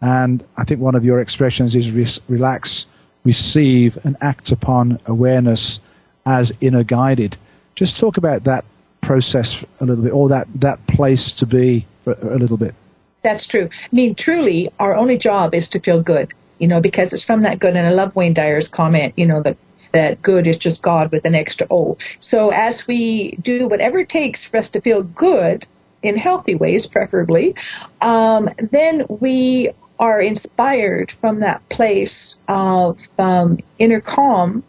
And 0.00 0.44
I 0.56 0.64
think 0.64 0.80
one 0.80 0.94
of 0.94 1.04
your 1.04 1.20
expressions 1.20 1.74
is 1.74 1.90
re- 1.90 2.22
relax, 2.28 2.86
receive, 3.24 3.98
and 4.04 4.16
act 4.20 4.50
upon 4.52 4.98
awareness 5.06 5.80
as 6.26 6.52
inner 6.60 6.82
guided. 6.82 7.36
Just 7.76 7.96
talk 7.96 8.16
about 8.16 8.44
that 8.44 8.64
process 9.00 9.64
a 9.80 9.86
little 9.86 10.04
bit, 10.04 10.12
or 10.12 10.28
that, 10.28 10.48
that 10.56 10.84
place 10.88 11.30
to 11.36 11.46
be 11.46 11.86
for 12.04 12.12
a 12.12 12.38
little 12.38 12.56
bit. 12.56 12.74
That's 13.22 13.46
true. 13.46 13.68
I 13.72 13.88
mean, 13.94 14.14
truly, 14.14 14.70
our 14.78 14.94
only 14.94 15.16
job 15.16 15.54
is 15.54 15.68
to 15.70 15.80
feel 15.80 16.02
good, 16.02 16.34
you 16.58 16.66
know, 16.66 16.80
because 16.80 17.12
it's 17.12 17.22
from 17.22 17.40
that 17.42 17.58
good. 17.58 17.76
And 17.76 17.86
I 17.86 17.92
love 17.92 18.14
Wayne 18.16 18.34
Dyer's 18.34 18.68
comment, 18.68 19.14
you 19.16 19.26
know, 19.26 19.42
that 19.42 19.56
that 19.96 20.22
good 20.22 20.46
is 20.46 20.58
just 20.58 20.82
God 20.82 21.10
with 21.10 21.24
an 21.24 21.34
extra 21.34 21.66
O. 21.70 21.96
So 22.20 22.50
as 22.50 22.86
we 22.86 23.32
do 23.36 23.66
whatever 23.66 23.98
it 24.00 24.08
takes 24.08 24.44
for 24.44 24.58
us 24.58 24.68
to 24.70 24.80
feel 24.80 25.02
good 25.02 25.66
in 26.02 26.16
healthy 26.16 26.54
ways, 26.54 26.86
preferably, 26.86 27.54
um, 28.02 28.50
then 28.70 29.06
we 29.08 29.70
are 29.98 30.20
inspired 30.20 31.10
from 31.10 31.38
that 31.38 31.66
place 31.70 32.38
of 32.48 33.08
um, 33.18 33.58
inner 33.78 34.00
calm 34.00 34.62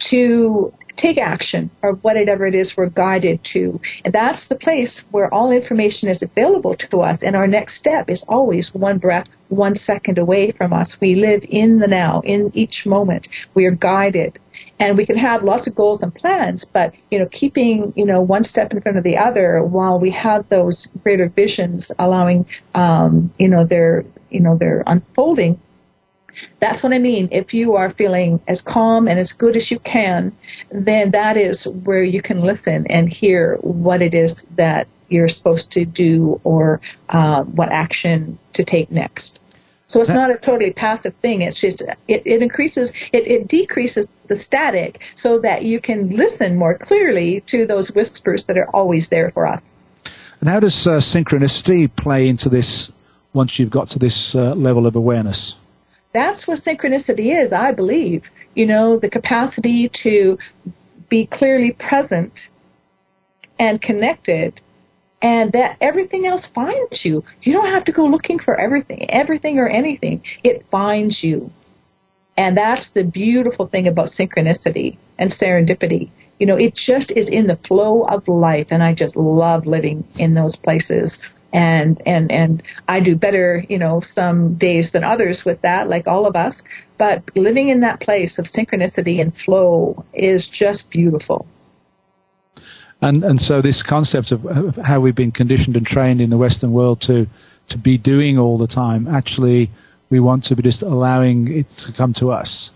to 0.00 0.72
take 0.96 1.18
action 1.18 1.70
or 1.82 1.92
whatever 1.92 2.46
it 2.46 2.54
is 2.54 2.76
we're 2.76 2.86
guided 2.86 3.42
to. 3.44 3.80
And 4.04 4.12
that's 4.12 4.48
the 4.48 4.56
place 4.56 4.98
where 5.12 5.32
all 5.32 5.50
information 5.50 6.08
is 6.08 6.22
available 6.22 6.74
to 6.76 7.00
us. 7.00 7.22
And 7.22 7.36
our 7.36 7.46
next 7.46 7.74
step 7.76 8.10
is 8.10 8.22
always 8.24 8.74
one 8.74 8.98
breath, 8.98 9.28
one 9.50 9.74
second 9.74 10.18
away 10.18 10.50
from 10.50 10.72
us. 10.72 11.00
We 11.00 11.14
live 11.14 11.44
in 11.48 11.78
the 11.78 11.88
now, 11.88 12.22
in 12.24 12.50
each 12.54 12.86
moment. 12.86 13.28
We 13.54 13.66
are 13.66 13.72
guided. 13.72 14.38
And 14.78 14.96
we 14.96 15.06
can 15.06 15.16
have 15.16 15.42
lots 15.42 15.66
of 15.66 15.74
goals 15.74 16.02
and 16.02 16.14
plans, 16.14 16.64
but, 16.64 16.94
you 17.10 17.18
know, 17.18 17.26
keeping, 17.30 17.92
you 17.96 18.04
know, 18.04 18.20
one 18.20 18.44
step 18.44 18.72
in 18.72 18.80
front 18.80 18.98
of 18.98 19.04
the 19.04 19.16
other 19.16 19.62
while 19.62 19.98
we 19.98 20.10
have 20.10 20.48
those 20.48 20.86
greater 21.02 21.28
visions 21.28 21.92
allowing, 21.98 22.46
um, 22.74 23.30
you 23.38 23.48
know, 23.48 23.64
their, 23.64 24.04
you 24.30 24.40
know, 24.40 24.56
their 24.56 24.82
unfolding 24.86 25.58
that's 26.60 26.82
what 26.82 26.92
I 26.92 26.98
mean. 26.98 27.28
If 27.30 27.52
you 27.54 27.74
are 27.74 27.90
feeling 27.90 28.40
as 28.48 28.60
calm 28.60 29.08
and 29.08 29.18
as 29.18 29.32
good 29.32 29.56
as 29.56 29.70
you 29.70 29.78
can, 29.80 30.32
then 30.70 31.10
that 31.10 31.36
is 31.36 31.66
where 31.66 32.02
you 32.02 32.22
can 32.22 32.40
listen 32.42 32.86
and 32.88 33.12
hear 33.12 33.56
what 33.60 34.02
it 34.02 34.14
is 34.14 34.44
that 34.56 34.86
you're 35.08 35.28
supposed 35.28 35.70
to 35.72 35.84
do 35.84 36.40
or 36.44 36.80
uh, 37.08 37.42
what 37.42 37.70
action 37.72 38.38
to 38.52 38.64
take 38.64 38.90
next. 38.90 39.39
So 39.90 40.00
it's 40.00 40.08
not 40.08 40.30
a 40.30 40.36
totally 40.36 40.72
passive 40.72 41.16
thing. 41.16 41.42
It's 41.42 41.60
just 41.60 41.82
it, 42.06 42.22
it 42.24 42.42
increases 42.42 42.92
it, 43.12 43.26
it 43.26 43.48
decreases 43.48 44.06
the 44.28 44.36
static 44.36 45.00
so 45.16 45.40
that 45.40 45.64
you 45.64 45.80
can 45.80 46.10
listen 46.10 46.56
more 46.56 46.78
clearly 46.78 47.40
to 47.46 47.66
those 47.66 47.90
whispers 47.90 48.44
that 48.44 48.56
are 48.56 48.68
always 48.68 49.08
there 49.08 49.30
for 49.30 49.48
us. 49.48 49.74
And 50.38 50.48
how 50.48 50.60
does 50.60 50.86
uh, 50.86 50.98
synchronicity 50.98 51.90
play 51.96 52.28
into 52.28 52.48
this 52.48 52.88
once 53.32 53.58
you've 53.58 53.70
got 53.70 53.90
to 53.90 53.98
this 53.98 54.36
uh, 54.36 54.54
level 54.54 54.86
of 54.86 54.94
awareness? 54.94 55.56
that's 56.12 56.46
what 56.46 56.58
synchronicity 56.58 57.36
is, 57.36 57.52
I 57.52 57.72
believe. 57.72 58.30
You 58.54 58.66
know, 58.66 58.96
the 58.96 59.08
capacity 59.08 59.88
to 59.88 60.38
be 61.08 61.26
clearly 61.26 61.72
present 61.72 62.50
and 63.58 63.82
connected 63.82 64.60
and 65.22 65.52
that 65.52 65.76
everything 65.80 66.26
else 66.26 66.46
finds 66.46 67.04
you. 67.04 67.24
You 67.42 67.52
don't 67.52 67.68
have 67.68 67.84
to 67.84 67.92
go 67.92 68.06
looking 68.06 68.38
for 68.38 68.58
everything, 68.58 69.10
everything 69.10 69.58
or 69.58 69.68
anything. 69.68 70.22
It 70.44 70.62
finds 70.64 71.22
you. 71.22 71.50
And 72.36 72.56
that's 72.56 72.90
the 72.90 73.04
beautiful 73.04 73.66
thing 73.66 73.86
about 73.86 74.06
synchronicity 74.06 74.96
and 75.18 75.30
serendipity. 75.30 76.08
You 76.38 76.46
know, 76.46 76.56
it 76.56 76.74
just 76.74 77.10
is 77.12 77.28
in 77.28 77.48
the 77.48 77.56
flow 77.56 78.04
of 78.04 78.26
life 78.28 78.68
and 78.70 78.82
I 78.82 78.94
just 78.94 79.16
love 79.16 79.66
living 79.66 80.04
in 80.16 80.34
those 80.34 80.56
places 80.56 81.20
and 81.52 82.00
and 82.06 82.30
and 82.30 82.62
I 82.88 83.00
do 83.00 83.16
better, 83.16 83.64
you 83.68 83.78
know, 83.78 84.00
some 84.00 84.54
days 84.54 84.92
than 84.92 85.04
others 85.04 85.44
with 85.44 85.60
that, 85.62 85.88
like 85.88 86.06
all 86.06 86.26
of 86.26 86.36
us. 86.36 86.62
But 86.96 87.22
living 87.36 87.68
in 87.68 87.80
that 87.80 88.00
place 88.00 88.38
of 88.38 88.46
synchronicity 88.46 89.20
and 89.20 89.36
flow 89.36 90.04
is 90.14 90.48
just 90.48 90.90
beautiful. 90.90 91.46
And 93.02 93.24
and 93.24 93.40
so 93.40 93.62
this 93.62 93.82
concept 93.82 94.32
of, 94.32 94.44
of 94.46 94.76
how 94.76 95.00
we've 95.00 95.14
been 95.14 95.32
conditioned 95.32 95.76
and 95.76 95.86
trained 95.86 96.20
in 96.20 96.30
the 96.30 96.36
Western 96.36 96.72
world 96.72 97.00
to 97.02 97.26
to 97.68 97.78
be 97.78 97.96
doing 97.96 98.38
all 98.38 98.58
the 98.58 98.66
time, 98.66 99.08
actually, 99.08 99.70
we 100.10 100.20
want 100.20 100.44
to 100.44 100.56
be 100.56 100.62
just 100.62 100.82
allowing 100.82 101.48
it 101.48 101.70
to 101.70 101.92
come 101.92 102.12
to 102.14 102.30
us. 102.30 102.72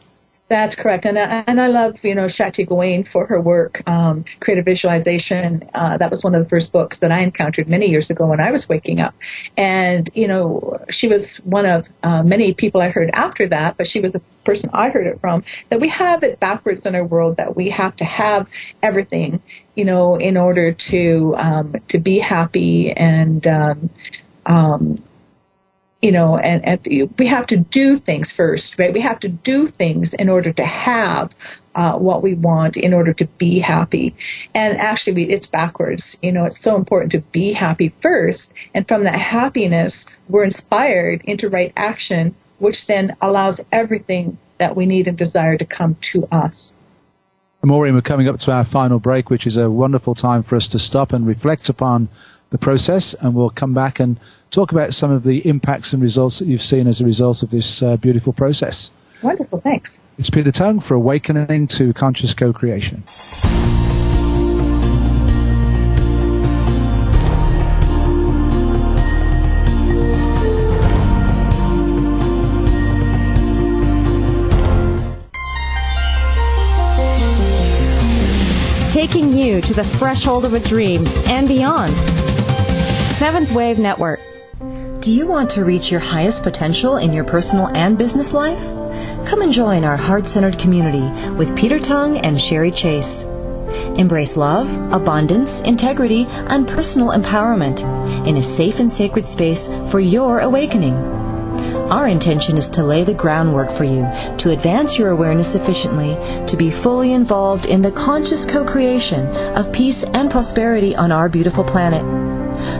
That's 0.54 0.76
correct, 0.76 1.04
and 1.04 1.18
I, 1.18 1.42
and 1.48 1.60
I 1.60 1.66
love 1.66 2.04
you 2.04 2.14
know 2.14 2.28
Shakti 2.28 2.62
Gawain 2.62 3.02
for 3.02 3.26
her 3.26 3.40
work, 3.40 3.82
um, 3.88 4.24
creative 4.38 4.64
visualization. 4.64 5.68
Uh, 5.74 5.96
that 5.96 6.12
was 6.12 6.22
one 6.22 6.32
of 6.32 6.44
the 6.44 6.48
first 6.48 6.70
books 6.70 7.00
that 7.00 7.10
I 7.10 7.22
encountered 7.22 7.68
many 7.68 7.90
years 7.90 8.08
ago 8.08 8.24
when 8.28 8.38
I 8.38 8.52
was 8.52 8.68
waking 8.68 9.00
up, 9.00 9.16
and 9.56 10.08
you 10.14 10.28
know 10.28 10.78
she 10.90 11.08
was 11.08 11.38
one 11.38 11.66
of 11.66 11.88
uh, 12.04 12.22
many 12.22 12.54
people 12.54 12.80
I 12.80 12.90
heard 12.90 13.10
after 13.14 13.48
that, 13.48 13.76
but 13.76 13.88
she 13.88 13.98
was 13.98 14.12
the 14.12 14.20
person 14.44 14.70
I 14.72 14.90
heard 14.90 15.08
it 15.08 15.20
from. 15.20 15.42
That 15.70 15.80
we 15.80 15.88
have 15.88 16.22
it 16.22 16.38
backwards 16.38 16.86
in 16.86 16.94
our 16.94 17.04
world 17.04 17.36
that 17.38 17.56
we 17.56 17.68
have 17.70 17.96
to 17.96 18.04
have 18.04 18.48
everything, 18.80 19.42
you 19.74 19.84
know, 19.84 20.14
in 20.14 20.36
order 20.36 20.70
to 20.70 21.34
um, 21.36 21.74
to 21.88 21.98
be 21.98 22.20
happy 22.20 22.92
and 22.92 23.44
um, 23.48 23.90
um, 24.46 25.02
you 26.04 26.12
know, 26.12 26.36
and, 26.36 26.62
and, 26.66 27.10
we 27.18 27.26
have 27.26 27.46
to 27.46 27.56
do 27.56 27.96
things 27.96 28.30
first, 28.30 28.78
right? 28.78 28.92
We 28.92 29.00
have 29.00 29.18
to 29.20 29.28
do 29.30 29.66
things 29.66 30.12
in 30.12 30.28
order 30.28 30.52
to 30.52 30.64
have 30.66 31.34
uh, 31.74 31.94
what 31.94 32.22
we 32.22 32.34
want, 32.34 32.76
in 32.76 32.92
order 32.92 33.14
to 33.14 33.24
be 33.24 33.58
happy. 33.58 34.14
And 34.54 34.76
actually, 34.76 35.14
we, 35.14 35.24
it's 35.32 35.46
backwards. 35.46 36.18
You 36.22 36.30
know, 36.30 36.44
it's 36.44 36.60
so 36.60 36.76
important 36.76 37.10
to 37.12 37.20
be 37.20 37.54
happy 37.54 37.88
first, 38.00 38.52
and 38.74 38.86
from 38.86 39.04
that 39.04 39.18
happiness, 39.18 40.04
we're 40.28 40.44
inspired 40.44 41.22
into 41.24 41.48
right 41.48 41.72
action, 41.74 42.34
which 42.58 42.86
then 42.86 43.16
allows 43.22 43.64
everything 43.72 44.36
that 44.58 44.76
we 44.76 44.84
need 44.84 45.08
and 45.08 45.16
desire 45.16 45.56
to 45.56 45.64
come 45.64 45.96
to 46.12 46.28
us. 46.30 46.74
Maureen, 47.62 47.94
we're 47.94 48.02
coming 48.02 48.28
up 48.28 48.38
to 48.40 48.52
our 48.52 48.64
final 48.64 48.98
break, 48.98 49.30
which 49.30 49.46
is 49.46 49.56
a 49.56 49.70
wonderful 49.70 50.14
time 50.14 50.42
for 50.42 50.56
us 50.56 50.68
to 50.68 50.78
stop 50.78 51.14
and 51.14 51.26
reflect 51.26 51.70
upon 51.70 52.10
the 52.50 52.58
process, 52.58 53.14
and 53.14 53.34
we'll 53.34 53.48
come 53.48 53.72
back 53.72 53.98
and 53.98 54.20
talk 54.54 54.70
about 54.70 54.94
some 54.94 55.10
of 55.10 55.24
the 55.24 55.46
impacts 55.48 55.92
and 55.92 56.00
results 56.00 56.38
that 56.38 56.46
you've 56.46 56.62
seen 56.62 56.86
as 56.86 57.00
a 57.00 57.04
result 57.04 57.42
of 57.42 57.50
this 57.50 57.82
uh, 57.82 57.96
beautiful 57.96 58.32
process. 58.32 58.90
Wonderful, 59.20 59.60
thanks. 59.60 60.00
It's 60.16 60.30
Peter 60.30 60.52
Tongue 60.52 60.78
for 60.78 60.94
Awakening 60.94 61.66
to 61.68 61.92
Conscious 61.92 62.34
Co-Creation. 62.34 63.02
Taking 78.92 79.32
you 79.36 79.60
to 79.60 79.74
the 79.74 79.82
threshold 79.82 80.44
of 80.44 80.54
a 80.54 80.60
dream 80.60 81.04
and 81.26 81.48
beyond. 81.48 81.92
Seventh 83.18 83.52
Wave 83.52 83.80
Network. 83.80 84.20
Do 85.04 85.12
you 85.12 85.26
want 85.26 85.50
to 85.50 85.66
reach 85.66 85.90
your 85.90 86.00
highest 86.00 86.42
potential 86.42 86.96
in 86.96 87.12
your 87.12 87.24
personal 87.24 87.68
and 87.68 87.98
business 87.98 88.32
life? 88.32 88.64
Come 89.26 89.42
and 89.42 89.52
join 89.52 89.84
our 89.84 89.98
heart 89.98 90.26
centered 90.26 90.58
community 90.58 91.06
with 91.32 91.54
Peter 91.54 91.78
Tongue 91.78 92.16
and 92.16 92.40
Sherry 92.40 92.70
Chase. 92.70 93.24
Embrace 93.98 94.34
love, 94.34 94.66
abundance, 94.94 95.60
integrity, 95.60 96.24
and 96.48 96.66
personal 96.66 97.08
empowerment 97.08 97.82
in 98.26 98.38
a 98.38 98.42
safe 98.42 98.80
and 98.80 98.90
sacred 98.90 99.26
space 99.26 99.66
for 99.90 100.00
your 100.00 100.40
awakening. 100.40 100.94
Our 100.94 102.08
intention 102.08 102.56
is 102.56 102.70
to 102.70 102.82
lay 102.82 103.04
the 103.04 103.12
groundwork 103.12 103.72
for 103.72 103.84
you 103.84 104.08
to 104.38 104.52
advance 104.52 104.98
your 104.98 105.10
awareness 105.10 105.54
efficiently, 105.54 106.14
to 106.46 106.56
be 106.56 106.70
fully 106.70 107.12
involved 107.12 107.66
in 107.66 107.82
the 107.82 107.92
conscious 107.92 108.46
co 108.46 108.64
creation 108.64 109.26
of 109.54 109.70
peace 109.70 110.02
and 110.02 110.30
prosperity 110.30 110.96
on 110.96 111.12
our 111.12 111.28
beautiful 111.28 111.62
planet. 111.62 112.23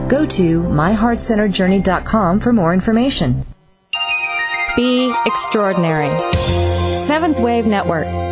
Go 0.09 0.27
to 0.27 0.63
myheartcenteredjourney.com 0.63 2.41
for 2.41 2.53
more 2.53 2.73
information. 2.75 3.45
Be 4.77 5.13
extraordinary. 5.27 6.11
Seventh 6.33 7.39
Wave 7.41 7.67
Network. 7.67 8.24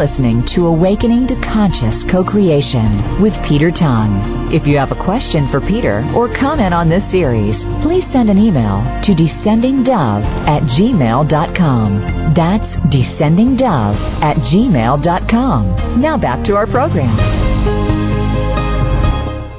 Listening 0.00 0.42
to 0.46 0.66
Awakening 0.66 1.26
to 1.26 1.36
Conscious 1.42 2.02
Co-Creation 2.02 3.20
with 3.20 3.38
Peter 3.44 3.70
Tongue. 3.70 4.50
If 4.50 4.66
you 4.66 4.78
have 4.78 4.92
a 4.92 4.94
question 4.94 5.46
for 5.46 5.60
Peter 5.60 6.02
or 6.16 6.26
comment 6.26 6.72
on 6.72 6.88
this 6.88 7.04
series, 7.04 7.66
please 7.82 8.06
send 8.06 8.30
an 8.30 8.38
email 8.38 8.80
to 9.02 9.12
descendingdove 9.12 10.22
at 10.48 10.62
gmail.com. 10.62 12.00
That's 12.32 12.76
descendingdove 12.76 14.22
at 14.22 14.38
gmail.com. 14.38 16.00
Now 16.00 16.16
back 16.16 16.44
to 16.46 16.56
our 16.56 16.66
program. 16.66 17.14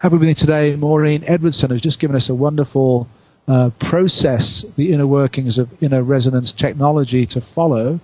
Have 0.00 0.12
with 0.12 0.22
me 0.22 0.32
today 0.32 0.76
Maureen 0.76 1.22
Edwardson, 1.26 1.68
who's 1.68 1.82
just 1.82 2.00
given 2.00 2.16
us 2.16 2.30
a 2.30 2.34
wonderful 2.34 3.06
uh, 3.46 3.68
process, 3.80 4.64
the 4.76 4.94
inner 4.94 5.06
workings 5.06 5.58
of 5.58 5.70
inner 5.82 6.02
resonance 6.02 6.54
technology 6.54 7.26
to 7.26 7.38
follow. 7.42 8.00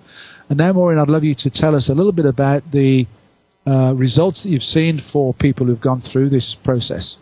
And 0.51 0.59
now, 0.59 0.75
Maureen, 0.75 0.99
I'd 0.99 1.09
love 1.09 1.25
you 1.25 1.35
to 1.37 1.49
tell 1.49 1.75
us 1.75 1.89
a 1.89 1.95
little 1.95 2.13
bit 2.13 2.27
about 2.27 2.71
the 2.71 3.07
uh, 3.67 3.95
results 3.95 4.43
that 4.43 4.51
you've 4.51 4.63
seen 4.63 5.01
for 5.01 5.33
people 5.33 5.65
who've 5.65 5.81
gone 5.81 6.03
through 6.03 6.29
this 6.29 6.55
process. 6.55 7.17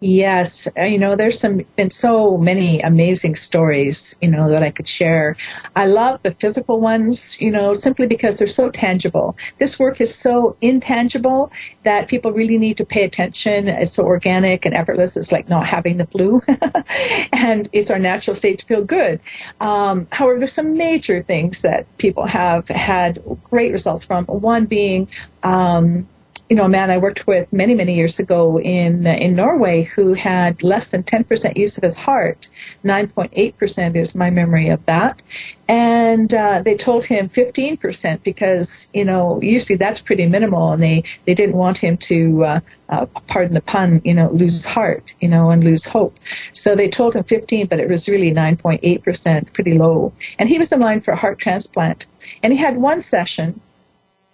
Yes, 0.00 0.68
you 0.76 0.98
know, 0.98 1.16
there's 1.16 1.40
some 1.40 1.64
been 1.74 1.88
so 1.88 2.36
many 2.36 2.80
amazing 2.80 3.34
stories, 3.34 4.18
you 4.20 4.28
know, 4.28 4.46
that 4.50 4.62
I 4.62 4.70
could 4.70 4.86
share. 4.86 5.38
I 5.74 5.86
love 5.86 6.20
the 6.20 6.32
physical 6.32 6.80
ones, 6.82 7.40
you 7.40 7.50
know, 7.50 7.72
simply 7.72 8.06
because 8.06 8.36
they're 8.36 8.46
so 8.46 8.70
tangible. 8.70 9.38
This 9.56 9.78
work 9.78 10.02
is 10.02 10.14
so 10.14 10.54
intangible 10.60 11.50
that 11.84 12.08
people 12.08 12.32
really 12.32 12.58
need 12.58 12.76
to 12.76 12.84
pay 12.84 13.04
attention. 13.04 13.68
It's 13.68 13.94
so 13.94 14.04
organic 14.04 14.66
and 14.66 14.74
effortless. 14.74 15.16
It's 15.16 15.32
like 15.32 15.48
not 15.48 15.66
having 15.66 15.96
the 15.96 16.06
flu, 16.06 16.42
and 17.32 17.66
it's 17.72 17.90
our 17.90 17.98
natural 17.98 18.36
state 18.36 18.58
to 18.58 18.66
feel 18.66 18.84
good. 18.84 19.18
Um, 19.62 20.08
however, 20.12 20.38
there's 20.40 20.52
some 20.52 20.76
major 20.76 21.22
things 21.22 21.62
that 21.62 21.86
people 21.96 22.26
have 22.26 22.68
had 22.68 23.22
great 23.44 23.72
results 23.72 24.04
from. 24.04 24.26
One 24.26 24.66
being 24.66 25.08
um, 25.42 26.06
you 26.48 26.54
know, 26.54 26.64
a 26.64 26.68
man 26.68 26.90
I 26.90 26.98
worked 26.98 27.26
with 27.26 27.52
many, 27.52 27.74
many 27.74 27.96
years 27.96 28.18
ago 28.18 28.60
in 28.60 29.06
in 29.06 29.34
Norway 29.34 29.82
who 29.82 30.14
had 30.14 30.62
less 30.62 30.88
than 30.88 31.02
10% 31.02 31.56
use 31.56 31.76
of 31.76 31.82
his 31.82 31.96
heart. 31.96 32.48
9.8% 32.84 33.96
is 33.96 34.14
my 34.14 34.30
memory 34.30 34.68
of 34.68 34.84
that. 34.86 35.22
And 35.68 36.32
uh, 36.32 36.62
they 36.62 36.76
told 36.76 37.04
him 37.04 37.28
15% 37.28 38.22
because, 38.22 38.88
you 38.94 39.04
know, 39.04 39.40
usually 39.42 39.76
that's 39.76 40.00
pretty 40.00 40.26
minimal 40.26 40.72
and 40.72 40.82
they, 40.82 41.02
they 41.24 41.34
didn't 41.34 41.56
want 41.56 41.78
him 41.78 41.96
to, 41.96 42.44
uh, 42.44 42.60
uh, 42.88 43.06
pardon 43.26 43.54
the 43.54 43.60
pun, 43.60 44.00
you 44.04 44.14
know, 44.14 44.30
lose 44.30 44.64
heart, 44.64 45.14
you 45.20 45.28
know, 45.28 45.50
and 45.50 45.64
lose 45.64 45.84
hope. 45.84 46.16
So 46.52 46.76
they 46.76 46.88
told 46.88 47.16
him 47.16 47.24
15, 47.24 47.66
but 47.66 47.80
it 47.80 47.88
was 47.88 48.08
really 48.08 48.30
9.8%, 48.30 49.52
pretty 49.52 49.76
low. 49.76 50.12
And 50.38 50.48
he 50.48 50.58
was 50.58 50.70
in 50.70 50.78
line 50.78 51.00
for 51.00 51.10
a 51.10 51.16
heart 51.16 51.40
transplant. 51.40 52.06
And 52.44 52.52
he 52.52 52.58
had 52.58 52.76
one 52.76 53.02
session 53.02 53.60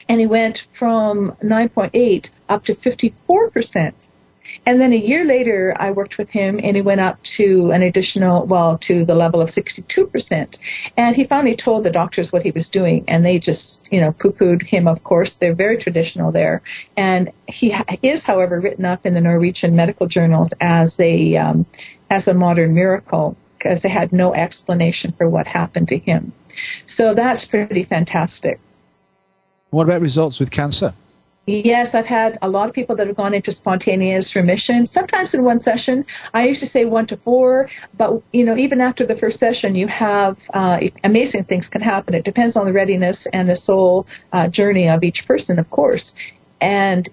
and 0.09 0.21
he 0.21 0.27
went 0.27 0.67
from 0.73 1.33
9.8 1.43 2.31
up 2.49 2.65
to 2.65 2.75
54%. 2.75 3.93
And 4.67 4.81
then 4.81 4.93
a 4.93 4.97
year 4.97 5.25
later, 5.25 5.75
I 5.79 5.91
worked 5.91 6.19
with 6.19 6.31
him 6.31 6.61
and 6.63 6.77
he 6.77 6.83
went 6.83 7.01
up 7.01 7.23
to 7.23 7.73
an 7.73 7.83
additional, 7.83 8.47
well, 8.47 8.79
to 8.79 9.05
the 9.05 9.15
level 9.15 9.41
of 9.41 9.49
62%. 9.49 10.59
And 10.97 11.17
he 11.17 11.25
finally 11.25 11.57
told 11.57 11.85
the 11.85 11.91
doctors 11.91 12.33
what 12.33 12.43
he 12.43 12.51
was 12.51 12.69
doing 12.69 13.05
and 13.09 13.25
they 13.25 13.39
just, 13.39 13.91
you 13.93 14.01
know, 14.01 14.13
poo-pooed 14.13 14.63
him, 14.63 14.87
of 14.87 15.05
course. 15.05 15.35
They're 15.35 15.55
very 15.55 15.79
traditional 15.79 16.33
there. 16.33 16.63
And 16.97 17.31
he 17.49 17.75
is, 18.03 18.25
however, 18.25 18.61
written 18.61 18.85
up 18.85 19.07
in 19.07 19.15
the 19.15 19.21
Norwegian 19.21 19.75
medical 19.75 20.07
journals 20.07 20.53
as 20.61 21.01
a, 21.01 21.37
um, 21.37 21.67
as 22.11 22.29
a 22.29 22.35
modern 22.35 22.75
miracle 22.75 23.37
because 23.59 23.83
they 23.83 23.89
had 23.89 24.13
no 24.13 24.35
explanation 24.35 25.13
for 25.13 25.29
what 25.29 25.47
happened 25.47 25.89
to 25.89 25.99
him. 25.99 26.33
So 26.85 27.15
that's 27.15 27.45
pretty 27.45 27.85
fantastic. 27.85 28.61
What 29.73 29.85
about 29.85 30.03
results 30.03 30.39
with 30.39 30.51
cancer? 30.51 30.93
Yes, 31.47 31.95
I've 31.95 32.07
had 32.07 32.39
a 32.43 32.49
lot 32.49 32.69
of 32.69 32.75
people 32.75 32.95
that 32.97 33.07
have 33.07 33.17
gone 33.17 33.33
into 33.33 33.51
spontaneous 33.51 34.37
remission. 34.37 34.85
Sometimes 34.85 35.33
in 35.33 35.45
one 35.45 35.61
session, 35.61 36.05
I 36.35 36.47
used 36.47 36.61
to 36.61 36.67
say 36.67 36.85
one 36.85 37.07
to 37.07 37.17
four, 37.17 37.71
but 37.97 38.23
you 38.33 38.45
know, 38.45 38.55
even 38.57 38.83
after 38.83 39.07
the 39.07 39.17
first 39.17 39.41
session, 39.41 39.75
you 39.75 39.89
have 39.89 40.49
uh, 40.53 40.79
amazing 41.05 41.45
things 41.45 41.69
can 41.69 41.81
happen. 41.81 42.15
It 42.15 42.25
depends 42.25 42.55
on 42.55 42.67
the 42.67 42.73
readiness 42.73 43.27
and 43.29 43.49
the 43.49 43.57
soul 43.57 44.07
uh, 44.35 44.47
journey 44.47 44.91
of 44.91 45.03
each 45.03 45.27
person, 45.27 45.59
of 45.59 45.69
course. 45.71 46.15
And 46.61 47.09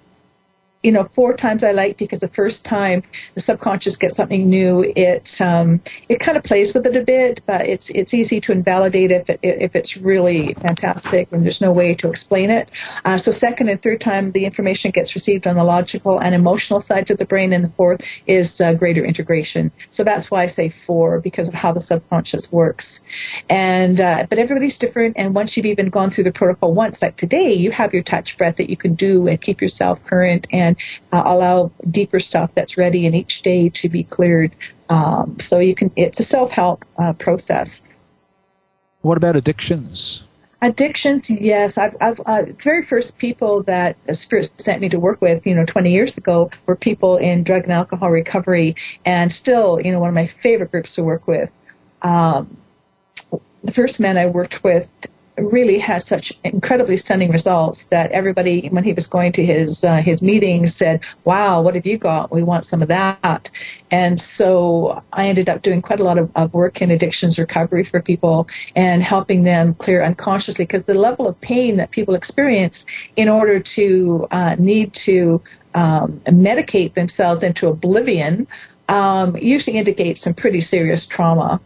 you 0.83 0.93
know, 0.93 1.03
four 1.03 1.33
times 1.33 1.63
I 1.63 1.73
like 1.73 1.97
because 1.97 2.21
the 2.21 2.29
first 2.29 2.63
time 2.63 3.03
the 3.35 3.41
subconscious 3.41 3.97
gets 3.97 4.15
something 4.15 4.49
new, 4.49 4.91
it 4.95 5.39
um, 5.41 5.81
it 6.07 6.21
kind 6.21 6.37
of 6.37 6.43
plays 6.43 6.73
with 6.73 6.85
it 6.85 6.95
a 6.95 7.03
bit, 7.03 7.41
but 7.45 7.67
it's 7.67 7.89
it's 7.89 8.13
easy 8.13 8.39
to 8.41 8.53
invalidate 8.53 9.11
if 9.11 9.29
it, 9.29 9.39
if 9.43 9.75
it's 9.75 9.97
really 9.97 10.53
fantastic 10.53 11.27
and 11.31 11.43
there's 11.43 11.59
no 11.59 11.73
way 11.73 11.93
to 11.95 12.09
explain 12.09 12.49
it. 12.49 12.71
Uh, 13.03 13.17
so 13.17 13.31
second 13.31 13.67
and 13.67 13.81
third 13.81 13.99
time 13.99 14.31
the 14.31 14.45
information 14.45 14.91
gets 14.91 15.15
received 15.15 15.47
on 15.47 15.57
the 15.57 15.63
logical 15.65 16.21
and 16.21 16.33
emotional 16.33 16.79
sides 16.79 17.11
of 17.11 17.17
the 17.17 17.25
brain, 17.25 17.51
and 17.51 17.65
the 17.65 17.69
fourth 17.69 18.01
is 18.25 18.61
uh, 18.61 18.73
greater 18.73 19.03
integration. 19.03 19.71
So 19.91 20.05
that's 20.05 20.31
why 20.31 20.43
I 20.43 20.47
say 20.47 20.69
four 20.69 21.19
because 21.19 21.49
of 21.49 21.53
how 21.53 21.73
the 21.73 21.81
subconscious 21.81 22.53
works. 22.53 23.03
And 23.49 23.99
uh, 23.99 24.27
but 24.29 24.39
everybody's 24.39 24.77
different, 24.77 25.17
and 25.17 25.35
once 25.35 25.57
you've 25.57 25.65
even 25.65 25.89
gone 25.89 26.09
through 26.09 26.23
the 26.23 26.31
protocol 26.31 26.73
once, 26.73 27.01
like 27.01 27.17
today, 27.17 27.51
you 27.51 27.71
have 27.71 27.93
your 27.93 28.03
touch 28.03 28.37
breath 28.37 28.55
that 28.55 28.69
you 28.69 28.77
can 28.77 28.95
do 28.95 29.27
and 29.27 29.41
keep 29.41 29.61
yourself 29.61 30.01
current 30.05 30.47
and 30.53 30.68
and 30.69 30.77
uh, 31.11 31.23
allow 31.25 31.71
deeper 31.89 32.19
stuff 32.19 32.53
that's 32.55 32.77
ready 32.77 33.05
in 33.05 33.13
each 33.13 33.41
day 33.41 33.69
to 33.69 33.89
be 33.89 34.03
cleared. 34.03 34.55
Um, 34.89 35.37
so 35.39 35.59
you 35.59 35.75
can, 35.75 35.91
it's 35.95 36.19
a 36.19 36.23
self-help 36.23 36.85
uh, 36.97 37.13
process. 37.13 37.83
What 39.01 39.17
about 39.17 39.35
addictions? 39.35 40.23
Addictions, 40.61 41.29
yes. 41.29 41.77
I've, 41.77 41.95
I've 42.01 42.19
uh, 42.21 42.43
very 42.57 42.83
first 42.83 43.17
people 43.17 43.63
that 43.63 43.95
Spirit 44.17 44.51
sent 44.59 44.81
me 44.81 44.89
to 44.89 44.99
work 44.99 45.21
with, 45.21 45.47
you 45.47 45.55
know, 45.55 45.65
20 45.65 45.89
years 45.89 46.17
ago, 46.17 46.51
were 46.65 46.75
people 46.75 47.15
in 47.15 47.43
drug 47.43 47.63
and 47.63 47.71
alcohol 47.71 48.09
recovery, 48.09 48.75
and 49.05 49.31
still, 49.31 49.79
you 49.79 49.91
know, 49.91 49.99
one 49.99 50.09
of 50.09 50.15
my 50.15 50.27
favorite 50.27 50.71
groups 50.71 50.95
to 50.95 51.03
work 51.03 51.27
with. 51.27 51.49
Um, 52.01 52.57
the 53.63 53.71
first 53.71 53.99
man 53.99 54.17
I 54.17 54.25
worked 54.25 54.63
with 54.63 54.89
really 55.41 55.77
had 55.77 56.03
such 56.03 56.33
incredibly 56.43 56.97
stunning 56.97 57.31
results 57.31 57.85
that 57.87 58.11
everybody, 58.11 58.67
when 58.69 58.83
he 58.83 58.93
was 58.93 59.07
going 59.07 59.31
to 59.33 59.45
his 59.45 59.83
uh, 59.83 59.97
his 59.97 60.21
meetings, 60.21 60.75
said, 60.75 61.03
"Wow, 61.25 61.61
what 61.61 61.75
have 61.75 61.85
you 61.85 61.97
got? 61.97 62.31
We 62.31 62.43
want 62.43 62.65
some 62.65 62.81
of 62.81 62.87
that." 62.87 63.49
And 63.91 64.19
so 64.19 65.01
I 65.13 65.27
ended 65.27 65.49
up 65.49 65.61
doing 65.61 65.81
quite 65.81 65.99
a 65.99 66.03
lot 66.03 66.17
of, 66.17 66.31
of 66.35 66.53
work 66.53 66.81
in 66.81 66.91
addictions 66.91 67.39
recovery 67.39 67.83
for 67.83 68.01
people 68.01 68.47
and 68.75 69.01
helping 69.01 69.43
them 69.43 69.73
clear 69.75 70.01
unconsciously 70.03 70.65
because 70.65 70.85
the 70.85 70.93
level 70.93 71.27
of 71.27 71.39
pain 71.41 71.77
that 71.77 71.91
people 71.91 72.15
experience 72.15 72.85
in 73.15 73.29
order 73.29 73.59
to 73.59 74.27
uh, 74.31 74.55
need 74.59 74.93
to 74.93 75.41
um, 75.75 76.19
medicate 76.27 76.93
themselves 76.93 77.43
into 77.43 77.67
oblivion 77.67 78.47
um, 78.89 79.37
usually 79.37 79.77
indicates 79.77 80.21
some 80.21 80.33
pretty 80.33 80.61
serious 80.61 81.05
trauma. 81.05 81.61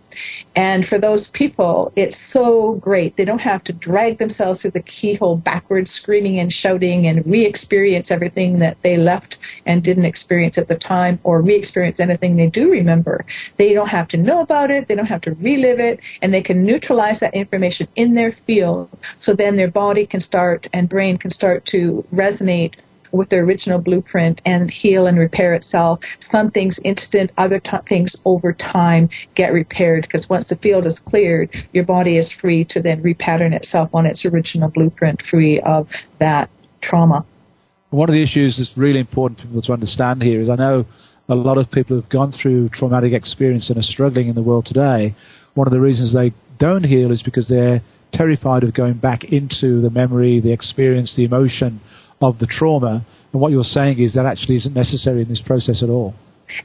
And 0.56 0.86
for 0.86 0.99
those 0.99 1.32
people, 1.32 1.91
it's 1.95 2.18
so 2.18 2.74
great. 2.76 3.18
They 3.18 3.26
don't 3.26 3.41
have 3.41 3.64
to 3.66 3.74
drag 3.74 4.20
themselves 4.20 4.62
through 4.62 4.72
the 4.72 4.82
keyhole 4.82 5.38
backwards, 5.38 5.89
screaming 5.89 6.39
and 6.39 6.54
shouting 6.54 7.08
and 7.08 7.26
re-experience 7.26 8.12
everything 8.12 8.60
that 8.60 8.78
they 8.84 8.97
left 8.97 9.39
and 9.66 9.84
didn't 9.84 10.06
experience 10.06 10.58
at 10.58 10.68
the 10.68 10.76
time 10.76 11.20
or 11.24 11.41
re-experience 11.41 11.99
anything 11.99 12.36
they 12.36 12.47
do 12.47 12.70
remember. 12.70 13.26
They 13.58 13.74
don't 13.74 13.89
have 13.89 14.08
to 14.10 14.18
know 14.18 14.41
about 14.41 14.70
it. 14.70 14.88
They 14.88 14.95
don't 14.95 15.08
have 15.08 15.22
to 15.22 15.34
relive 15.36 15.80
it 15.80 15.99
and 16.22 16.34
they 16.34 16.41
can 16.41 16.64
neutralize 16.64 17.20
that 17.22 17.34
information 17.34 17.88
in 17.95 18.14
their 18.14 18.32
field. 18.32 18.89
So 19.18 19.34
then 19.34 19.56
their 19.56 19.72
body 19.72 20.06
can 20.06 20.20
start 20.20 20.68
and 20.72 20.88
brain 20.88 21.18
can 21.18 21.32
start 21.32 21.66
to 21.66 22.06
resonate 22.14 22.76
with 23.14 23.30
the 23.30 23.38
original 23.38 23.80
blueprint 23.80 24.41
and 24.43 24.70
heal 24.70 25.07
and 25.07 25.18
repair 25.18 25.53
itself. 25.53 25.99
Some 26.20 26.49
things 26.49 26.80
instant, 26.84 27.32
other 27.38 27.59
t- 27.59 27.78
things 27.88 28.16
over 28.26 28.51
time 28.51 29.09
get 29.36 29.53
repaired 29.53 30.03
because 30.03 30.30
once 30.30 30.49
the 30.49 30.55
field 30.57 30.86
is 30.86 30.99
cleared, 30.99 31.49
your 31.72 31.86
body 31.86 32.18
is 32.18 32.32
free 32.32 32.66
to 32.66 32.82
then 32.82 33.01
repattern 33.01 33.53
itself 33.53 33.93
on 33.93 34.05
its 34.05 34.26
original 34.26 34.70
blueprint 34.70 35.22
free 35.22 35.61
of 35.61 35.88
that 36.20 36.49
trauma. 36.82 37.24
One 37.91 38.09
of 38.09 38.14
the 38.14 38.24
issues 38.24 38.57
that's 38.57 38.78
really 38.78 38.99
important 38.99 39.39
for 39.39 39.47
people 39.47 39.61
to 39.61 39.74
understand 39.74 40.24
here 40.24 40.41
is 40.41 40.49
I 40.49 40.55
know 40.55 40.86
a 41.30 41.36
lot 41.36 41.57
of 41.57 41.70
people 41.70 41.95
who've 41.95 42.09
gone 42.09 42.32
through 42.32 42.70
traumatic 42.70 43.14
experience 43.14 43.70
and 43.70 43.80
are 43.80 43.84
struggling 43.84 44.28
in 44.28 44.36
the 44.36 44.41
world 44.41 44.66
today. 44.66 45.14
One 45.53 45.68
of 45.68 45.74
the 45.74 45.80
reasons 45.80 46.11
they 46.11 46.34
don't 46.57 46.84
heal 46.84 47.11
is 47.11 47.22
because 47.22 47.47
they're 47.47 47.82
terrified 48.11 48.64
of 48.64 48.74
going 48.74 48.93
back 48.93 49.26
into 49.26 49.82
the 49.82 49.89
memory, 49.89 50.39
the 50.39 50.51
experience, 50.51 51.16
the 51.16 51.24
emotion 51.24 51.80
of 52.24 52.39
the 52.39 52.47
trauma. 52.47 53.05
And 53.32 53.41
what 53.41 53.51
you're 53.51 53.63
saying 53.63 53.99
is 53.99 54.13
that 54.13 54.26
actually 54.26 54.55
isn't 54.55 54.74
necessary 54.74 55.21
in 55.21 55.30
this 55.30 55.41
process 55.41 55.84
at 55.84 55.89
all. 55.89 56.13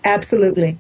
Absolutely. 0.04 0.78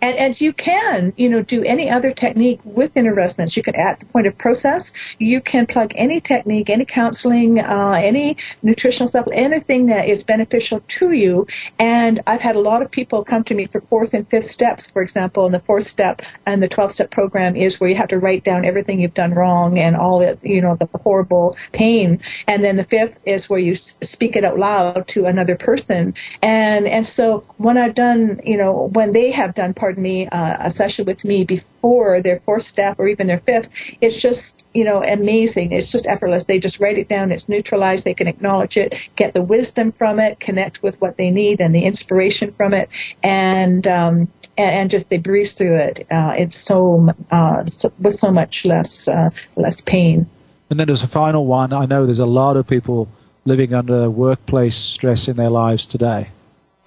And, 0.00 0.16
and 0.16 0.40
you 0.40 0.52
can, 0.52 1.12
you 1.16 1.28
know, 1.28 1.42
do 1.42 1.62
any 1.64 1.90
other 1.90 2.10
technique 2.10 2.60
with 2.64 2.96
inner 2.96 3.14
resonance. 3.14 3.56
You 3.56 3.62
can, 3.62 3.74
at 3.76 4.00
the 4.00 4.06
point 4.06 4.26
of 4.26 4.36
process, 4.38 4.92
you 5.18 5.40
can 5.40 5.66
plug 5.66 5.92
any 5.96 6.20
technique, 6.20 6.70
any 6.70 6.84
counseling, 6.84 7.58
uh, 7.60 7.98
any 8.00 8.36
nutritional 8.62 9.08
stuff, 9.08 9.26
anything 9.32 9.86
that 9.86 10.08
is 10.08 10.22
beneficial 10.22 10.82
to 10.88 11.12
you. 11.12 11.46
And 11.78 12.20
I've 12.26 12.40
had 12.40 12.56
a 12.56 12.60
lot 12.60 12.82
of 12.82 12.90
people 12.90 13.24
come 13.24 13.44
to 13.44 13.54
me 13.54 13.66
for 13.66 13.80
fourth 13.80 14.14
and 14.14 14.28
fifth 14.28 14.46
steps, 14.46 14.90
for 14.90 15.02
example, 15.02 15.46
and 15.46 15.54
the 15.54 15.60
fourth 15.60 15.86
step 15.86 16.22
and 16.46 16.62
the 16.62 16.68
12 16.68 16.92
step 16.92 17.10
program 17.10 17.56
is 17.56 17.80
where 17.80 17.90
you 17.90 17.96
have 17.96 18.08
to 18.08 18.18
write 18.18 18.44
down 18.44 18.64
everything 18.64 19.00
you've 19.00 19.14
done 19.14 19.34
wrong 19.34 19.78
and 19.78 19.96
all 19.96 20.18
the, 20.18 20.38
you 20.42 20.60
know, 20.60 20.76
the 20.76 20.88
horrible 20.98 21.56
pain. 21.72 22.20
And 22.46 22.64
then 22.64 22.76
the 22.76 22.84
fifth 22.84 23.20
is 23.24 23.48
where 23.48 23.58
you 23.58 23.74
speak 23.76 24.36
it 24.36 24.44
out 24.44 24.58
loud 24.58 25.06
to 25.08 25.26
another 25.26 25.56
person. 25.56 26.14
And, 26.42 26.86
and 26.86 27.06
so 27.06 27.44
when 27.56 27.76
I've 27.76 27.94
done, 27.94 28.40
you 28.44 28.56
know, 28.56 28.90
when 28.92 29.12
they 29.12 29.30
have 29.30 29.54
done, 29.54 29.67
pardon 29.74 30.02
me, 30.02 30.26
uh, 30.28 30.56
a 30.60 30.70
session 30.70 31.04
with 31.04 31.24
me 31.24 31.44
before 31.44 32.20
their 32.20 32.40
fourth 32.40 32.62
step 32.62 32.98
or 32.98 33.08
even 33.08 33.26
their 33.26 33.38
fifth, 33.38 33.70
it's 34.00 34.20
just, 34.20 34.64
you 34.74 34.84
know, 34.84 35.02
amazing. 35.02 35.72
It's 35.72 35.90
just 35.90 36.06
effortless. 36.06 36.44
They 36.44 36.58
just 36.58 36.80
write 36.80 36.98
it 36.98 37.08
down. 37.08 37.32
It's 37.32 37.48
neutralized. 37.48 38.04
They 38.04 38.14
can 38.14 38.28
acknowledge 38.28 38.76
it, 38.76 38.96
get 39.16 39.34
the 39.34 39.42
wisdom 39.42 39.92
from 39.92 40.18
it, 40.20 40.40
connect 40.40 40.82
with 40.82 41.00
what 41.00 41.16
they 41.16 41.30
need 41.30 41.60
and 41.60 41.74
the 41.74 41.84
inspiration 41.84 42.52
from 42.52 42.74
it, 42.74 42.88
and, 43.22 43.86
um, 43.86 44.28
and, 44.56 44.90
just 44.90 45.08
they 45.08 45.18
breeze 45.18 45.54
through 45.54 45.76
it. 45.76 46.06
Uh, 46.10 46.34
it's 46.36 46.56
so, 46.56 47.14
uh, 47.30 47.64
so, 47.66 47.92
with 47.98 48.14
so 48.14 48.30
much 48.30 48.64
less, 48.64 49.06
uh, 49.08 49.30
less 49.56 49.80
pain. 49.80 50.26
And 50.70 50.78
then 50.80 50.86
there's 50.86 51.02
a 51.02 51.08
final 51.08 51.46
one. 51.46 51.72
I 51.72 51.86
know 51.86 52.04
there's 52.04 52.18
a 52.18 52.26
lot 52.26 52.56
of 52.56 52.66
people 52.66 53.08
living 53.44 53.72
under 53.72 54.10
workplace 54.10 54.76
stress 54.76 55.28
in 55.28 55.36
their 55.36 55.50
lives 55.50 55.86
today. 55.86 56.28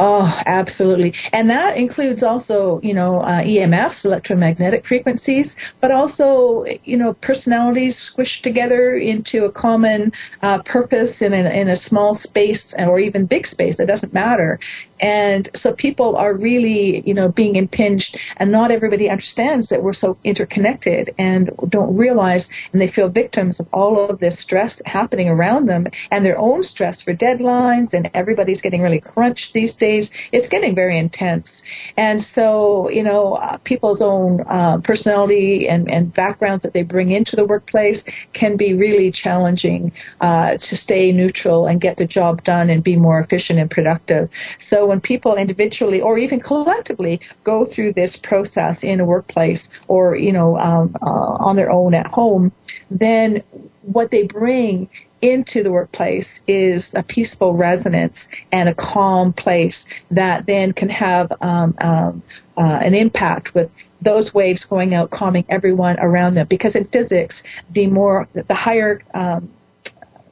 Oh, 0.03 0.41
absolutely. 0.47 1.13
And 1.31 1.47
that 1.51 1.77
includes 1.77 2.23
also, 2.23 2.81
you 2.81 2.91
know, 2.91 3.19
uh, 3.21 3.43
EMFs, 3.43 4.03
electromagnetic 4.03 4.83
frequencies, 4.83 5.55
but 5.79 5.91
also, 5.91 6.65
you 6.85 6.97
know, 6.97 7.13
personalities 7.13 7.97
squished 7.97 8.41
together 8.41 8.95
into 8.95 9.45
a 9.45 9.51
common 9.51 10.11
uh, 10.41 10.63
purpose 10.63 11.21
in 11.21 11.33
a, 11.33 11.49
in 11.51 11.67
a 11.69 11.75
small 11.75 12.15
space 12.15 12.73
or 12.79 12.99
even 12.99 13.27
big 13.27 13.45
space. 13.45 13.79
It 13.79 13.85
doesn't 13.85 14.11
matter. 14.11 14.59
And 15.01 15.49
so 15.55 15.73
people 15.73 16.15
are 16.15 16.33
really, 16.33 17.01
you 17.07 17.13
know, 17.13 17.29
being 17.29 17.55
impinged 17.55 18.17
and 18.37 18.51
not 18.51 18.71
everybody 18.71 19.09
understands 19.09 19.69
that 19.69 19.83
we're 19.83 19.93
so 19.93 20.17
interconnected 20.23 21.13
and 21.17 21.51
don't 21.69 21.95
realize 21.95 22.49
and 22.71 22.81
they 22.81 22.87
feel 22.87 23.09
victims 23.09 23.59
of 23.59 23.67
all 23.73 23.99
of 24.09 24.19
this 24.19 24.39
stress 24.39 24.81
happening 24.85 25.27
around 25.29 25.65
them 25.67 25.87
and 26.11 26.25
their 26.25 26.37
own 26.37 26.63
stress 26.63 27.01
for 27.01 27.13
deadlines 27.13 27.93
and 27.93 28.09
everybody's 28.13 28.61
getting 28.61 28.81
really 28.81 28.99
crunched 28.99 29.53
these 29.53 29.75
days. 29.75 29.90
It's 29.97 30.47
getting 30.47 30.75
very 30.75 30.97
intense. 30.97 31.63
And 31.97 32.21
so, 32.21 32.89
you 32.89 33.03
know, 33.03 33.33
uh, 33.35 33.57
people's 33.63 34.01
own 34.01 34.41
uh, 34.47 34.77
personality 34.79 35.67
and, 35.67 35.89
and 35.91 36.13
backgrounds 36.13 36.63
that 36.63 36.73
they 36.73 36.83
bring 36.83 37.11
into 37.11 37.35
the 37.35 37.45
workplace 37.45 38.03
can 38.33 38.57
be 38.57 38.73
really 38.73 39.11
challenging 39.11 39.91
uh, 40.21 40.57
to 40.57 40.77
stay 40.77 41.11
neutral 41.11 41.67
and 41.67 41.81
get 41.81 41.97
the 41.97 42.05
job 42.05 42.43
done 42.43 42.69
and 42.69 42.83
be 42.83 42.95
more 42.95 43.19
efficient 43.19 43.59
and 43.59 43.69
productive. 43.69 44.29
So 44.57 44.85
when 44.85 45.01
people 45.01 45.35
individually 45.35 46.01
or 46.01 46.17
even 46.17 46.39
collectively 46.39 47.19
go 47.43 47.65
through 47.65 47.93
this 47.93 48.15
process 48.15 48.83
in 48.83 48.99
a 48.99 49.05
workplace 49.05 49.69
or 49.87 50.15
you 50.15 50.31
know 50.31 50.59
um, 50.59 50.95
uh, 51.01 51.45
on 51.47 51.55
their 51.55 51.71
own 51.71 51.93
at 51.93 52.07
home, 52.07 52.51
then 52.89 53.43
what 53.81 54.11
they 54.11 54.23
bring 54.23 54.89
into 55.21 55.63
the 55.63 55.71
workplace 55.71 56.41
is 56.47 56.95
a 56.95 57.03
peaceful 57.03 57.53
resonance 57.53 58.29
and 58.51 58.67
a 58.67 58.73
calm 58.73 59.33
place 59.33 59.87
that 60.09 60.45
then 60.45 60.73
can 60.73 60.89
have 60.89 61.31
um, 61.41 61.75
um, 61.81 62.23
uh, 62.57 62.79
an 62.81 62.95
impact 62.95 63.53
with 63.53 63.71
those 64.01 64.33
waves 64.33 64.65
going 64.65 64.95
out, 64.95 65.11
calming 65.11 65.45
everyone 65.49 65.99
around 65.99 66.33
them. 66.33 66.47
Because 66.47 66.75
in 66.75 66.85
physics, 66.85 67.43
the 67.71 67.87
more, 67.87 68.27
the 68.33 68.53
higher, 68.53 69.01
um, 69.13 69.49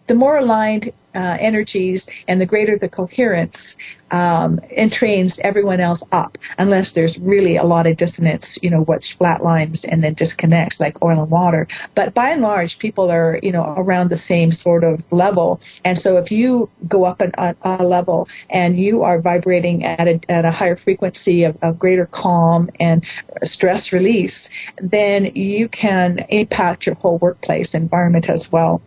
the 0.07 0.15
more 0.15 0.37
aligned 0.37 0.91
uh, 1.15 1.37
energies 1.39 2.09
and 2.27 2.39
the 2.39 2.45
greater 2.45 2.77
the 2.77 2.89
coherence 2.89 3.75
um, 4.11 4.59
entrains 4.77 5.39
everyone 5.43 5.79
else 5.79 6.03
up 6.11 6.37
unless 6.57 6.93
there's 6.93 7.17
really 7.19 7.55
a 7.55 7.63
lot 7.63 7.85
of 7.85 7.97
dissonance 7.97 8.57
you 8.63 8.69
know 8.69 8.81
which 8.81 9.17
flatlines 9.19 9.85
and 9.87 10.03
then 10.03 10.13
disconnects 10.13 10.79
like 10.79 11.01
oil 11.03 11.21
and 11.21 11.31
water. 11.31 11.67
But 11.95 12.13
by 12.13 12.29
and 12.29 12.41
large 12.41 12.79
people 12.79 13.11
are 13.11 13.39
you 13.43 13.51
know 13.51 13.73
around 13.77 14.09
the 14.09 14.17
same 14.17 14.51
sort 14.51 14.83
of 14.83 15.11
level. 15.11 15.61
And 15.85 15.97
so 15.97 16.17
if 16.17 16.31
you 16.31 16.69
go 16.87 17.05
up 17.05 17.21
an, 17.21 17.31
a, 17.37 17.55
a, 17.61 17.83
level 17.83 18.27
and 18.49 18.79
you 18.79 19.03
are 19.03 19.19
vibrating 19.19 19.83
at 19.85 20.07
a, 20.07 20.19
at 20.29 20.45
a 20.45 20.51
higher 20.51 20.75
frequency 20.75 21.43
of, 21.43 21.57
of 21.61 21.79
greater 21.79 22.05
calm 22.07 22.69
and 22.79 23.05
stress 23.43 23.91
release 23.91 24.49
then 24.77 25.25
you 25.35 25.67
can 25.69 26.19
impact 26.29 26.85
your 26.85 26.95
whole 26.95 27.17
workplace 27.19 27.73
environment 27.73 28.29
as 28.29 28.51
well 28.51 28.81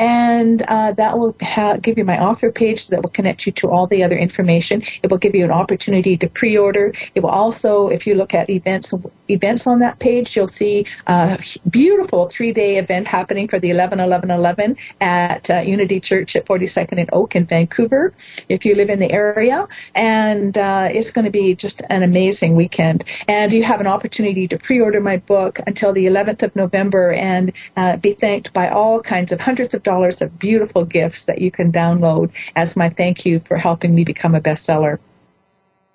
and 0.00 0.62
uh, 0.62 0.92
that 0.92 1.18
will 1.18 1.36
ha- 1.42 1.76
give 1.76 1.98
you 1.98 2.06
my 2.06 2.18
author 2.18 2.50
page 2.50 2.88
that 2.88 3.02
will 3.02 3.10
connect 3.10 3.44
you 3.44 3.52
to 3.52 3.68
all 3.68 3.86
the 3.86 4.02
other 4.02 4.16
information. 4.16 4.82
It 5.02 5.10
will 5.10 5.18
give 5.18 5.34
you 5.34 5.44
an 5.44 5.50
opportunity 5.50 6.16
to 6.16 6.26
pre-order. 6.26 6.94
It 7.14 7.20
will 7.22 7.28
also, 7.28 7.88
if 7.88 8.06
you 8.06 8.14
look 8.14 8.32
at 8.32 8.48
events 8.48 8.94
events 9.28 9.66
on 9.66 9.80
that 9.80 9.98
page, 9.98 10.34
you'll 10.34 10.48
see 10.48 10.86
a 11.06 11.38
beautiful 11.68 12.28
three-day 12.28 12.78
event 12.78 13.06
happening 13.06 13.46
for 13.46 13.58
the 13.58 13.68
11 13.68 14.00
11 14.00 14.30
11 14.30 14.76
at 15.02 15.50
uh, 15.50 15.60
Unity 15.60 16.00
Church 16.00 16.34
at 16.34 16.46
42nd 16.46 16.98
and 16.98 17.10
Oak 17.12 17.36
in 17.36 17.44
Vancouver. 17.44 18.14
If 18.48 18.64
you 18.64 18.74
live 18.74 18.88
in 18.88 19.00
the 19.00 19.12
area, 19.12 19.68
and 19.94 20.56
uh, 20.56 20.88
it's 20.90 21.10
going 21.10 21.26
to 21.26 21.30
be 21.30 21.54
just 21.54 21.82
an 21.90 22.02
amazing 22.02 22.56
weekend. 22.56 23.04
And 23.28 23.52
you 23.52 23.62
have 23.64 23.82
an 23.82 23.86
opportunity 23.86 24.48
to 24.48 24.56
pre-order 24.56 25.02
my 25.02 25.18
book 25.18 25.60
until 25.66 25.92
the 25.92 26.06
11th 26.06 26.42
of 26.42 26.56
November 26.56 27.12
and 27.12 27.52
uh, 27.76 27.98
be 27.98 28.14
thanked 28.14 28.54
by 28.54 28.70
all 28.70 29.02
kinds 29.02 29.30
of 29.30 29.40
hundreds 29.40 29.74
of 29.74 29.82
dollars 29.90 30.22
of 30.22 30.38
beautiful 30.38 30.84
gifts 30.84 31.24
that 31.24 31.40
you 31.40 31.50
can 31.50 31.72
download 31.72 32.30
as 32.54 32.76
my 32.76 32.88
thank 32.88 33.26
you 33.26 33.40
for 33.40 33.56
helping 33.56 33.92
me 33.92 34.04
become 34.04 34.34
a 34.36 34.40
bestseller. 34.40 34.98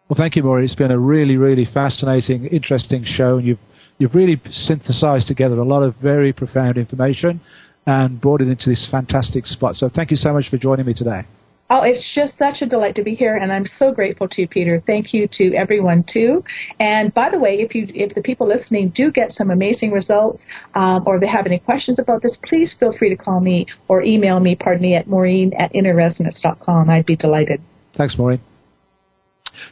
Well, 0.08 0.16
thank 0.16 0.36
you, 0.36 0.44
Maureen. 0.44 0.66
It's 0.66 0.76
been 0.76 0.92
a 0.92 1.00
really, 1.00 1.38
really 1.38 1.66
fascinating, 1.66 2.46
interesting 2.48 3.04
show, 3.04 3.38
and 3.38 3.48
you've 3.48 3.64
you've 3.98 4.14
really 4.14 4.40
synthesized 4.50 5.28
together 5.28 5.58
a 5.58 5.64
lot 5.64 5.82
of 5.82 5.96
very 5.96 6.34
profound 6.34 6.78
information 6.78 7.40
and 7.88 8.20
brought 8.20 8.42
it 8.42 8.50
into 8.50 8.70
this 8.70 8.86
fantastic 8.86 9.46
spot. 9.46 9.76
So, 9.76 9.88
thank 9.88 10.12
you 10.12 10.18
so 10.18 10.34
much 10.34 10.50
for 10.50 10.58
joining 10.58 10.86
me 10.86 10.94
today. 10.94 11.24
Oh, 11.68 11.82
it's 11.82 12.14
just 12.14 12.38
such 12.38 12.62
a 12.62 12.68
delight 12.68 12.94
to 12.96 13.04
be 13.04 13.16
here, 13.16 13.36
and 13.36 13.52
I'm 13.52 13.66
so 13.66 13.92
grateful 13.92 14.28
to 14.28 14.42
you, 14.44 14.48
Peter. 14.48 14.84
Thank 14.86 15.16
you 15.16 15.28
to 15.30 15.56
everyone 15.56 16.04
too. 16.04 16.44
And 16.80 17.12
by 17.12 17.30
the 17.32 17.40
way, 17.40 17.60
if 17.60 17.74
you 17.74 17.88
if 17.96 18.14
the 18.14 18.22
people 18.22 18.46
listening 18.46 18.90
do 18.90 19.10
get 19.10 19.32
some 19.32 19.50
amazing 19.50 19.92
results, 19.92 20.46
um, 20.76 21.02
or 21.08 21.20
they 21.20 21.26
have 21.26 21.48
any 21.48 21.58
questions 21.58 21.98
about 21.98 22.22
this, 22.22 22.38
please 22.38 22.74
feel 22.74 22.92
free 22.92 23.10
to 23.10 23.16
call 23.16 23.40
me 23.40 23.66
or 23.88 24.04
email 24.04 24.40
me. 24.40 24.56
Pardon 24.56 24.84
me 24.84 24.94
at 24.94 25.08
Maureen 25.08 25.54
at 25.56 25.74
innerresonance.com. 25.74 26.88
I'd 26.88 27.08
be 27.08 27.16
delighted. 27.16 27.62
Thanks, 27.94 28.16
Maureen. 28.16 28.42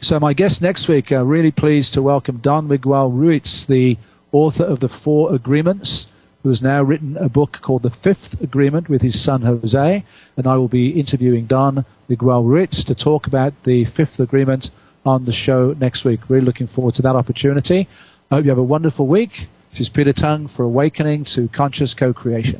So 0.01 0.19
my 0.19 0.33
guest 0.33 0.63
next 0.63 0.87
week, 0.87 1.11
uh, 1.11 1.23
really 1.23 1.51
pleased 1.51 1.93
to 1.93 2.01
welcome 2.01 2.37
Don 2.37 2.67
Miguel 2.67 3.11
Ruiz, 3.11 3.67
the 3.67 3.97
author 4.31 4.63
of 4.63 4.79
the 4.79 4.89
Four 4.89 5.35
Agreements 5.35 6.07
who 6.43 6.49
has 6.49 6.61
now 6.61 6.83
written 6.83 7.17
a 7.17 7.29
book 7.29 7.59
called 7.61 7.83
The 7.83 7.89
Fifth 7.89 8.39
Agreement 8.41 8.89
with 8.89 9.01
his 9.01 9.19
son 9.19 9.41
Jose. 9.41 10.05
And 10.37 10.47
I 10.47 10.57
will 10.57 10.67
be 10.67 10.89
interviewing 10.89 11.45
Don 11.45 11.85
Miguel 12.09 12.43
Ruiz 12.43 12.83
to 12.83 12.93
talk 12.93 13.25
about 13.27 13.53
the 13.63 13.85
Fifth 13.85 14.19
Agreement 14.19 14.69
on 15.05 15.25
the 15.25 15.31
show 15.31 15.73
next 15.79 16.03
week. 16.03 16.19
Really 16.29 16.45
looking 16.45 16.67
forward 16.67 16.95
to 16.95 17.01
that 17.03 17.15
opportunity. 17.15 17.87
I 18.29 18.35
hope 18.35 18.45
you 18.45 18.51
have 18.51 18.57
a 18.57 18.63
wonderful 18.63 19.07
week. 19.07 19.47
This 19.71 19.79
is 19.79 19.89
Peter 19.89 20.13
Tongue 20.13 20.47
for 20.47 20.63
Awakening 20.63 21.23
to 21.25 21.47
Conscious 21.47 21.93
Co-Creation. 21.93 22.59